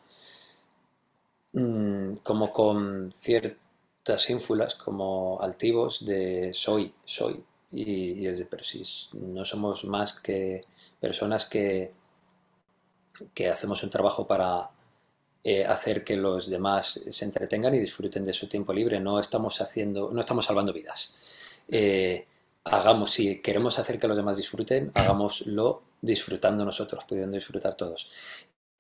mm, 1.53 2.15
como 2.23 2.53
con 2.53 3.11
ciertas 3.13 4.31
ínfulas, 4.31 4.75
como 4.75 5.39
altivos 5.41 6.05
de 6.05 6.53
soy, 6.55 6.93
soy, 7.05 7.45
y, 7.71 8.27
es 8.27 8.39
de, 8.39 8.47
pero 8.47 8.65
si 8.65 8.83
no 9.15 9.45
somos 9.45 9.85
más 9.85 10.15
que 10.21 10.65
personas 11.01 11.45
que, 11.47 11.93
que 13.35 13.49
hacemos 13.49 13.83
un 13.83 13.91
trabajo 13.91 14.27
para 14.27 14.71
eh, 15.45 15.65
hacer 15.65 16.05
que 16.05 16.17
los 16.17 16.51
demás 16.51 17.01
se 17.11 17.25
entretengan 17.25 17.75
y 17.75 17.79
disfruten 17.79 18.25
de 18.25 18.33
su 18.33 18.49
tiempo 18.49 18.73
libre. 18.73 19.01
No 19.01 19.21
estamos 19.21 19.61
haciendo, 19.61 20.11
no 20.13 20.21
estamos 20.21 20.47
salvando 20.47 20.73
vidas. 20.73 21.17
Eh, 21.69 22.27
hagamos, 22.65 23.13
si 23.13 23.41
queremos 23.41 23.79
hacer 23.79 23.99
que 23.99 24.09
los 24.09 24.17
demás 24.17 24.37
disfruten, 24.37 24.91
hagámoslo 24.95 25.83
disfrutando 26.01 26.65
nosotros, 26.65 27.05
pudiendo 27.05 27.37
disfrutar 27.37 27.77
todos. 27.77 28.09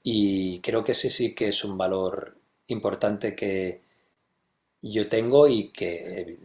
Y 0.03 0.61
creo 0.61 0.85
que 0.85 0.93
ese 0.93 1.11
sí 1.11 1.35
que 1.35 1.49
es 1.49 1.65
un 1.65 1.79
valor 1.79 2.37
importante 2.67 3.35
que 3.35 3.83
yo 4.83 5.09
tengo 5.09 5.49
y 5.49 5.71
que 5.71 6.39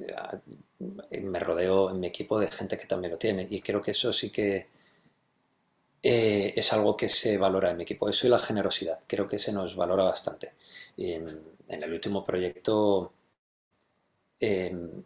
eh, 1.09 1.21
me 1.21 1.39
rodeo 1.39 1.91
en 1.91 1.99
mi 1.99 2.07
equipo 2.07 2.39
de 2.39 2.47
gente 2.49 2.77
que 2.77 2.85
también 2.85 3.11
lo 3.11 3.17
tiene. 3.17 3.47
Y 3.49 3.61
creo 3.61 3.81
que 3.81 3.91
eso 3.91 4.13
sí 4.13 4.29
que 4.31 4.67
eh, 6.03 6.53
es 6.57 6.73
algo 6.73 6.97
que 6.97 7.07
se 7.07 7.37
valora 7.37 7.71
en 7.71 7.77
mi 7.77 7.83
equipo. 7.83 8.09
Eso 8.09 8.27
y 8.27 8.29
la 8.29 8.39
generosidad. 8.39 8.99
Creo 9.07 9.27
que 9.27 9.39
se 9.39 9.53
nos 9.53 9.75
valora 9.75 10.03
bastante. 10.03 10.53
en, 10.97 11.53
el 11.69 11.93
último 11.93 12.23
proyecto, 12.25 13.13
em, 14.39 15.03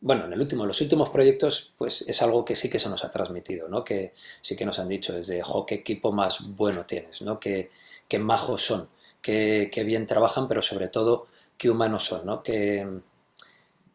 bueno, 0.00 0.26
en 0.26 0.32
el 0.32 0.40
último, 0.40 0.64
los 0.64 0.80
últimos 0.80 1.10
proyectos, 1.10 1.72
pues 1.76 2.02
es 2.08 2.22
algo 2.22 2.44
que 2.44 2.54
sí 2.54 2.70
que 2.70 2.78
se 2.78 2.88
nos 2.88 3.04
ha 3.04 3.10
transmitido, 3.10 3.68
¿no? 3.68 3.84
Que 3.84 4.14
sí 4.40 4.56
que 4.56 4.64
nos 4.64 4.78
han 4.78 4.88
dicho 4.88 5.12
desde, 5.12 5.42
jo, 5.42 5.66
qué 5.66 5.76
equipo 5.76 6.12
más 6.12 6.38
bueno 6.56 6.86
tienes, 6.86 7.22
¿no? 7.22 7.40
Qué, 7.40 7.70
qué 8.08 8.18
majos 8.18 8.62
son, 8.62 8.88
qué, 9.20 9.70
qué, 9.72 9.84
bien 9.84 10.06
trabajan, 10.06 10.48
pero 10.48 10.62
sobre 10.62 10.88
todo 10.88 11.26
qué 11.58 11.70
humanos 11.70 12.04
son, 12.04 12.26
¿no? 12.26 12.42
Que, 12.42 12.86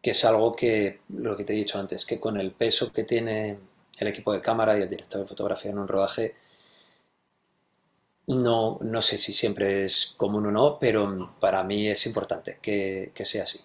que 0.02 0.10
es 0.10 0.24
algo 0.24 0.52
que, 0.52 1.00
lo 1.08 1.36
que 1.36 1.44
te 1.44 1.52
he 1.54 1.56
dicho 1.56 1.78
antes, 1.78 2.04
que 2.06 2.20
con 2.20 2.38
el 2.38 2.52
peso 2.52 2.92
que 2.92 3.04
tiene 3.04 3.58
el 4.02 4.08
equipo 4.08 4.32
de 4.32 4.40
cámara 4.40 4.78
y 4.78 4.82
el 4.82 4.88
director 4.88 5.20
de 5.20 5.26
fotografía 5.26 5.70
en 5.70 5.78
un 5.78 5.88
rodaje, 5.88 6.34
no, 8.26 8.78
no 8.82 9.02
sé 9.02 9.18
si 9.18 9.32
siempre 9.32 9.84
es 9.84 10.14
común 10.16 10.46
o 10.46 10.50
no, 10.52 10.78
pero 10.78 11.36
para 11.40 11.62
mí 11.64 11.88
es 11.88 12.06
importante 12.06 12.58
que, 12.62 13.12
que 13.14 13.24
sea 13.24 13.44
así. 13.44 13.60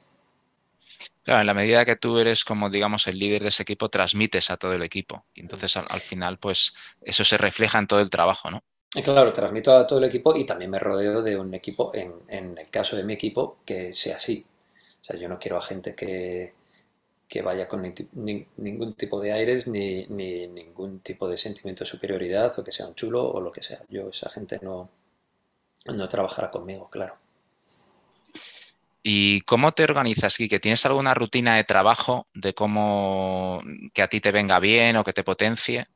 Claro, 1.24 1.42
en 1.42 1.48
la 1.48 1.54
medida 1.54 1.86
que 1.86 1.96
tú 1.96 2.18
eres 2.18 2.44
como, 2.44 2.70
digamos, 2.70 3.08
el 3.08 3.20
líder 3.20 3.44
de 3.44 3.50
ese 3.50 3.64
equipo, 3.64 3.90
transmites 3.90 4.50
a 4.50 4.58
todo 4.58 4.74
el 4.74 4.82
equipo. 4.82 5.26
Y 5.36 5.42
entonces 5.42 5.76
al, 5.78 5.86
al 5.90 6.00
final, 6.02 6.38
pues 6.40 6.74
eso 7.02 7.24
se 7.24 7.38
refleja 7.38 7.80
en 7.80 7.88
todo 7.88 8.00
el 8.00 8.10
trabajo, 8.10 8.50
¿no? 8.50 8.64
Claro, 9.04 9.32
transmito 9.32 9.76
a 9.76 9.86
todo 9.86 10.00
el 10.00 10.06
equipo 10.06 10.36
y 10.36 10.46
también 10.46 10.72
me 10.72 10.80
rodeo 10.80 11.22
de 11.22 11.38
un 11.38 11.54
equipo, 11.54 11.92
en, 11.94 12.14
en 12.30 12.58
el 12.58 12.70
caso 12.70 12.96
de 12.96 13.04
mi 13.04 13.14
equipo, 13.14 13.60
que 13.66 13.94
sea 13.94 14.18
así. 14.18 14.46
O 15.02 15.04
sea, 15.04 15.18
yo 15.18 15.30
no 15.30 15.38
quiero 15.38 15.58
a 15.58 15.62
gente 15.62 15.94
que, 15.94 16.54
que 17.28 17.42
vaya 17.42 17.68
con 17.68 17.82
ningún 17.84 18.94
tipo 18.96 19.20
de 19.20 19.34
aires 19.34 19.68
ni, 19.68 20.08
ningún 20.08 21.00
tipo 21.02 21.28
de 21.28 21.38
sentimiento 21.38 21.84
de 21.84 21.90
superioridad 21.90 22.58
o 22.58 22.64
que 22.64 22.72
sea 22.72 22.88
un 22.88 22.96
chulo 22.96 23.28
o 23.30 23.42
lo 23.42 23.52
que 23.52 23.62
sea. 23.62 23.82
Yo, 23.90 24.10
esa 24.10 24.30
gente 24.30 24.60
no, 24.62 24.90
no 25.86 26.08
trabajará 26.08 26.50
conmigo, 26.50 26.90
claro. 26.90 27.18
¿Y 29.04 29.42
cómo 29.42 29.74
te 29.74 29.84
organizas, 29.84 30.38
que 30.38 30.60
¿Tienes 30.60 30.86
alguna 30.86 31.14
rutina 31.14 31.56
de 31.56 31.64
trabajo 31.64 32.28
de 32.34 32.54
cómo 32.54 33.62
que 33.94 34.02
a 34.02 34.10
ti 34.10 34.20
te 34.20 34.32
venga 34.32 34.60
bien 34.60 34.98
o 34.98 35.04
que 35.04 35.14
te 35.14 35.24
potencie? 35.24 35.88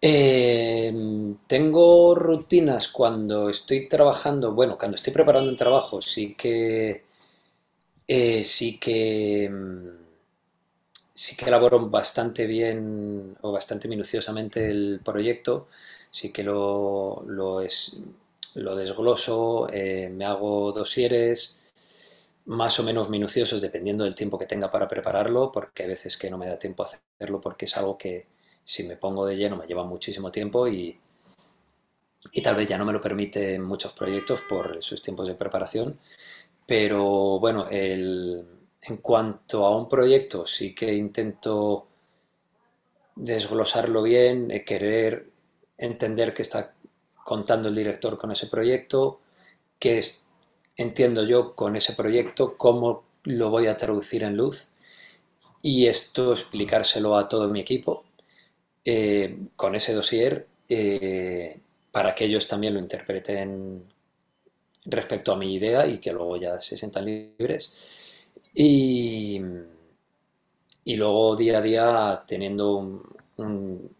Em, 0.00 1.36
tengo 1.46 2.14
rutinas 2.14 2.88
cuando 2.88 3.48
estoy 3.48 3.88
trabajando, 3.88 4.52
bueno, 4.52 4.76
cuando 4.76 4.96
estoy 4.96 5.12
preparando 5.14 5.48
un 5.48 5.56
trabajo, 5.56 6.02
sí 6.02 6.34
que 6.34 7.04
eh, 8.06 8.44
sí 8.44 8.78
que 8.78 9.48
mm, 9.50 9.88
sí 11.12 11.36
que 11.36 11.46
elaboro 11.46 11.88
bastante 11.88 12.46
bien 12.46 13.36
o 13.42 13.52
bastante 13.52 13.88
minuciosamente 13.88 14.70
el 14.70 15.00
proyecto, 15.04 15.68
sí 16.10 16.32
que 16.32 16.42
lo, 16.42 17.22
lo, 17.26 17.60
es, 17.60 17.98
lo 18.54 18.74
desgloso, 18.76 19.68
eh, 19.72 20.08
me 20.12 20.24
hago 20.24 20.72
dosieres 20.72 21.58
más 22.46 22.78
o 22.80 22.84
menos 22.84 23.10
minuciosos 23.10 23.62
dependiendo 23.62 24.04
del 24.04 24.14
tiempo 24.14 24.38
que 24.38 24.46
tenga 24.46 24.70
para 24.70 24.88
prepararlo, 24.88 25.52
porque 25.52 25.84
hay 25.84 25.90
veces 25.90 26.16
que 26.18 26.30
no 26.30 26.38
me 26.38 26.48
da 26.48 26.58
tiempo 26.58 26.84
a 26.84 26.86
hacerlo 26.86 27.40
porque 27.40 27.66
es 27.66 27.76
algo 27.76 27.98
que 27.98 28.26
si 28.64 28.84
me 28.84 28.96
pongo 28.96 29.26
de 29.26 29.36
lleno 29.36 29.56
me 29.56 29.66
lleva 29.66 29.84
muchísimo 29.84 30.30
tiempo 30.32 30.68
y, 30.68 30.98
y 32.32 32.42
tal 32.42 32.56
vez 32.56 32.68
ya 32.68 32.78
no 32.78 32.84
me 32.84 32.92
lo 32.92 33.00
permiten 33.00 33.62
muchos 33.62 33.92
proyectos 33.92 34.42
por 34.42 34.82
sus 34.82 35.02
tiempos 35.02 35.28
de 35.28 35.34
preparación. 35.34 35.98
Pero 36.66 37.38
bueno, 37.40 37.66
en 37.70 38.96
cuanto 39.00 39.66
a 39.66 39.76
un 39.76 39.88
proyecto, 39.88 40.46
sí 40.46 40.74
que 40.74 40.94
intento 40.94 41.86
desglosarlo 43.16 44.02
bien, 44.02 44.50
eh, 44.50 44.64
querer 44.64 45.30
entender 45.78 46.34
qué 46.34 46.42
está 46.42 46.74
contando 47.24 47.68
el 47.68 47.74
director 47.74 48.18
con 48.18 48.30
ese 48.32 48.46
proyecto, 48.48 49.20
qué 49.78 50.00
entiendo 50.76 51.24
yo 51.24 51.54
con 51.54 51.76
ese 51.76 51.94
proyecto, 51.94 52.56
cómo 52.56 53.04
lo 53.24 53.50
voy 53.50 53.66
a 53.66 53.76
traducir 53.76 54.22
en 54.24 54.36
luz 54.36 54.68
y 55.62 55.86
esto 55.86 56.32
explicárselo 56.32 57.16
a 57.16 57.28
todo 57.28 57.48
mi 57.48 57.60
equipo 57.60 58.04
eh, 58.84 59.38
con 59.56 59.74
ese 59.74 59.94
dossier 59.94 60.46
eh, 60.68 61.58
para 61.90 62.14
que 62.14 62.24
ellos 62.26 62.48
también 62.48 62.74
lo 62.74 62.80
interpreten 62.80 63.84
respecto 64.86 65.32
a 65.32 65.36
mi 65.36 65.54
idea 65.54 65.86
y 65.86 65.98
que 65.98 66.12
luego 66.12 66.36
ya 66.36 66.60
se 66.60 66.76
sientan 66.76 67.04
libres. 67.06 67.72
Y, 68.54 69.40
y 70.84 70.96
luego 70.96 71.36
día 71.36 71.58
a 71.58 71.62
día 71.62 72.22
teniendo 72.26 72.76
un, 73.36 73.90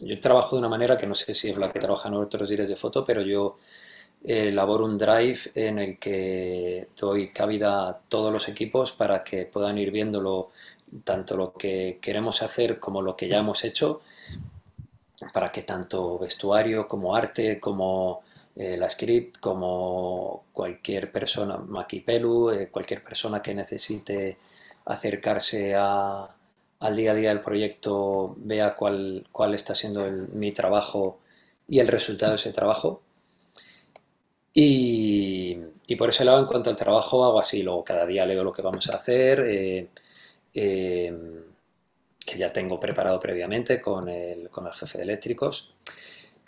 Yo 0.00 0.20
trabajo 0.20 0.56
de 0.56 0.60
una 0.60 0.68
manera 0.68 0.96
que 0.98 1.06
no 1.06 1.14
sé 1.14 1.34
si 1.34 1.50
es 1.50 1.58
la 1.58 1.70
que 1.72 1.80
trabajan 1.80 2.14
otros 2.14 2.48
días 2.48 2.68
de 2.68 2.76
foto, 2.76 3.04
pero 3.04 3.22
yo 3.22 3.58
elaboro 4.24 4.84
un 4.86 4.98
drive 4.98 5.40
en 5.54 5.78
el 5.80 5.98
que 5.98 6.88
doy 6.98 7.32
cabida 7.32 7.88
a 7.88 7.98
todos 8.08 8.32
los 8.32 8.48
equipos 8.48 8.92
para 8.92 9.24
que 9.24 9.46
puedan 9.46 9.78
ir 9.78 9.90
viéndolo 9.92 10.50
tanto 11.04 11.36
lo 11.36 11.52
que 11.54 11.98
queremos 12.02 12.42
hacer 12.42 12.80
como 12.80 13.02
lo 13.02 13.16
que 13.16 13.28
ya 13.28 13.38
hemos 13.38 13.64
hecho, 13.64 14.02
para 15.32 15.52
que 15.52 15.62
tanto 15.62 16.18
vestuario 16.18 16.88
como 16.88 17.14
arte 17.14 17.60
como 17.60 18.22
eh, 18.56 18.76
la 18.76 18.88
script 18.90 19.38
como 19.38 20.44
cualquier 20.52 21.12
persona, 21.12 21.56
Maquipelu, 21.58 22.50
eh, 22.50 22.68
cualquier 22.70 23.02
persona 23.02 23.40
que 23.42 23.54
necesite 23.54 24.38
acercarse 24.86 25.74
al 25.74 26.96
día 26.96 27.12
a 27.12 27.14
día 27.14 27.28
del 27.30 27.40
proyecto, 27.40 28.34
vea 28.38 28.74
cuál, 28.74 29.26
cuál 29.32 29.54
está 29.54 29.74
siendo 29.74 30.10
mi 30.32 30.52
trabajo 30.52 31.20
y 31.68 31.78
el 31.80 31.88
resultado 31.88 32.32
de 32.32 32.36
ese 32.36 32.52
trabajo. 32.52 33.02
Y, 34.52 35.56
por 35.98 36.08
ese 36.10 36.24
lado, 36.24 36.40
en 36.40 36.46
cuanto 36.46 36.70
al 36.70 36.76
trabajo, 36.76 37.24
hago 37.24 37.40
así, 37.40 37.62
luego 37.62 37.84
cada 37.84 38.06
día 38.06 38.26
leo 38.26 38.44
lo 38.44 38.52
que 38.52 38.62
vamos 38.62 38.88
a 38.90 38.96
hacer, 38.96 39.40
eh, 39.46 39.88
que 42.26 42.38
ya 42.38 42.52
tengo 42.52 42.78
preparado 42.80 43.18
previamente 43.20 43.80
con 43.80 44.08
el, 44.08 44.50
con 44.50 44.66
el 44.66 44.72
jefe 44.72 44.98
de 44.98 45.04
eléctricos. 45.04 45.74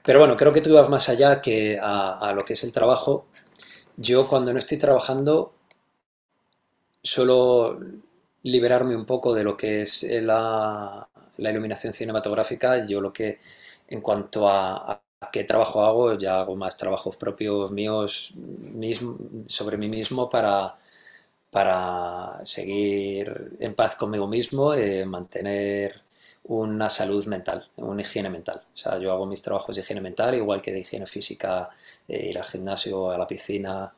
Pero 0.03 0.19
bueno, 0.19 0.37
creo 0.37 0.53
que 0.53 0.61
tú 0.61 0.71
ibas 0.71 0.89
más 0.89 1.09
allá 1.09 1.41
que 1.41 1.79
a, 1.81 2.33
lo 2.35 2.45
que 2.45 2.55
es 2.55 2.65
el 2.65 2.73
trabajo. 2.73 3.27
Yo 3.97 4.29
cuando 4.29 4.53
no 4.53 4.59
estoy 4.59 4.79
trabajando 4.79 5.55
suelo 7.03 7.79
liberarme 8.43 8.97
un 8.97 9.07
poco 9.07 9.35
de 9.35 9.45
lo 9.45 9.57
que 9.57 9.83
es 9.83 10.03
la, 10.05 11.09
iluminación 11.39 11.93
cinematográfica. 11.93 12.87
Yo 12.87 13.01
lo 13.01 13.13
que, 13.13 13.41
en 13.89 14.01
cuanto 14.01 14.49
a, 14.49 15.01
qué 15.33 15.45
trabajo 15.45 15.83
hago, 15.85 16.19
ya 16.19 16.41
hago 16.41 16.57
más 16.57 16.77
trabajos 16.77 17.17
propios 17.17 17.71
míos 17.73 18.35
sobre 19.47 19.77
mí 19.77 19.89
mismo 19.89 20.29
para, 20.29 20.77
para 21.51 22.41
seguir 22.45 23.57
en 23.61 23.75
paz 23.75 23.97
conmigo 23.97 24.27
mismo, 24.27 24.75
eh, 24.75 25.05
mantener 25.05 26.03
una 26.45 26.91
salud 26.91 27.25
mental, 27.27 27.69
una 27.77 28.03
higiene 28.03 28.31
mental. 28.31 28.63
O 28.75 28.77
sea, 28.77 28.99
yo 28.99 29.13
hago 29.13 29.27
mis 29.27 29.43
trabajos 29.43 29.77
de 29.77 29.83
higiene 29.83 30.01
mental, 30.01 30.35
igual 30.35 30.61
que 30.63 30.73
de 30.73 30.81
higiene 30.81 31.07
física, 31.07 31.71
eh, 32.09 32.29
ir 32.31 32.39
al 32.39 32.45
gimnasio, 32.45 33.11
a 33.11 33.19
la 33.19 33.27
piscina, 33.27 33.93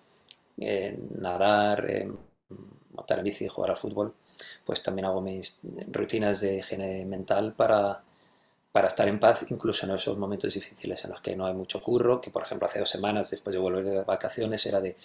eh, 0.58 0.96
nadar, 1.18 1.90
eh, 1.90 2.10
montar 2.92 3.22
bici, 3.22 3.48
jugar 3.48 3.70
al 3.70 3.76
fútbol. 3.76 4.14
pues 4.64 4.82
también 4.82 5.06
hago 5.06 5.20
mis 5.20 5.60
rutinas 5.92 6.40
de 6.40 6.58
higiene 6.58 7.04
mental 7.06 7.54
para, 7.54 8.02
para 8.74 8.88
estar 8.88 9.06
en 9.06 9.20
paz, 9.20 9.46
incluso 9.50 9.86
en 9.86 9.92
esos 9.92 10.18
momentos 10.18 10.52
difíciles 10.52 11.04
en 11.04 11.12
los 11.12 11.20
que 11.20 11.36
no 11.36 11.46
hay 11.46 11.54
mucho 11.54 11.80
curro, 11.80 12.20
que 12.20 12.32
por 12.32 12.42
ejemplo 12.42 12.66
hace 12.66 12.80
dos 12.80 12.90
semanas 12.90 13.30
después 13.30 13.54
de 13.54 13.60
volver 13.60 13.84
de 13.84 14.02
vacaciones 14.02 14.66
era 14.66 14.80
de, 14.80 14.96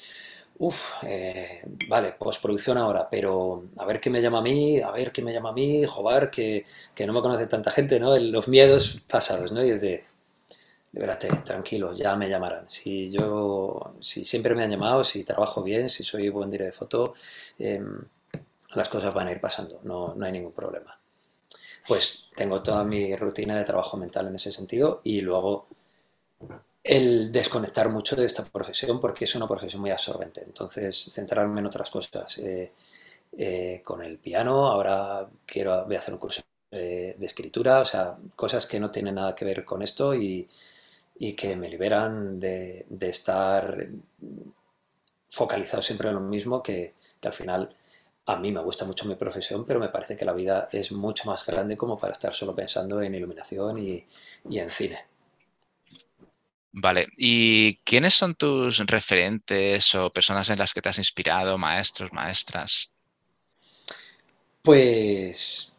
uff, 0.58 1.04
eh, 1.04 1.62
vale, 1.88 2.14
postproducción 2.14 2.80
ahora, 2.80 3.08
pero 3.08 3.66
a 3.78 3.86
ver 3.86 4.00
qué 4.02 4.10
me 4.10 4.24
llama 4.24 4.40
a 4.40 4.42
mí, 4.42 4.80
a 4.82 4.90
ver 4.90 5.12
qué 5.12 5.22
me 5.22 5.32
llama 5.32 5.50
a 5.50 5.54
mí, 5.54 5.86
joder, 5.86 6.32
que, 6.32 6.66
que 6.96 7.06
no 7.06 7.14
me 7.14 7.22
conoce 7.22 7.46
tanta 7.46 7.70
gente, 7.70 8.00
¿no? 8.00 8.18
Los 8.18 8.48
miedos 8.48 9.02
pasados, 9.08 9.52
¿no? 9.52 9.64
Y 9.64 9.70
es 9.70 9.82
de, 9.82 10.04
libérate, 10.94 11.28
tranquilo, 11.46 11.94
ya 11.94 12.16
me 12.16 12.28
llamarán. 12.28 12.68
Si 12.68 13.12
yo, 13.12 13.94
si 14.02 14.26
siempre 14.26 14.56
me 14.56 14.64
han 14.64 14.72
llamado, 14.72 15.04
si 15.04 15.24
trabajo 15.24 15.62
bien, 15.62 15.92
si 15.92 16.04
soy 16.04 16.30
buen 16.30 16.50
director 16.50 16.74
de 16.74 17.12
foto, 17.12 17.14
em, 17.60 18.02
las 18.74 18.90
cosas 18.90 19.14
van 19.14 19.28
a 19.28 19.32
ir 19.32 19.40
pasando, 19.42 19.80
no, 19.84 20.16
no 20.16 20.26
hay 20.26 20.32
ningún 20.32 20.54
problema. 20.54 20.99
Pues 21.90 22.26
tengo 22.36 22.62
toda 22.62 22.84
mi 22.84 23.16
rutina 23.16 23.58
de 23.58 23.64
trabajo 23.64 23.98
mental 23.98 24.28
en 24.28 24.36
ese 24.36 24.52
sentido 24.52 25.02
y 25.04 25.22
luego 25.22 25.66
el 26.84 27.32
desconectar 27.32 27.90
mucho 27.90 28.16
de 28.16 28.28
esta 28.28 28.46
profesión 28.46 29.00
porque 29.00 29.26
es 29.26 29.34
una 29.34 29.48
profesión 29.48 29.82
muy 29.82 29.90
absorbente. 29.90 30.44
Entonces, 30.46 31.10
centrarme 31.12 31.62
en 31.62 31.66
otras 31.66 31.90
cosas. 31.90 32.38
Eh, 32.38 32.72
eh, 33.36 33.82
con 33.84 34.04
el 34.04 34.20
piano, 34.20 34.68
ahora 34.68 35.28
quiero, 35.48 35.84
voy 35.86 35.96
a 35.96 35.98
hacer 35.98 36.14
un 36.14 36.20
curso 36.20 36.44
de, 36.70 37.16
escritura, 37.22 37.80
o 37.80 37.86
sea, 37.86 38.18
cosas 38.36 38.68
que 38.68 38.80
no 38.80 38.92
tienen 38.92 39.16
nada 39.16 39.34
que 39.34 39.46
ver 39.46 39.66
con 39.66 39.82
esto 39.82 40.14
y, 40.14 40.48
y 41.18 41.34
que 41.34 41.56
me 41.56 41.70
liberan 41.70 42.40
de, 42.40 42.86
de 42.88 43.10
estar 43.10 43.88
focalizado 45.28 45.82
siempre 45.82 46.10
en 46.10 46.16
lo 46.16 46.22
mismo, 46.22 46.62
que, 46.62 46.94
que, 47.20 47.28
al 47.28 47.34
final 47.34 47.76
a 48.30 48.36
mí 48.36 48.52
me 48.52 48.62
gusta 48.62 48.86
mucho 48.86 49.06
mi 49.06 49.16
profesión, 49.16 49.66
pero 49.66 49.80
me 49.80 49.90
parece 49.90 50.16
que 50.16 50.24
la 50.24 50.34
vida 50.34 50.70
es 50.72 50.92
mucho 50.92 51.30
más 51.30 51.44
grande 51.46 51.76
como 51.76 51.98
para 51.98 52.14
estar 52.14 52.34
solo 52.34 52.56
pensando 52.56 53.02
en 53.02 53.16
iluminación 53.16 53.80
y, 53.80 54.06
y 54.48 54.60
en 54.60 54.70
cine. 54.70 55.00
Vale, 56.72 57.08
¿y 57.18 57.78
quiénes 57.78 58.14
son 58.14 58.36
tus 58.36 58.86
referentes 58.86 59.96
o 59.96 60.12
personas 60.12 60.48
en 60.52 60.60
las 60.60 60.74
que 60.74 60.82
te 60.82 60.90
has 60.90 61.00
inspirado, 61.00 61.58
maestros, 61.58 62.14
maestras? 62.14 62.94
Pues 64.62 65.76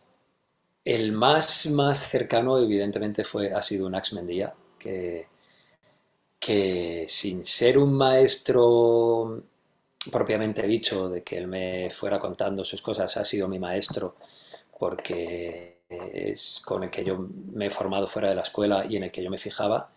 el 0.84 1.12
más, 1.12 1.66
más 1.66 2.10
cercano 2.10 2.58
evidentemente 2.58 3.22
fue, 3.22 3.52
ha 3.52 3.62
sido 3.62 3.86
un 3.86 3.94
Ax 3.94 4.12
Mendía, 4.12 4.52
que, 4.76 5.28
que 6.40 7.04
sin 7.06 7.44
ser 7.44 7.78
un 7.78 7.96
maestro 7.96 9.44
propiamente 10.10 10.66
dicho, 10.66 11.08
de 11.08 11.22
que 11.22 11.36
él 11.36 11.46
me 11.46 11.90
fuera 11.90 12.18
contando 12.18 12.64
sus 12.64 12.80
cosas, 12.80 13.16
ha 13.16 13.24
sido 13.24 13.48
mi 13.48 13.58
maestro 13.58 14.16
porque 14.78 15.80
es 15.88 16.62
con 16.64 16.84
el 16.84 16.90
que 16.90 17.04
yo 17.04 17.18
me 17.52 17.66
he 17.66 17.70
formado 17.70 18.06
fuera 18.06 18.28
de 18.28 18.34
la 18.36 18.42
escuela 18.42 18.86
y 18.88 18.96
en 18.96 19.04
el 19.04 19.12
que 19.12 19.22
yo 19.22 19.30
me 19.30 19.38
fijaba 19.38 19.90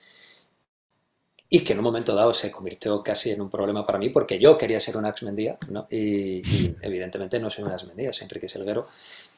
y 1.49 1.63
que 1.63 1.73
en 1.73 1.79
un 1.79 1.85
momento 1.85 2.15
dado 2.15 2.33
se 2.33 2.51
convirtió 2.51 3.03
casi 3.03 3.29
en 3.29 3.39
un 3.39 3.49
problema 3.49 3.85
para 3.85 3.99
mí 3.99 4.09
porque 4.09 4.39
yo 4.39 4.57
quería 4.57 4.79
ser 4.79 4.97
un 4.97 5.05
Axmendía 5.05 5.57
¿no? 5.69 5.87
y, 5.89 6.41
evidentemente 6.81 7.39
no 7.39 7.49
soy 7.51 7.65
un 7.65 7.71
Axmendía, 7.71 8.11
soy 8.11 8.23
Enrique 8.23 8.49
Selguero 8.49 8.87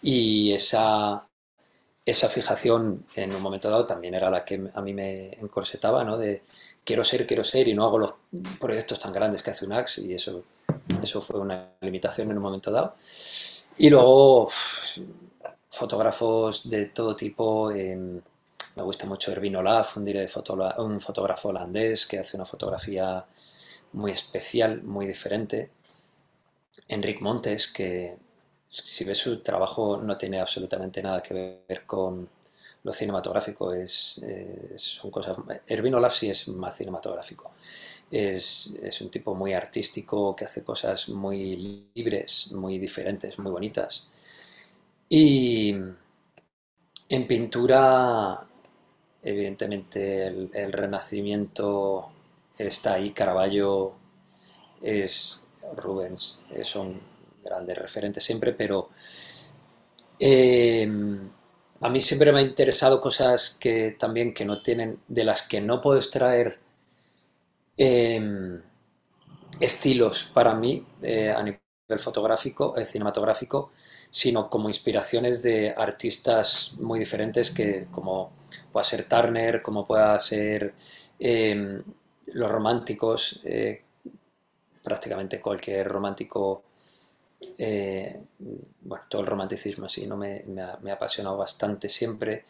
y 0.02 0.54
esa, 0.54 1.28
esa 2.06 2.30
fijación 2.30 3.06
en 3.16 3.36
un 3.36 3.42
momento 3.42 3.70
dado 3.70 3.86
también 3.86 4.14
era 4.14 4.30
la 4.30 4.46
que 4.46 4.62
a 4.74 4.82
mí 4.82 4.94
me 4.94 5.34
encorsetaba, 5.34 6.06
¿no? 6.06 6.18
Quiero 6.86 7.04
ser, 7.04 7.28
quiero 7.28 7.44
ser 7.44 7.68
y 7.68 7.74
no 7.74 7.84
hago 7.86 8.00
los 8.00 8.14
proyectos 8.60 9.00
tan 9.00 9.12
grandes 9.12 9.44
que 9.44 9.52
hace 9.52 9.66
un 9.66 9.74
Axe 9.74 10.02
y 10.02 10.14
eso, 10.14 10.44
eso 11.04 11.22
fue 11.22 11.40
una 11.40 11.72
limitación 11.82 12.32
en 12.32 12.38
un 12.38 12.44
momento 12.44 12.72
dado. 12.72 12.96
Y 13.78 13.90
luego 13.90 14.50
fotógrafos 15.70 16.70
de 16.70 16.86
todo 16.86 17.16
tipo, 17.16 17.72
eh, 17.72 17.96
me 17.96 18.84
gusta 18.84 19.06
mucho 19.06 19.32
Ervin 19.32 19.58
Olaf, 19.58 19.98
un, 19.98 20.08
un 20.78 21.02
fotógrafo 21.02 21.50
holandés 21.50 22.06
que 22.06 22.20
hace 22.20 22.38
una 22.38 22.46
fotografía 22.46 23.26
muy 23.94 24.12
especial, 24.12 24.84
muy 24.84 25.08
diferente. 25.08 25.72
Enric 26.88 27.22
Montes, 27.22 27.68
que 27.68 28.18
si 28.70 29.06
ves 29.06 29.18
su 29.18 29.42
trabajo 29.42 29.98
no 29.98 30.18
tiene 30.18 30.40
absolutamente 30.40 31.02
nada 31.02 31.22
que 31.24 31.62
ver 31.68 31.86
con 31.86 32.30
lo 32.86 32.94
cinematográfico, 32.94 33.74
es, 33.74 34.20
es 34.20 34.84
son 34.84 35.10
cosas... 35.10 35.36
Ervin 35.66 35.96
Olaf 35.96 36.16
sí 36.16 36.30
es 36.30 36.48
más 36.50 36.78
cinematográfico. 36.78 37.52
Es, 38.12 38.78
es, 38.80 39.02
un 39.02 39.10
tipo 39.10 39.34
muy 39.34 39.54
artístico 39.54 40.36
que 40.36 40.46
hace 40.46 40.64
cosas 40.64 41.10
muy 41.10 41.90
libres, 41.96 42.52
muy 42.52 42.78
diferentes, 42.78 43.40
muy 43.40 43.52
bonitas. 43.52 44.08
Y 45.10 45.76
en 47.10 47.28
pintura, 47.28 48.46
evidentemente, 49.24 50.28
el, 50.28 50.72
Renacimiento 50.72 52.12
está 52.56 52.94
ahí, 52.94 53.14
Caravaggio 53.14 53.94
es 54.80 55.48
Rubens, 55.76 56.44
son 56.64 57.02
grandes 57.44 57.80
referentes 57.80 58.24
siempre, 58.24 58.54
pero 58.54 58.90
eh, 60.20 60.88
a 61.86 61.90
mí 61.90 62.02
siempre 62.02 62.32
me 62.32 62.40
ha 62.40 62.42
interesado 62.42 63.00
cosas 63.00 63.58
que 63.60 63.92
también 63.92 64.34
que 64.34 64.44
no 64.44 64.64
tienen, 64.64 65.00
de 65.08 65.24
las 65.24 65.44
que 65.44 65.62
no 65.62 65.82
puedo 65.82 66.00
extraer 66.00 66.60
eh, 67.78 68.60
estilos 69.60 70.24
para 70.34 70.56
mí 70.56 70.86
eh, 71.04 71.30
a 71.32 71.44
nivel 71.44 71.60
fotográfico, 72.00 72.76
eh, 72.76 72.86
cinematográfico, 72.86 73.72
sino 74.10 74.50
como 74.50 74.68
inspiraciones 74.68 75.44
de 75.44 75.76
artistas 75.78 76.74
muy 76.80 76.98
diferentes 76.98 77.52
que 77.52 77.88
como 77.92 78.32
pueda 78.72 78.84
ser 78.84 79.08
Turner, 79.08 79.62
como 79.62 79.86
pueda 79.86 80.18
ser 80.20 80.74
eh, 81.20 81.84
los 82.28 82.52
románticos, 82.52 83.42
eh, 83.44 83.84
prácticamente 84.84 85.40
cualquier 85.40 85.88
romántico 85.88 86.64
eh, 87.58 88.22
bueno, 88.82 89.06
todo 89.10 89.22
el 89.22 89.28
romanticismo 89.28 89.90
sí, 89.90 90.08
¿no? 90.08 90.18
me, 90.18 90.44
me 90.48 90.92
ha 90.92 90.94
apasionado 90.94 91.38
bastante 91.38 91.90
siempre. 91.90 92.46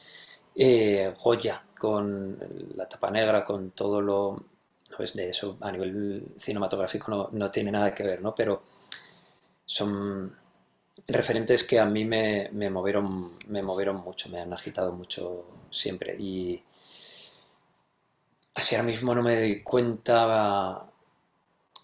Eh, 0.56 1.14
Goya, 1.22 1.62
con 1.78 2.38
la 2.76 2.88
tapa 2.88 3.12
negra, 3.12 3.44
con 3.44 3.72
todo 3.72 4.02
lo... 4.02 4.44
¿no 4.90 4.98
ves? 4.98 5.14
De 5.14 5.30
eso 5.30 5.58
a 5.62 5.72
nivel 5.72 6.28
cinematográfico 6.38 7.12
no, 7.12 7.30
no, 7.34 7.52
tiene 7.52 7.72
nada 7.72 7.94
que 7.94 8.04
ver, 8.04 8.22
¿no? 8.22 8.34
Pero 8.34 8.64
son 9.66 10.34
referentes 11.08 11.64
que 11.66 11.80
a 11.80 11.86
mí 11.86 12.06
me, 12.06 12.50
me, 12.54 12.70
movieron, 12.70 13.38
me 13.48 13.62
movieron 13.62 13.98
mucho, 13.98 14.30
me 14.30 14.40
han 14.40 14.54
agitado 14.54 14.94
mucho 14.94 15.46
siempre. 15.72 16.16
Y 16.18 16.64
así 18.54 18.76
ahora 18.76 18.88
mismo 18.88 19.14
no 19.14 19.22
me 19.24 19.36
doy 19.38 19.62
cuenta 19.62 20.90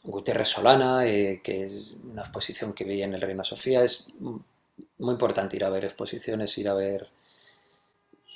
Gutiérrez 0.03 0.47
Solana, 0.47 1.05
eh, 1.05 1.41
que 1.43 1.65
es 1.65 1.95
una 2.03 2.21
exposición 2.21 2.73
que 2.73 2.83
vi 2.83 3.03
en 3.03 3.13
el 3.13 3.21
Reina 3.21 3.43
Sofía. 3.43 3.83
Es 3.83 4.07
muy 4.19 5.11
importante 5.11 5.55
ir 5.55 5.63
a 5.63 5.69
ver 5.69 5.85
exposiciones, 5.85 6.57
ir 6.57 6.69
a 6.69 6.73
ver, 6.73 7.09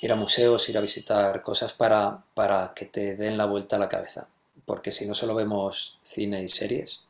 ir 0.00 0.12
a 0.12 0.16
museos, 0.16 0.68
ir 0.68 0.78
a 0.78 0.80
visitar 0.80 1.42
cosas 1.42 1.72
para, 1.74 2.22
para 2.34 2.72
que 2.74 2.86
te 2.86 3.16
den 3.16 3.36
la 3.36 3.46
vuelta 3.46 3.76
a 3.76 3.78
la 3.80 3.88
cabeza. 3.88 4.28
Porque 4.64 4.92
si 4.92 5.06
no 5.06 5.14
solo 5.14 5.34
vemos 5.34 5.98
cine 6.02 6.42
y 6.42 6.48
series, 6.48 7.02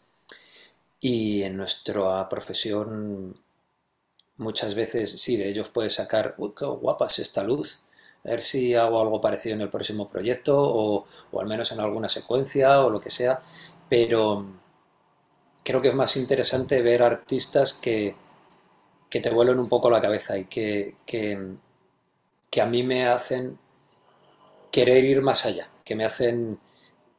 y 1.01 1.43
en 1.43 1.57
nuestra 1.57 2.29
profesión 2.29 3.37
muchas 4.39 4.75
veces 4.75 5.21
sí, 5.21 5.37
de 5.37 5.49
ellos 5.49 5.71
puedes 5.71 5.95
sacar, 5.95 6.35
uy, 6.39 6.53
qué 6.57 6.67
guapa 6.67 7.07
es 7.07 7.19
esta 7.19 7.43
luz, 7.43 7.81
a 8.25 8.31
ver 8.31 8.43
si 8.43 8.75
hago 8.75 9.01
algo 9.01 9.21
parecido 9.21 9.55
en 9.55 9.63
el 9.63 9.71
próximo 9.71 10.09
proyecto 10.09 10.61
o, 10.61 11.07
o, 11.31 11.41
al 11.41 11.47
menos 11.47 11.71
en 11.73 11.81
alguna 11.81 12.09
secuencia 12.09 12.81
o 12.81 12.91
lo 12.91 13.01
que 13.01 13.11
sea, 13.11 13.41
pero 13.89 14.47
creo 15.65 15.81
que 15.81 15.89
es 15.89 15.95
más 15.95 16.17
interesante 16.17 16.83
ver 16.83 17.03
artistas 17.03 17.73
que, 17.75 18.15
que 19.11 19.21
te 19.21 19.31
vuelven 19.31 19.59
un 19.61 19.69
poco 19.69 19.91
la 19.91 20.01
cabeza 20.01 20.39
y 20.39 20.47
que, 20.47 20.97
que, 21.07 21.39
que, 22.51 22.61
a 22.61 22.67
mí 22.67 22.83
me 22.83 23.07
hacen 23.07 23.59
querer 24.71 25.05
ir 25.05 25.23
más 25.23 25.45
allá, 25.47 25.69
que 25.85 25.95
me 25.95 26.05
hacen 26.05 26.59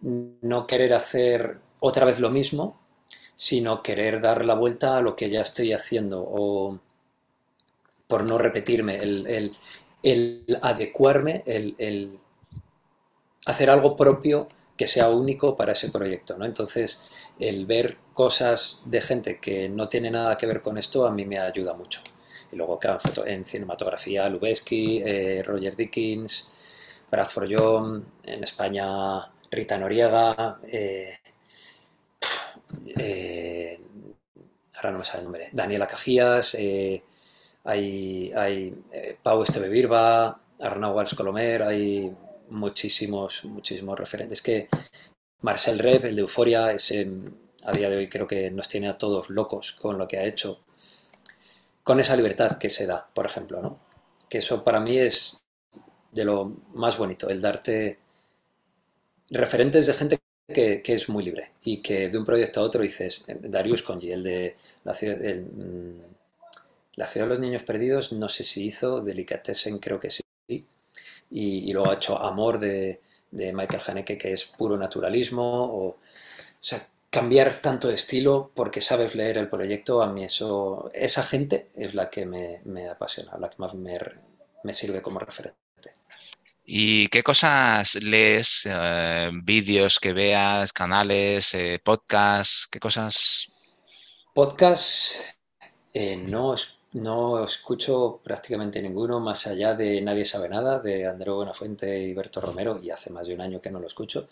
no 0.02 0.68
querer 0.68 0.94
hacer 0.94 1.60
otra 1.80 2.06
vez 2.06 2.20
lo 2.20 2.30
mismo, 2.30 2.80
sino 3.36 3.84
querer 3.84 4.22
dar 4.22 4.46
la 4.46 4.56
vuelta 4.56 4.98
a 4.98 5.02
lo 5.02 5.16
que 5.16 5.30
ya 5.30 5.42
estoy 5.42 5.74
haciendo 5.74 6.24
o 6.28 6.80
por 8.08 8.24
no 8.24 8.38
repetirme, 8.38 8.98
el, 8.98 9.28
el, 9.28 9.58
el 10.04 10.60
adecuarme, 10.62 11.44
el, 11.46 11.76
el 11.78 12.20
hacer 13.46 13.70
algo 13.70 13.96
propio 13.96 14.48
que 14.78 14.88
sea 14.88 15.10
único 15.10 15.58
para 15.58 15.74
ese 15.74 15.90
proyecto. 15.90 16.38
¿no? 16.38 16.46
Entonces, 16.46 17.10
el 17.40 17.66
ver 17.66 17.98
cosas 18.14 18.84
de 18.86 19.02
gente 19.02 19.40
que 19.40 19.68
no 19.68 19.88
tiene 19.88 20.12
nada 20.12 20.38
que 20.38 20.46
ver 20.46 20.62
con 20.62 20.78
esto 20.78 21.06
a 21.06 21.12
mí 21.12 21.26
me 21.26 21.40
ayuda 21.40 21.74
mucho. 21.74 22.02
Y 22.52 22.56
luego, 22.56 22.80
claro, 22.80 23.00
en 23.26 23.44
cinematografía, 23.46 24.30
Lubeski, 24.30 25.02
eh, 25.04 25.44
Roger 25.44 25.76
Dickens, 25.76 26.54
Bradford 27.12 27.52
John, 27.58 28.06
en 28.24 28.44
España, 28.44 29.30
Rita 29.52 29.78
Noriega, 29.78 30.60
eh, 30.64 31.20
eh, 32.98 33.80
ahora 34.76 34.92
no 34.92 35.00
me 35.00 35.06
sale 35.06 35.20
el 35.20 35.24
nombre, 35.26 35.50
Daniela 35.52 35.88
Cajías, 35.88 36.56
hay, 36.56 38.32
hay 38.34 38.84
Pau 39.22 39.44
Esteve 39.44 39.68
Birba, 39.68 40.40
Arnau 40.60 40.94
Valls 40.94 41.16
Colomer, 41.16 41.64
hay 41.64 42.14
muchísimos, 42.50 43.46
muchísimos 43.46 43.98
referentes 43.98 44.42
que 44.42 44.70
Marcel 45.42 45.80
Rep, 45.80 46.06
el 46.06 46.16
de 46.16 46.22
Euforia, 46.22 46.72
ese, 46.72 47.08
a 47.64 47.72
día 47.72 47.90
de 47.90 47.98
hoy 47.98 48.10
creo 48.10 48.28
que 48.28 48.50
nos 48.52 48.70
tiene 48.70 48.88
a 48.90 48.98
todos 48.98 49.30
locos 49.30 49.74
con 49.74 49.98
lo 49.98 50.08
que 50.08 50.18
ha 50.18 50.26
hecho, 50.26 50.62
con 51.84 52.00
esa 52.00 52.16
libertad 52.16 52.58
que 52.58 52.70
se 52.70 52.88
da, 52.88 53.08
por 53.14 53.26
ejemplo, 53.26 53.62
¿no? 53.62 53.80
Que 54.30 54.40
eso 54.40 54.64
para 54.64 54.80
mí 54.80 54.98
es 54.98 55.44
de 56.12 56.26
lo 56.26 56.58
más 56.74 56.98
bonito, 56.98 57.30
el 57.30 57.42
darte 57.42 58.00
referentes 59.30 59.88
de 59.88 59.94
gente 59.94 60.20
que, 60.48 60.82
es 60.86 61.10
muy 61.10 61.24
libre 61.24 61.52
y 61.64 61.82
que 61.82 62.10
de 62.10 62.18
un 62.18 62.26
proyecto 62.26 62.62
a 62.62 62.64
otro 62.64 62.82
dices, 62.82 63.26
Darius 63.28 63.84
Conji, 63.84 64.12
el 64.12 64.24
de 64.24 64.56
la 64.84 64.94
ciudad, 64.94 65.18
mm, 65.18 66.00
la 66.96 67.08
ciudad 67.08 67.28
de 67.28 67.30
los 67.30 67.40
niños 67.40 67.64
perdidos, 67.64 68.14
no 68.14 68.30
sé 68.30 68.44
si 68.44 68.66
hizo, 68.66 69.02
Delicatessen 69.02 69.80
creo 69.80 70.00
que 70.00 70.10
sí, 70.10 70.24
y, 71.30 71.72
luego 71.74 71.92
ha 71.92 71.96
hecho 71.96 72.22
Amor 72.22 72.60
de, 72.60 73.02
Michael 73.32 73.82
Haneke, 73.86 74.18
que 74.18 74.34
es 74.34 74.46
puro 74.46 74.78
naturalismo, 74.78 75.44
o, 75.44 75.98
sea, 76.60 76.88
cambiar 77.10 77.62
tanto 77.62 77.88
de 77.88 77.96
estilo 77.96 78.52
porque 78.54 78.82
sabes 78.82 79.16
leer 79.16 79.38
el 79.38 79.50
proyecto, 79.50 80.02
a 80.02 80.08
mí 80.08 80.24
eso, 80.24 80.90
esa 80.94 81.24
gente 81.24 81.70
es 81.76 81.94
la 81.94 82.10
que 82.10 82.26
me, 82.26 82.90
apasiona, 82.90 83.38
la 83.38 83.50
que 83.50 83.58
más 83.60 83.76
me, 83.76 84.00
me 84.64 84.74
sirve 84.74 85.02
como 85.02 85.20
referente. 85.20 85.58
¿Y 86.70 87.08
qué 87.08 87.24
cosas 87.24 87.96
lees? 87.96 88.68
Eh, 88.70 89.30
vídeos 89.34 90.00
que 90.00 90.12
veas, 90.12 90.74
canales, 90.74 91.54
eh, 91.54 91.80
podcasts, 91.82 92.68
¿qué 92.70 92.78
cosas? 92.78 93.50
Podcasts 94.34 95.24
eh, 95.94 96.18
no, 96.18 96.56
no 96.94 97.44
escucho 97.44 98.20
prácticamente 98.24 98.82
ninguno 98.82 99.20
más 99.20 99.48
allá 99.48 99.76
de 99.76 100.02
Nadie 100.02 100.26
sabe 100.26 100.50
nada, 100.50 100.80
de 100.80 101.06
Andrés 101.06 101.34
Buenafuente 101.34 102.00
y 102.00 102.14
Berto 102.14 102.42
Romero, 102.42 102.80
y 102.82 102.90
hace 102.90 103.10
más 103.12 103.28
de 103.28 103.36
un 103.36 103.42
año 103.42 103.62
que 103.62 103.72
no 103.72 103.80
lo 103.80 103.88
escucho. 103.88 104.30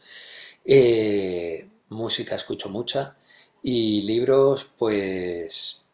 música 1.90 2.36
escucho 2.36 2.70
mucha 2.70 3.16
y 3.62 4.02
libros, 4.04 4.70
pues, 4.78 5.86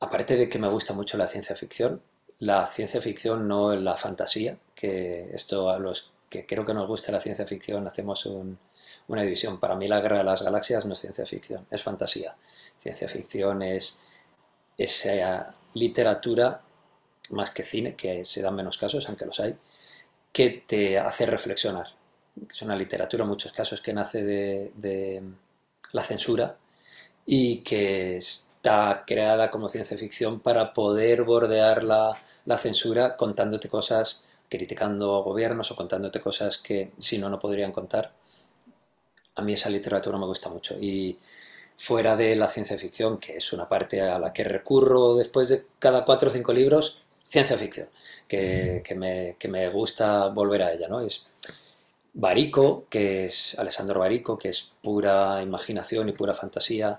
aparte 0.00 0.36
de 0.36 0.48
que 0.48 0.58
me 0.58 0.68
gusta 0.68 0.92
mucho 0.94 1.16
la 1.16 1.26
ciencia 1.26 1.56
ficción, 1.56 2.02
la 2.38 2.66
ciencia 2.66 3.00
ficción, 3.00 3.48
no 3.48 3.74
la 3.76 3.96
fantasía, 3.96 4.58
que 4.74 5.30
esto 5.32 5.70
a 5.70 5.78
los 5.78 6.12
que 6.28 6.44
creo 6.46 6.64
que 6.64 6.74
nos 6.74 6.88
gusta 6.88 7.12
la 7.12 7.20
ciencia 7.20 7.46
ficción 7.46 7.86
hacemos 7.86 8.26
una 8.26 9.22
división. 9.22 9.58
Para 9.60 9.76
mí 9.76 9.88
la 9.88 10.00
guerra 10.00 10.18
de 10.18 10.24
las 10.24 10.42
galaxias 10.42 10.84
no 10.86 10.92
es 10.92 11.00
ciencia 11.00 11.24
ficción, 11.24 11.66
es 11.70 11.82
fantasía. 11.82 12.36
Ciencia 12.78 13.08
ficción 13.08 13.62
es 13.62 14.00
esa 14.76 15.54
literatura, 15.74 16.62
más 17.30 17.50
que 17.50 17.62
cine, 17.62 17.94
que 17.94 18.24
se 18.24 18.42
dan 18.42 18.54
menos 18.54 18.78
casos, 18.78 19.08
aunque 19.08 19.26
los 19.26 19.40
hay, 19.40 19.56
que 20.32 20.50
te 20.66 20.98
hace 20.98 21.26
reflexionar. 21.26 21.88
Es 22.50 22.62
una 22.62 22.76
literatura 22.76 23.22
en 23.22 23.30
muchos 23.30 23.52
casos 23.52 23.80
que 23.80 23.94
nace 23.94 24.22
de, 24.22 25.22
la 25.92 26.02
censura 26.02 26.58
y 27.24 27.58
que 27.62 28.18
está 28.18 29.04
creada 29.06 29.50
como 29.50 29.68
ciencia 29.68 29.96
ficción 29.96 30.40
para 30.40 30.72
poder 30.72 31.24
bordear 31.24 31.82
la, 31.84 32.18
censura 32.58 33.16
contándote 33.16 33.68
cosas, 33.68 34.24
criticando 34.48 35.22
gobiernos 35.22 35.70
o 35.70 35.76
contándote 35.76 36.20
cosas 36.20 36.58
que 36.58 36.92
si 36.98 37.18
no, 37.18 37.30
no 37.30 37.38
podrían 37.38 37.72
contar. 37.72 38.12
A 39.36 39.42
mí 39.42 39.52
esa 39.54 39.70
literatura 39.70 40.18
me 40.18 40.26
gusta 40.26 40.48
mucho. 40.48 40.76
Fuera 41.76 42.16
de 42.16 42.36
la 42.36 42.48
ciencia 42.48 42.78
ficción, 42.78 43.18
que 43.18 43.36
es 43.36 43.52
una 43.52 43.68
parte 43.68 44.00
a 44.00 44.18
la 44.18 44.32
que 44.32 44.44
recurro 44.44 45.14
después 45.14 45.48
de 45.48 45.64
cada 45.78 46.04
cuatro 46.04 46.28
o 46.28 46.32
cinco 46.32 46.52
libros, 46.52 47.02
ciencia 47.22 47.58
ficción, 47.58 47.88
que, 48.28 48.82
me, 48.96 49.36
que 49.38 49.48
me, 49.48 49.68
gusta 49.68 50.28
volver 50.28 50.62
a 50.62 50.72
ella, 50.72 50.88
¿no? 50.88 51.00
Es 51.00 51.28
Barico, 52.14 52.86
que 52.88 53.26
es 53.26 53.58
Alessandro 53.58 54.00
Barico, 54.00 54.38
que 54.38 54.48
es 54.48 54.72
pura 54.82 55.42
imaginación 55.42 56.08
y 56.08 56.12
pura 56.12 56.32
fantasía. 56.32 56.98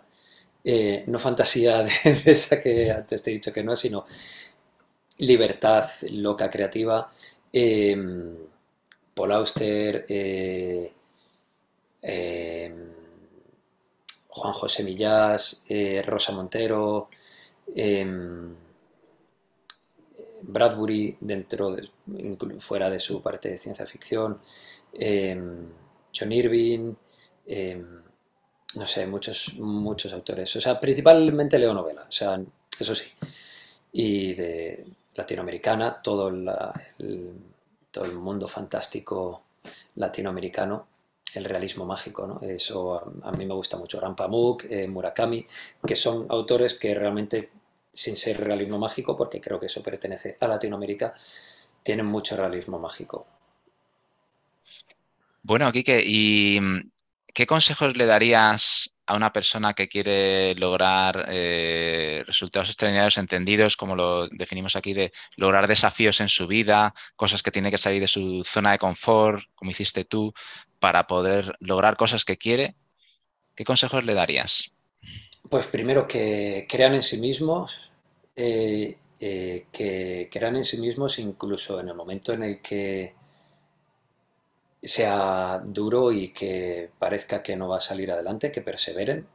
Eh, 0.64 1.04
no 1.08 1.18
fantasía 1.18 1.84
de, 2.04 2.22
esa 2.26 2.62
que 2.62 2.92
antes 2.92 3.24
te 3.24 3.32
he 3.32 3.34
dicho 3.34 3.54
que 3.54 3.64
no, 3.64 3.76
sino 3.76 4.06
libertad 5.20 5.86
loca 6.12 6.50
creativa. 6.50 7.12
Em, 7.52 8.36
Paul 9.16 9.32
Auster, 9.32 10.06
eh, 10.08 10.92
em, 12.02 12.97
Juan 14.38 14.54
José 14.54 14.84
Millás, 14.84 15.64
eh, 15.68 16.02
Rosa 16.06 16.32
Montero, 16.32 17.10
em, 17.76 18.56
Bradbury 20.44 21.18
dentro 21.20 21.72
de, 21.72 21.90
fuera 22.60 22.90
de 22.90 23.00
su 23.00 23.22
parte 23.22 23.50
de 23.50 23.58
ciencia 23.58 23.86
ficción, 23.86 24.40
John 24.94 26.32
Irving, 26.32 26.94
no 28.76 28.86
sé, 28.86 29.08
muchos, 29.08 29.56
muchos 29.58 30.14
autores. 30.14 30.56
O 30.56 30.62
sea, 30.62 30.80
principalmente 30.80 31.58
leo 31.60 31.74
novela, 31.74 32.06
o 32.08 32.12
sea, 32.12 32.40
eso 32.80 32.96
sí. 32.96 33.06
Y 33.94 34.34
de 34.36 34.86
latinoamericana, 35.16 36.02
todo, 36.02 36.30
el, 36.30 36.50
todo 37.92 38.06
el 38.06 38.14
mundo 38.16 38.48
fantástico 38.48 39.44
latinoamericano, 39.96 40.88
el 41.34 41.44
realismo 41.44 41.86
mágico, 41.86 42.26
¿no? 42.26 42.40
Eso 42.42 43.22
a, 43.24 43.32
mí 43.32 43.46
me 43.46 43.54
gusta 43.54 43.78
mucho. 43.78 44.00
Rampamuk, 44.00 44.66
eh, 44.66 44.88
Murakami, 44.88 45.46
que 45.86 45.96
son 45.96 46.26
autores 46.30 46.74
que 46.74 46.94
realmente, 46.94 47.52
sin 47.94 48.16
ser 48.16 48.40
realismo 48.40 48.78
mágico, 48.80 49.16
porque 49.16 49.42
creo 49.42 49.60
que 49.60 49.68
eso 49.68 49.84
pertenece 49.84 50.38
a 50.40 50.48
Latinoamérica, 50.48 51.14
tienen 51.84 52.06
mucho 52.06 52.36
realismo 52.38 52.80
mágico. 52.80 53.28
Bueno, 55.44 55.72
Kike, 55.72 56.04
¿y 56.06 56.60
qué 57.34 57.46
consejos 57.46 57.96
le 57.96 58.06
darías 58.06 58.97
a 59.08 59.16
una 59.16 59.32
persona 59.32 59.74
que 59.74 59.88
quiere 59.88 60.54
lograr 60.56 61.28
eh, 61.30 62.24
resultados 62.28 62.68
extraordinarios 62.70 63.18
entendidos, 63.18 63.78
como 63.78 63.96
lo 63.96 64.28
definimos 64.28 64.76
aquí, 64.76 64.94
de 64.94 65.14
lograr 65.38 65.68
desafíos 65.68 66.20
en 66.20 66.28
su 66.28 66.46
vida, 66.46 66.94
cosas 67.16 67.42
que 67.42 67.52
tiene 67.52 67.72
que 67.72 67.78
salir 67.78 68.02
de 68.02 68.08
su 68.08 68.44
zona 68.44 68.74
de 68.74 68.80
confort, 68.80 69.44
como 69.56 69.72
hiciste 69.72 70.04
tú, 70.04 70.34
para 70.80 71.08
poder 71.08 71.56
lograr 71.62 71.96
cosas 71.96 72.26
que 72.26 72.38
quiere, 72.38 72.76
¿qué 73.56 73.64
consejos 73.64 74.04
le 74.04 74.14
darías? 74.14 74.72
Pues 75.50 75.68
primero 75.68 76.06
que 76.06 76.68
crean 76.70 76.94
en 76.94 77.02
sí 77.02 77.18
mismos, 77.18 77.92
eh, 78.36 78.98
eh, 79.20 79.66
que 79.72 80.30
crean 80.30 80.58
en 80.58 80.66
sí 80.66 80.78
mismos 80.78 81.18
incluso 81.20 81.80
en 81.80 81.88
el 81.88 81.96
momento 81.96 82.34
en 82.34 82.44
el 82.44 82.62
que 82.62 83.16
sea 84.88 85.62
duro 85.66 86.12
y 86.12 86.30
que 86.30 86.90
parezca 87.00 87.44
que 87.44 87.56
no 87.56 87.68
va 87.70 87.78
a 87.78 87.82
salir 87.82 88.12
adelante, 88.12 88.52
que 88.52 88.62
perseveren, 88.62 89.28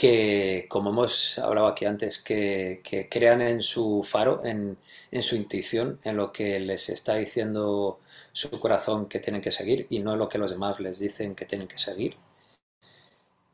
que, 0.00 0.66
como 0.70 0.90
hemos 0.90 1.38
hablado 1.38 1.66
aquí 1.66 1.84
antes, 1.84 2.18
que, 2.18 2.80
crean 3.10 3.42
en 3.42 3.60
su 3.60 4.02
faro, 4.02 4.42
en, 4.44 4.78
su 5.22 5.36
intuición, 5.36 6.00
en 6.04 6.16
lo 6.16 6.32
que 6.32 6.58
les 6.60 6.88
está 6.88 7.16
diciendo 7.16 8.00
su 8.32 8.48
corazón 8.60 9.08
que 9.08 9.20
tienen 9.20 9.42
que 9.42 9.50
seguir 9.52 9.86
y 9.90 9.98
no 10.00 10.16
lo 10.16 10.28
que 10.28 10.38
los 10.38 10.50
demás 10.52 10.80
les 10.80 11.00
dicen 11.00 11.34
que 11.34 11.44
tienen 11.44 11.68
que 11.68 11.78
seguir. 11.78 12.16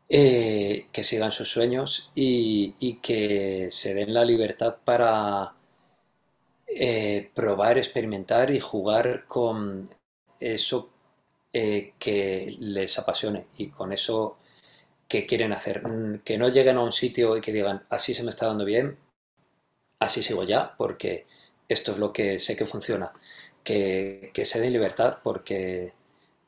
Eh, 0.09 0.87
que 0.93 1.03
sigan 1.03 1.33
sus 1.33 1.51
sueños 1.51 2.13
y, 2.15 3.01
que 3.03 3.69
se 3.73 3.95
den 3.95 4.15
la 4.15 4.25
libertad 4.25 4.79
para 4.85 5.55
eh, 6.69 7.31
probar, 7.35 7.77
experimentar 7.77 8.53
y 8.53 8.61
jugar 8.61 9.25
con 9.27 9.91
eso 10.39 10.91
eh, 11.59 11.95
que 11.99 12.55
les 12.61 12.99
apasione 12.99 13.47
y 13.57 13.69
con 13.69 13.91
eso 13.91 14.37
que 15.09 15.25
quieren 15.25 15.55
hacer. 15.55 15.89
Mm, 15.89 16.19
que 16.19 16.37
no 16.37 16.51
lleguen 16.51 16.77
a 16.77 16.83
un 16.83 16.93
sitio 16.93 17.35
y 17.35 17.41
que 17.41 17.51
digan, 17.51 17.83
así 17.89 18.13
se 18.13 18.23
me 18.25 18.29
está 18.29 18.47
dando 18.47 18.67
bien, 18.67 18.99
así 19.99 20.23
sigo 20.23 20.45
ya, 20.45 20.75
porque 20.77 21.25
esto 21.67 21.93
es 21.93 21.99
lo 21.99 22.13
que 22.13 22.39
sé 22.41 22.59
que 22.59 22.67
funciona. 22.67 23.11
Que, 23.65 24.33
se 24.45 24.61
den 24.61 24.75
libertad 24.75 25.21
porque 25.23 25.95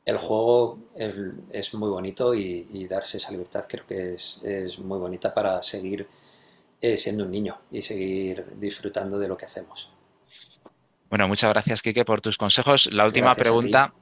el 0.05 0.19
juego 0.19 0.79
es, 0.95 1.73
muy 1.73 1.89
bonito 1.89 2.35
y, 2.35 2.87
darse 2.87 3.17
esa 3.17 3.31
libertad 3.31 3.65
creo 3.67 3.87
que 3.87 4.13
es, 4.13 4.79
muy 4.79 4.99
bonita 4.99 5.33
para 5.33 5.63
seguir 5.63 6.07
eh, 6.83 6.99
siendo 6.99 7.25
un 7.25 7.31
niño 7.31 7.59
y 7.71 7.81
seguir 7.81 8.45
disfrutando 8.61 9.19
de 9.19 9.29
lo 9.29 9.39
que 9.39 9.47
hacemos. 9.47 9.91
Bueno, 11.09 11.27
muchas 11.29 11.49
gracias, 11.49 11.81
Kike, 11.81 12.05
por 12.05 12.21
tus 12.21 12.37
consejos. 12.37 12.93
La 12.93 13.07
última 13.07 13.35
pregunta 13.35 13.95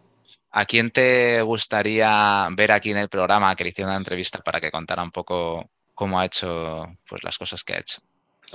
¿A 0.58 0.64
quién 0.64 0.90
te 0.90 1.42
gustaría 1.42 2.48
ver 2.50 2.72
aquí 2.72 2.90
en 2.90 2.96
el 2.96 3.10
programa 3.10 3.54
que 3.54 3.62
le 3.62 3.70
hiciera 3.70 3.90
una 3.90 3.98
entrevista 3.98 4.38
para 4.38 4.58
que 4.58 4.70
contara 4.70 5.02
un 5.02 5.10
poco 5.10 5.68
cómo 5.92 6.18
ha 6.18 6.24
hecho 6.24 6.86
pues, 7.06 7.22
las 7.22 7.36
cosas 7.36 7.62
que 7.62 7.74
ha 7.74 7.80
hecho? 7.80 8.00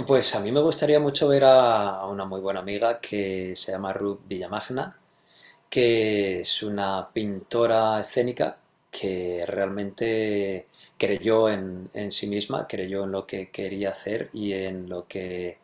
Pues 0.08 0.34
a 0.34 0.40
mí 0.40 0.52
me 0.52 0.62
gustaría 0.62 1.00
mucho 1.00 1.28
ver 1.28 1.44
a 1.46 2.04
una 2.08 2.26
muy 2.26 2.42
buena 2.42 2.62
amiga 2.62 3.00
que 3.00 3.56
se 3.56 3.72
llama 3.72 3.94
Ruth 3.94 4.22
Villamagna, 4.26 4.98
que 5.70 6.40
es 6.40 6.64
una 6.64 7.08
pintora 7.14 8.00
escénica 8.00 8.58
que 8.90 9.46
realmente 9.48 10.70
creyó 10.98 11.50
en, 11.50 11.88
en, 11.94 12.10
sí 12.10 12.26
misma, 12.26 12.66
creyó 12.68 13.04
en 13.04 13.12
lo 13.12 13.28
que 13.28 13.52
quería 13.52 13.92
hacer 13.92 14.32
y 14.34 14.54
en 14.54 14.90
lo 14.90 15.08
que 15.08 15.60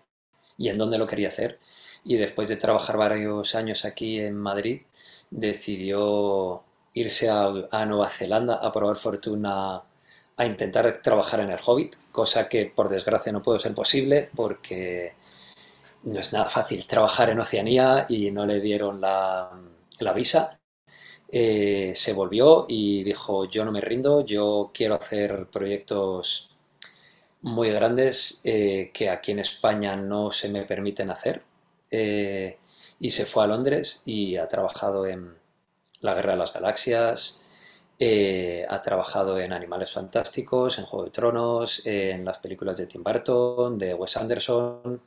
y 0.56 0.70
en 0.70 0.78
dónde 0.78 1.00
lo 1.00 1.08
quería 1.08 1.30
hacer. 1.30 1.58
Y 2.04 2.18
después 2.18 2.48
de 2.48 2.58
trabajar 2.58 2.96
varios 2.96 3.56
años 3.56 3.86
aquí 3.86 4.20
en 4.20 4.36
Madrid, 4.38 4.82
decidió 5.30 6.64
irse 6.94 7.30
a, 7.30 7.52
a 7.72 7.86
Nueva 7.86 8.10
Zelanda 8.10 8.56
a 8.56 8.72
probar 8.72 8.96
fortuna 8.96 9.84
a 10.38 10.46
intentar 10.46 11.02
trabajar 11.02 11.40
en 11.40 11.50
el 11.50 11.60
Hobbit, 11.64 11.96
cosa 12.12 12.48
que 12.48 12.68
por 12.68 12.90
desgracia 12.90 13.32
no 13.32 13.42
pudo 13.42 13.60
ser 13.60 13.74
posible 13.74 14.30
porque 14.36 15.14
no 16.04 16.20
es 16.20 16.32
nada 16.32 16.50
fácil 16.50 16.86
trabajar 16.86 17.30
en 17.30 17.40
Oceanía 17.40 18.06
y 18.08 18.32
no 18.32 18.46
le 18.46 18.62
dieron 18.62 19.02
la, 19.02 19.52
visa. 20.16 20.60
Eh, 21.30 21.92
se 21.96 22.14
volvió 22.14 22.66
y 22.70 23.04
dijo, 23.04 23.46
yo 23.46 23.66
no 23.66 23.72
me 23.72 23.82
rindo, 23.82 24.24
yo 24.24 24.72
quiero 24.74 24.96
hacer 24.96 25.48
proyectos 25.48 26.52
muy 27.42 27.70
grandes 27.72 28.42
eh, 28.44 28.92
que 28.94 29.10
aquí 29.10 29.32
en 29.32 29.40
España 29.40 29.96
no 29.96 30.32
se 30.32 30.50
me 30.50 30.64
permiten 30.64 31.10
hacer. 31.10 31.42
Eh, 31.92 32.58
y 33.00 33.12
se 33.12 33.26
fue 33.26 33.44
a 33.44 33.48
Londres 33.48 34.02
y 34.06 34.38
ha 34.38 34.48
trabajado 34.48 35.06
en 35.06 35.36
La 36.02 36.14
Guerra 36.14 36.34
de 36.34 36.38
las 36.38 36.54
Galaxias, 36.54 37.42
ha 38.70 38.82
trabajado 38.82 39.40
en 39.40 39.54
Animales 39.54 39.92
Fantásticos, 39.92 40.78
en 40.78 40.86
Juego 40.86 41.06
de 41.06 41.12
Tronos, 41.12 41.82
en 41.86 42.26
las 42.26 42.40
películas 42.40 42.78
de 42.78 42.88
Tim 42.88 43.04
Burton, 43.04 43.78
de 43.78 43.94
Wes 43.94 44.18
Anderson, 44.18 45.02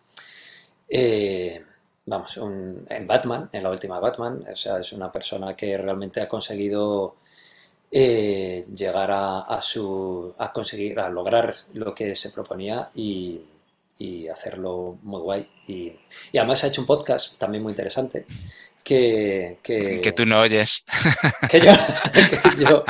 eh, 0.93 1.65
vamos, 2.07 2.37
en 2.37 3.07
Batman, 3.07 3.49
en 3.53 3.63
la 3.63 3.71
última 3.71 4.01
Batman, 4.01 4.45
o 4.53 4.57
sea, 4.57 4.81
es 4.81 4.93
una 4.93 5.13
persona 5.13 5.55
que 5.55 5.79
realmente 5.79 6.21
ha 6.21 6.29
conseguido 6.29 7.15
eh, 7.93 8.67
llegar 8.75 9.11
a, 9.13 9.61
su, 9.63 10.35
a 10.37 10.53
conseguir, 10.53 10.99
a 10.99 11.09
lograr 11.09 11.55
lo 11.75 11.95
que 11.95 12.17
se 12.17 12.31
proponía 12.31 12.91
y, 12.95 13.41
hacerlo 14.29 14.99
muy 15.03 15.21
guay. 15.21 15.49
Y, 15.69 15.93
además 16.37 16.65
ha 16.65 16.69
hecho 16.69 16.81
un 16.81 16.87
podcast 16.87 17.39
también 17.39 17.63
muy 17.63 17.73
interesante. 17.73 18.27
Que, 18.83 19.59
que, 19.63 20.13
tú 20.17 20.25
no 20.25 20.41
oyes. 20.41 20.85
Que 21.51 21.61
yo, 21.61 22.85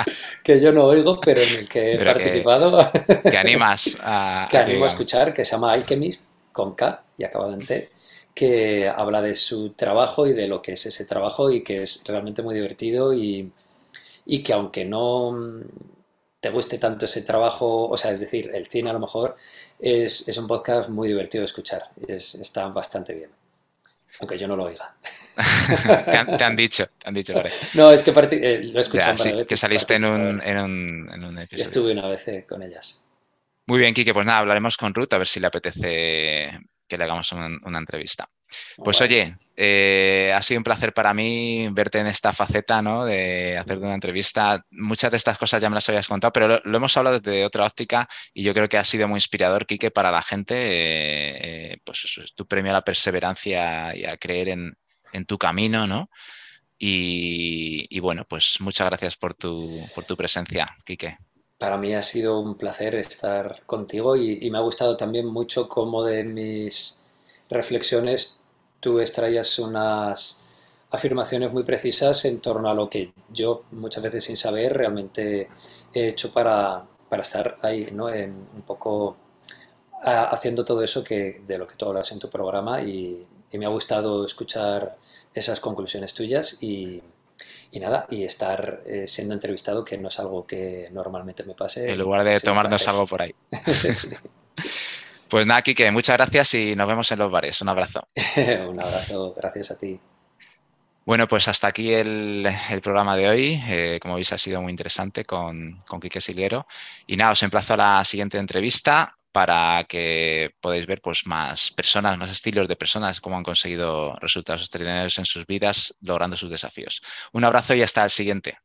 que 0.44 0.60
yo, 0.60 0.72
no 0.72 0.84
oigo, 0.84 1.20
pero 1.20 1.42
en 1.42 1.48
el 1.48 1.68
que 1.68 1.94
he 1.94 2.04
participado. 2.04 2.90
Que, 3.22 3.36
animas 3.36 3.98
a. 4.00 4.46
Que 4.50 4.58
animo 4.58 4.84
a 4.84 4.86
escuchar, 4.86 5.34
que 5.34 5.44
se 5.44 5.52
llama 5.52 5.72
Alchemist 5.72 6.30
con 6.52 6.74
K 6.74 7.02
y 7.16 7.24
acabado 7.24 7.54
en 7.54 7.66
T, 7.66 7.90
que 8.34 8.88
habla 8.88 9.20
de 9.20 9.34
su 9.34 9.70
trabajo 9.70 10.26
y 10.26 10.32
de 10.32 10.48
lo 10.48 10.62
que 10.62 10.72
es 10.72 10.86
ese 10.86 11.04
trabajo 11.04 11.50
y 11.50 11.62
que 11.62 11.82
es 11.82 12.04
realmente 12.06 12.42
muy 12.42 12.54
divertido 12.54 13.12
y, 13.12 13.52
que 14.44 14.52
aunque 14.52 14.84
no 14.84 15.62
te 16.40 16.50
guste 16.50 16.78
tanto 16.78 17.04
ese 17.04 17.22
trabajo, 17.22 17.88
o 17.88 17.96
sea, 17.96 18.12
es 18.12 18.20
decir, 18.20 18.50
el 18.54 18.66
cine 18.66 18.90
a 18.90 18.94
lo 18.94 19.00
mejor 19.00 19.36
es, 19.82 20.36
un 20.36 20.46
podcast 20.46 20.90
muy 20.90 21.08
divertido 21.08 21.42
de 21.42 21.46
escuchar, 21.46 21.90
es, 22.06 22.34
está 22.34 22.66
bastante 22.68 23.14
bien. 23.14 23.30
Aunque 24.20 24.38
yo 24.38 24.46
no 24.46 24.54
lo 24.54 24.64
oiga. 24.64 24.94
te, 26.36 26.44
han, 26.44 26.54
dicho, 26.54 26.86
te 26.98 27.08
han 27.08 27.14
dicho, 27.14 27.32
No, 27.72 27.90
es 27.90 28.02
que 28.02 28.10
eh, 28.10 28.60
lo 28.64 28.78
he 28.78 28.82
escuchado 28.82 29.46
Que 29.46 29.56
saliste 29.56 29.94
en 29.94 30.04
un, 30.04 30.42
en, 30.42 30.58
un, 30.58 31.10
en 31.10 31.24
un, 31.24 31.38
episodio. 31.38 31.62
Estuve 31.62 31.92
una 31.92 32.06
vez 32.06 32.28
eh, 32.28 32.44
con 32.46 32.62
ellas. 32.62 33.02
Muy 33.66 33.78
bien, 33.78 33.94
Kike, 33.94 34.12
pues 34.12 34.26
nada, 34.26 34.40
hablaremos 34.40 34.76
con 34.76 34.92
Ruth 34.92 35.14
a 35.14 35.18
ver 35.18 35.26
si 35.26 35.40
le 35.40 35.46
apetece 35.46 36.50
que 36.86 36.98
le 36.98 37.04
hagamos 37.04 37.32
una, 37.32 37.78
entrevista. 37.78 38.28
Pues 38.76 39.00
oye, 39.00 39.36
eh, 39.62 40.32
ha 40.34 40.40
sido 40.40 40.58
un 40.60 40.64
placer 40.64 40.94
para 40.94 41.12
mí 41.12 41.68
verte 41.70 41.98
en 41.98 42.06
esta 42.06 42.32
faceta, 42.32 42.80
¿no? 42.80 43.04
De 43.04 43.58
hacerte 43.58 43.84
una 43.84 43.92
entrevista. 43.92 44.58
Muchas 44.70 45.10
de 45.10 45.18
estas 45.18 45.36
cosas 45.36 45.60
ya 45.60 45.68
me 45.68 45.74
las 45.74 45.86
habías 45.86 46.08
contado, 46.08 46.32
pero 46.32 46.62
lo, 46.64 46.76
hemos 46.78 46.96
hablado 46.96 47.20
desde 47.20 47.44
otra 47.44 47.66
óptica 47.66 48.08
y 48.32 48.42
yo 48.42 48.54
creo 48.54 48.70
que 48.70 48.78
ha 48.78 48.84
sido 48.84 49.06
muy 49.06 49.18
inspirador, 49.18 49.66
Kike, 49.66 49.90
para 49.90 50.10
la 50.10 50.22
gente. 50.22 50.54
Eh, 50.54 51.72
eh, 51.72 51.78
pues 51.84 52.02
eso 52.06 52.22
es 52.22 52.34
tu 52.34 52.46
premio 52.46 52.70
a 52.70 52.76
la 52.76 52.84
perseverancia 52.84 53.94
y 53.94 54.06
a 54.06 54.16
creer 54.16 54.48
en, 54.48 55.26
tu 55.26 55.36
camino, 55.36 55.86
¿no? 55.86 56.08
Y, 56.78 58.00
bueno, 58.00 58.24
pues 58.26 58.56
muchas 58.60 58.86
gracias 58.86 59.18
por 59.18 59.34
tu, 59.34 59.68
por 59.94 60.04
tu 60.04 60.16
presencia, 60.16 60.74
Kike. 60.86 61.18
Para 61.58 61.76
mí 61.76 61.94
ha 61.94 62.02
sido 62.02 62.40
un 62.40 62.56
placer 62.56 62.94
estar 62.94 63.60
contigo 63.66 64.16
y, 64.16 64.50
me 64.50 64.56
ha 64.56 64.62
gustado 64.62 64.96
también 64.96 65.26
mucho 65.26 65.68
cómo 65.68 66.02
de 66.02 66.24
mis 66.24 67.02
reflexiones 67.50 68.39
tú 68.80 69.00
extraías 69.00 69.58
unas 69.58 70.42
afirmaciones 70.90 71.52
muy 71.52 71.62
precisas 71.62 72.24
en 72.24 72.40
torno 72.40 72.68
a 72.68 72.74
lo 72.74 72.90
que 72.90 73.12
yo 73.28 73.64
muchas 73.72 74.02
veces 74.02 74.24
sin 74.24 74.36
saber 74.36 74.76
realmente 74.76 75.48
he 75.94 76.08
hecho 76.08 76.32
para, 76.32 76.84
estar 77.20 77.58
ahí, 77.62 77.90
¿no? 77.92 78.06
un 78.06 78.62
poco 78.66 79.16
haciendo 80.02 80.64
todo 80.64 80.82
eso 80.82 81.04
que, 81.04 81.42
de 81.46 81.58
lo 81.58 81.66
que 81.66 81.76
tú 81.76 81.86
hablas 81.86 82.10
en 82.10 82.18
tu 82.18 82.28
programa 82.30 82.82
y 82.82 83.26
me 83.52 83.66
ha 83.66 83.68
gustado 83.68 84.24
escuchar 84.24 84.96
esas 85.34 85.60
conclusiones 85.60 86.14
tuyas 86.14 86.62
y, 86.62 87.02
y 87.72 87.80
nada, 87.80 88.06
y 88.10 88.24
estar 88.24 88.82
eh, 88.84 89.06
siendo 89.06 89.34
entrevistado, 89.34 89.84
que 89.84 89.96
no 89.96 90.08
es 90.08 90.18
algo 90.18 90.46
que 90.46 90.88
normalmente 90.92 91.44
me 91.44 91.54
pase. 91.54 91.90
En 91.90 91.98
lugar 91.98 92.24
de 92.24 92.40
tomarnos 92.40 92.86
algo 92.88 93.06
por 93.06 93.22
ahí. 93.22 93.34
Pues 95.30 95.46
nada, 95.46 95.62
Kike, 95.62 95.92
muchas 95.92 96.16
gracias 96.16 96.54
y 96.54 96.74
nos 96.74 96.88
vemos 96.88 97.10
en 97.12 97.20
los 97.20 97.30
bares. 97.30 97.62
Un 97.62 97.68
abrazo. 97.68 98.08
Un 98.68 98.80
abrazo, 98.80 99.32
gracias 99.32 99.70
a 99.70 99.78
ti. 99.78 99.98
Bueno, 101.06 101.28
pues 101.28 101.46
hasta 101.46 101.68
aquí 101.68 101.92
el, 101.92 102.48
programa 102.82 103.16
de 103.16 103.28
hoy. 103.28 103.62
Eh, 103.66 103.98
como 104.02 104.16
veis, 104.16 104.32
ha 104.32 104.38
sido 104.38 104.60
muy 104.60 104.70
interesante 104.70 105.24
con, 105.24 105.78
con 105.86 106.00
Quique 106.00 106.20
Silguero. 106.20 106.66
Y 107.06 107.16
nada, 107.16 107.30
os 107.30 107.42
emplazo 107.44 107.74
a 107.74 107.76
la 107.76 108.04
siguiente 108.04 108.38
entrevista 108.38 109.16
para 109.30 109.84
que 109.84 110.50
podáis 110.60 110.86
ver 110.86 111.00
pues, 111.00 111.24
más 111.26 111.70
personas, 111.70 112.18
más 112.18 112.32
estilos 112.32 112.66
de 112.66 112.74
personas, 112.74 113.20
cómo 113.20 113.36
han 113.36 113.44
conseguido 113.44 114.16
resultados 114.16 114.62
extraordinarios 114.62 115.16
en 115.18 115.24
sus 115.26 115.46
vidas 115.46 115.96
logrando 116.00 116.36
sus 116.36 116.50
desafíos. 116.50 117.02
Un 117.32 117.44
abrazo 117.44 117.74
y 117.74 117.82
hasta 117.82 118.02
el 118.02 118.10
siguiente. 118.10 118.58